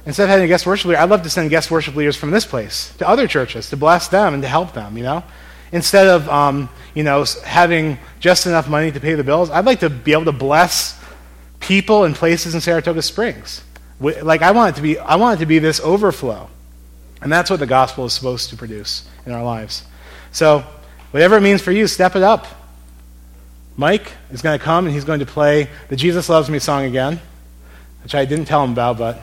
instead 0.06 0.24
of 0.24 0.30
having 0.30 0.44
a 0.44 0.48
guest 0.48 0.66
worship 0.66 0.86
leader, 0.86 1.00
I'd 1.00 1.10
love 1.10 1.22
to 1.22 1.30
send 1.30 1.50
guest 1.50 1.70
worship 1.70 1.94
leaders 1.94 2.16
from 2.16 2.30
this 2.30 2.44
place 2.44 2.94
to 2.98 3.08
other 3.08 3.26
churches 3.26 3.70
to 3.70 3.76
bless 3.76 4.08
them 4.08 4.34
and 4.34 4.42
to 4.42 4.48
help 4.48 4.74
them, 4.74 4.96
you 4.96 5.02
know? 5.02 5.24
Instead 5.72 6.06
of, 6.06 6.28
um, 6.28 6.68
you 6.94 7.02
know, 7.02 7.24
having 7.44 7.98
just 8.20 8.46
enough 8.46 8.68
money 8.68 8.92
to 8.92 9.00
pay 9.00 9.14
the 9.14 9.24
bills, 9.24 9.50
I'd 9.50 9.64
like 9.64 9.80
to 9.80 9.90
be 9.90 10.12
able 10.12 10.26
to 10.26 10.32
bless 10.32 11.00
people 11.58 12.04
and 12.04 12.14
places 12.14 12.54
in 12.54 12.60
Saratoga 12.60 13.02
Springs. 13.02 13.63
Like 14.00 14.42
I 14.42 14.50
want 14.50 14.74
it 14.74 14.76
to 14.76 14.82
be, 14.82 14.98
I 14.98 15.16
want 15.16 15.38
it 15.38 15.40
to 15.40 15.46
be 15.46 15.58
this 15.58 15.80
overflow. 15.80 16.48
And 17.22 17.32
that's 17.32 17.50
what 17.50 17.58
the 17.58 17.66
gospel 17.66 18.04
is 18.04 18.12
supposed 18.12 18.50
to 18.50 18.56
produce 18.56 19.08
in 19.24 19.32
our 19.32 19.42
lives. 19.42 19.84
So, 20.30 20.64
whatever 21.10 21.36
it 21.38 21.40
means 21.40 21.62
for 21.62 21.72
you, 21.72 21.86
step 21.86 22.16
it 22.16 22.22
up. 22.22 22.46
Mike 23.76 24.12
is 24.30 24.42
going 24.42 24.58
to 24.58 24.64
come 24.64 24.84
and 24.86 24.94
he's 24.94 25.04
going 25.04 25.20
to 25.20 25.26
play 25.26 25.68
the 25.88 25.96
Jesus 25.96 26.28
Loves 26.28 26.50
Me 26.50 26.58
song 26.58 26.84
again, 26.84 27.20
which 28.02 28.14
I 28.14 28.24
didn't 28.24 28.44
tell 28.44 28.62
him 28.62 28.72
about, 28.72 28.98
but 28.98 29.20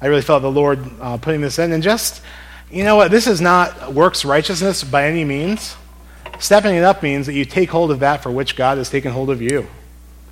I 0.00 0.06
really 0.06 0.22
felt 0.22 0.42
the 0.42 0.50
Lord 0.50 0.80
uh, 1.00 1.18
putting 1.18 1.40
this 1.40 1.58
in. 1.58 1.72
And 1.72 1.82
just, 1.82 2.22
you 2.70 2.84
know 2.84 2.96
what, 2.96 3.10
this 3.10 3.26
is 3.26 3.40
not 3.40 3.92
works 3.92 4.24
righteousness 4.24 4.82
by 4.82 5.06
any 5.06 5.24
means. 5.24 5.76
Stepping 6.38 6.74
it 6.74 6.84
up 6.84 7.02
means 7.02 7.26
that 7.26 7.34
you 7.34 7.44
take 7.44 7.70
hold 7.70 7.90
of 7.90 8.00
that 8.00 8.22
for 8.22 8.30
which 8.30 8.56
God 8.56 8.78
has 8.78 8.90
taken 8.90 9.12
hold 9.12 9.30
of 9.30 9.40
you. 9.40 9.68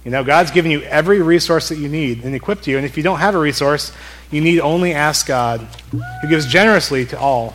You 0.04 0.10
know, 0.10 0.22
God's 0.22 0.50
given 0.50 0.70
you 0.70 0.82
every 0.82 1.22
resource 1.22 1.70
that 1.70 1.78
you 1.78 1.88
need 1.88 2.24
and 2.24 2.34
equipped 2.34 2.66
you. 2.66 2.76
And 2.76 2.84
if 2.84 2.98
you 2.98 3.02
don't 3.02 3.20
have 3.20 3.34
a 3.34 3.38
resource, 3.38 3.90
you 4.30 4.42
need 4.42 4.60
only 4.60 4.92
ask 4.92 5.26
God, 5.26 5.60
who 5.90 6.28
gives 6.28 6.46
generously 6.46 7.06
to 7.06 7.18
all. 7.18 7.54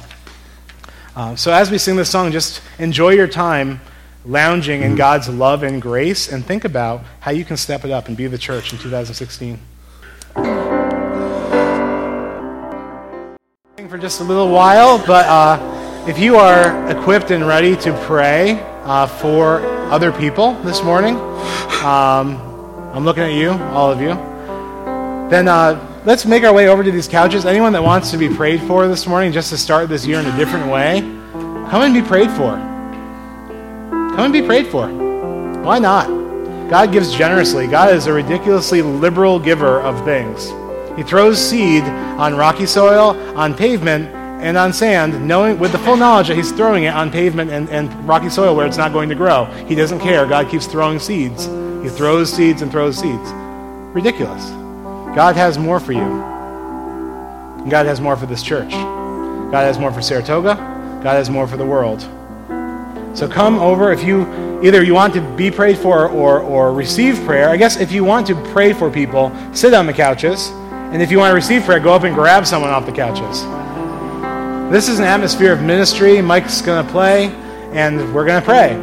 Uh, 1.16 1.36
so 1.36 1.54
as 1.54 1.70
we 1.70 1.78
sing 1.78 1.96
this 1.96 2.10
song, 2.10 2.32
just 2.32 2.62
enjoy 2.80 3.10
your 3.10 3.28
time 3.28 3.82
lounging 4.26 4.82
in 4.82 4.96
God's 4.96 5.30
love 5.30 5.62
and 5.62 5.80
grace 5.80 6.32
and 6.32 6.44
think 6.44 6.66
about 6.66 7.02
how 7.20 7.32
you 7.32 7.46
can 7.46 7.56
step 7.56 7.86
it 7.86 7.92
up 7.92 8.08
and 8.08 8.18
be 8.18 8.26
the 8.26 8.38
church 8.38 8.74
in 8.74 8.80
2016. 8.80 9.60
For 13.90 13.98
just 13.98 14.22
a 14.22 14.24
little 14.24 14.50
while, 14.50 14.98
but 15.06 15.26
uh, 15.26 16.06
if 16.08 16.20
you 16.20 16.36
are 16.36 16.90
equipped 16.90 17.32
and 17.32 17.48
ready 17.48 17.76
to 17.78 17.94
pray 18.06 18.60
uh, 18.84 19.08
for 19.08 19.79
other 19.90 20.12
people 20.12 20.54
this 20.64 20.84
morning, 20.84 21.16
um, 21.84 22.38
I'm 22.94 23.06
looking 23.06 23.24
at 23.24 23.34
you, 23.34 23.52
all 23.52 23.92
of 23.92 24.00
you. 24.02 24.10
Then 25.30 25.48
uh, 25.48 26.02
let's 26.06 26.26
make 26.26 26.44
our 26.44 26.54
way 26.54 26.68
over 26.68 26.84
to 26.84 26.92
these 26.92 27.08
couches. 27.08 27.46
Anyone 27.46 27.74
that 27.74 27.84
wants 27.84 28.12
to 28.12 28.18
be 28.18 28.30
prayed 28.30 28.62
for 28.62 28.88
this 28.88 29.08
morning, 29.08 29.32
just 29.32 29.50
to 29.50 29.58
start 29.58 29.90
this 29.90 30.06
year 30.06 30.20
in 30.20 30.26
a 30.26 30.38
different 30.38 30.72
way, 30.72 31.02
come 31.70 31.82
and 31.82 31.94
be 31.94 32.02
prayed 32.02 32.30
for. 32.32 32.52
Come 34.16 34.20
and 34.20 34.34
be 34.34 34.42
prayed 34.42 34.68
for. 34.68 34.88
Why 35.64 35.80
not? 35.80 36.08
God 36.70 36.92
gives 36.92 37.12
generously. 37.12 37.66
God 37.66 37.94
is 37.94 38.06
a 38.06 38.14
ridiculously 38.14 38.82
liberal 38.84 39.40
giver 39.40 39.82
of 39.82 40.04
things. 40.06 40.52
He 40.96 41.04
throws 41.04 41.40
seed 41.40 41.84
on 41.84 42.36
rocky 42.36 42.66
soil, 42.66 43.18
on 43.36 43.56
pavement, 43.56 44.19
and 44.40 44.58
on 44.58 44.72
sand, 44.72 45.28
knowing 45.28 45.60
with 45.60 45.74
the 45.74 45.80
full 45.80 45.98
knowledge 45.98 46.30
that 46.30 46.38
he's 46.38 46.52
throwing 46.52 46.86
it 46.86 46.94
on 46.94 47.12
pavement 47.12 47.52
and, 47.52 47.70
and 47.70 48.08
rocky 48.08 48.30
soil 48.30 48.56
where 48.56 48.66
it's 48.66 48.78
not 48.78 48.94
going 48.94 49.10
to 49.10 49.16
grow. 49.16 49.46
He 49.68 49.76
doesn't 49.76 50.00
care. 50.00 50.26
God 50.26 50.50
keeps 50.50 50.66
throwing 50.66 50.98
seeds 51.00 51.46
He 51.84 51.90
throws 51.90 52.32
seeds 52.32 52.62
and 52.62 52.72
throws 52.72 52.98
seeds. 52.98 53.32
Ridiculous. 53.94 54.50
God 55.16 55.36
has 55.36 55.58
more 55.58 55.80
for 55.80 55.92
you. 55.92 56.08
God 57.70 57.86
has 57.86 58.00
more 58.00 58.16
for 58.16 58.26
this 58.26 58.42
church. 58.42 58.72
God 58.72 59.66
has 59.66 59.78
more 59.78 59.92
for 59.92 60.02
Saratoga. 60.02 60.56
God 61.04 61.16
has 61.16 61.30
more 61.30 61.48
for 61.48 61.58
the 61.58 61.66
world. 61.66 62.02
So 63.18 63.28
come 63.28 63.60
over 63.60 63.92
if 63.92 64.04
you 64.04 64.62
either 64.64 64.84
you 64.84 64.94
want 64.94 65.14
to 65.16 65.22
be 65.36 65.52
prayed 65.52 65.78
for 65.78 66.08
or, 66.08 66.40
or 66.40 66.72
receive 66.72 67.16
prayer. 67.26 67.50
I 67.50 67.58
guess 67.58 67.78
if 67.78 67.92
you 67.92 68.04
want 68.06 68.28
to 68.28 68.36
pray 68.52 68.72
for 68.72 68.90
people, 68.90 69.36
sit 69.54 69.74
on 69.74 69.86
the 69.86 69.94
couches. 69.94 70.50
And 70.92 71.02
if 71.02 71.12
you 71.12 71.18
want 71.18 71.32
to 71.32 71.36
receive 71.36 71.64
prayer, 71.64 71.80
go 71.80 71.94
up 71.94 72.04
and 72.04 72.16
grab 72.16 72.48
someone 72.48 72.70
off 72.70 72.86
the 72.86 72.92
couches. 72.92 73.44
This 74.70 74.88
is 74.88 75.00
an 75.00 75.06
atmosphere 75.06 75.52
of 75.52 75.64
ministry. 75.64 76.22
Mike's 76.22 76.62
going 76.62 76.86
to 76.86 76.92
play, 76.92 77.30
and 77.74 78.14
we're 78.14 78.24
going 78.24 78.40
to 78.40 78.46
pray. 78.46 78.76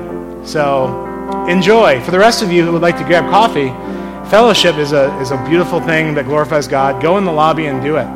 So 0.45 1.07
enjoy. 1.47 2.01
For 2.01 2.11
the 2.11 2.19
rest 2.19 2.43
of 2.43 2.51
you 2.51 2.65
who 2.65 2.73
would 2.73 2.83
like 2.83 2.99
to 2.99 3.05
grab 3.05 3.31
coffee, 3.31 3.69
fellowship 4.29 4.79
is 4.79 4.91
a, 4.91 5.17
is 5.21 5.31
a 5.31 5.37
beautiful 5.49 5.81
thing 5.81 6.13
that 6.15 6.25
glorifies 6.25 6.67
God. 6.67 7.01
Go 7.01 7.19
in 7.19 7.25
the 7.25 7.31
lobby 7.31 7.67
and 7.67 7.81
do 7.85 7.99
it. 7.99 8.07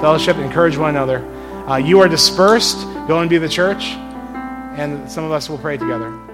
Fellowship, 0.00 0.36
encourage 0.36 0.76
one 0.76 0.90
another. 0.90 1.18
Uh, 1.68 1.78
you 1.78 1.98
are 1.98 2.06
dispersed. 2.06 2.86
Go 3.08 3.18
and 3.18 3.28
be 3.28 3.38
the 3.38 3.48
church, 3.48 3.86
and 4.76 5.10
some 5.10 5.24
of 5.24 5.32
us 5.32 5.50
will 5.50 5.58
pray 5.58 5.76
together. 5.76 6.25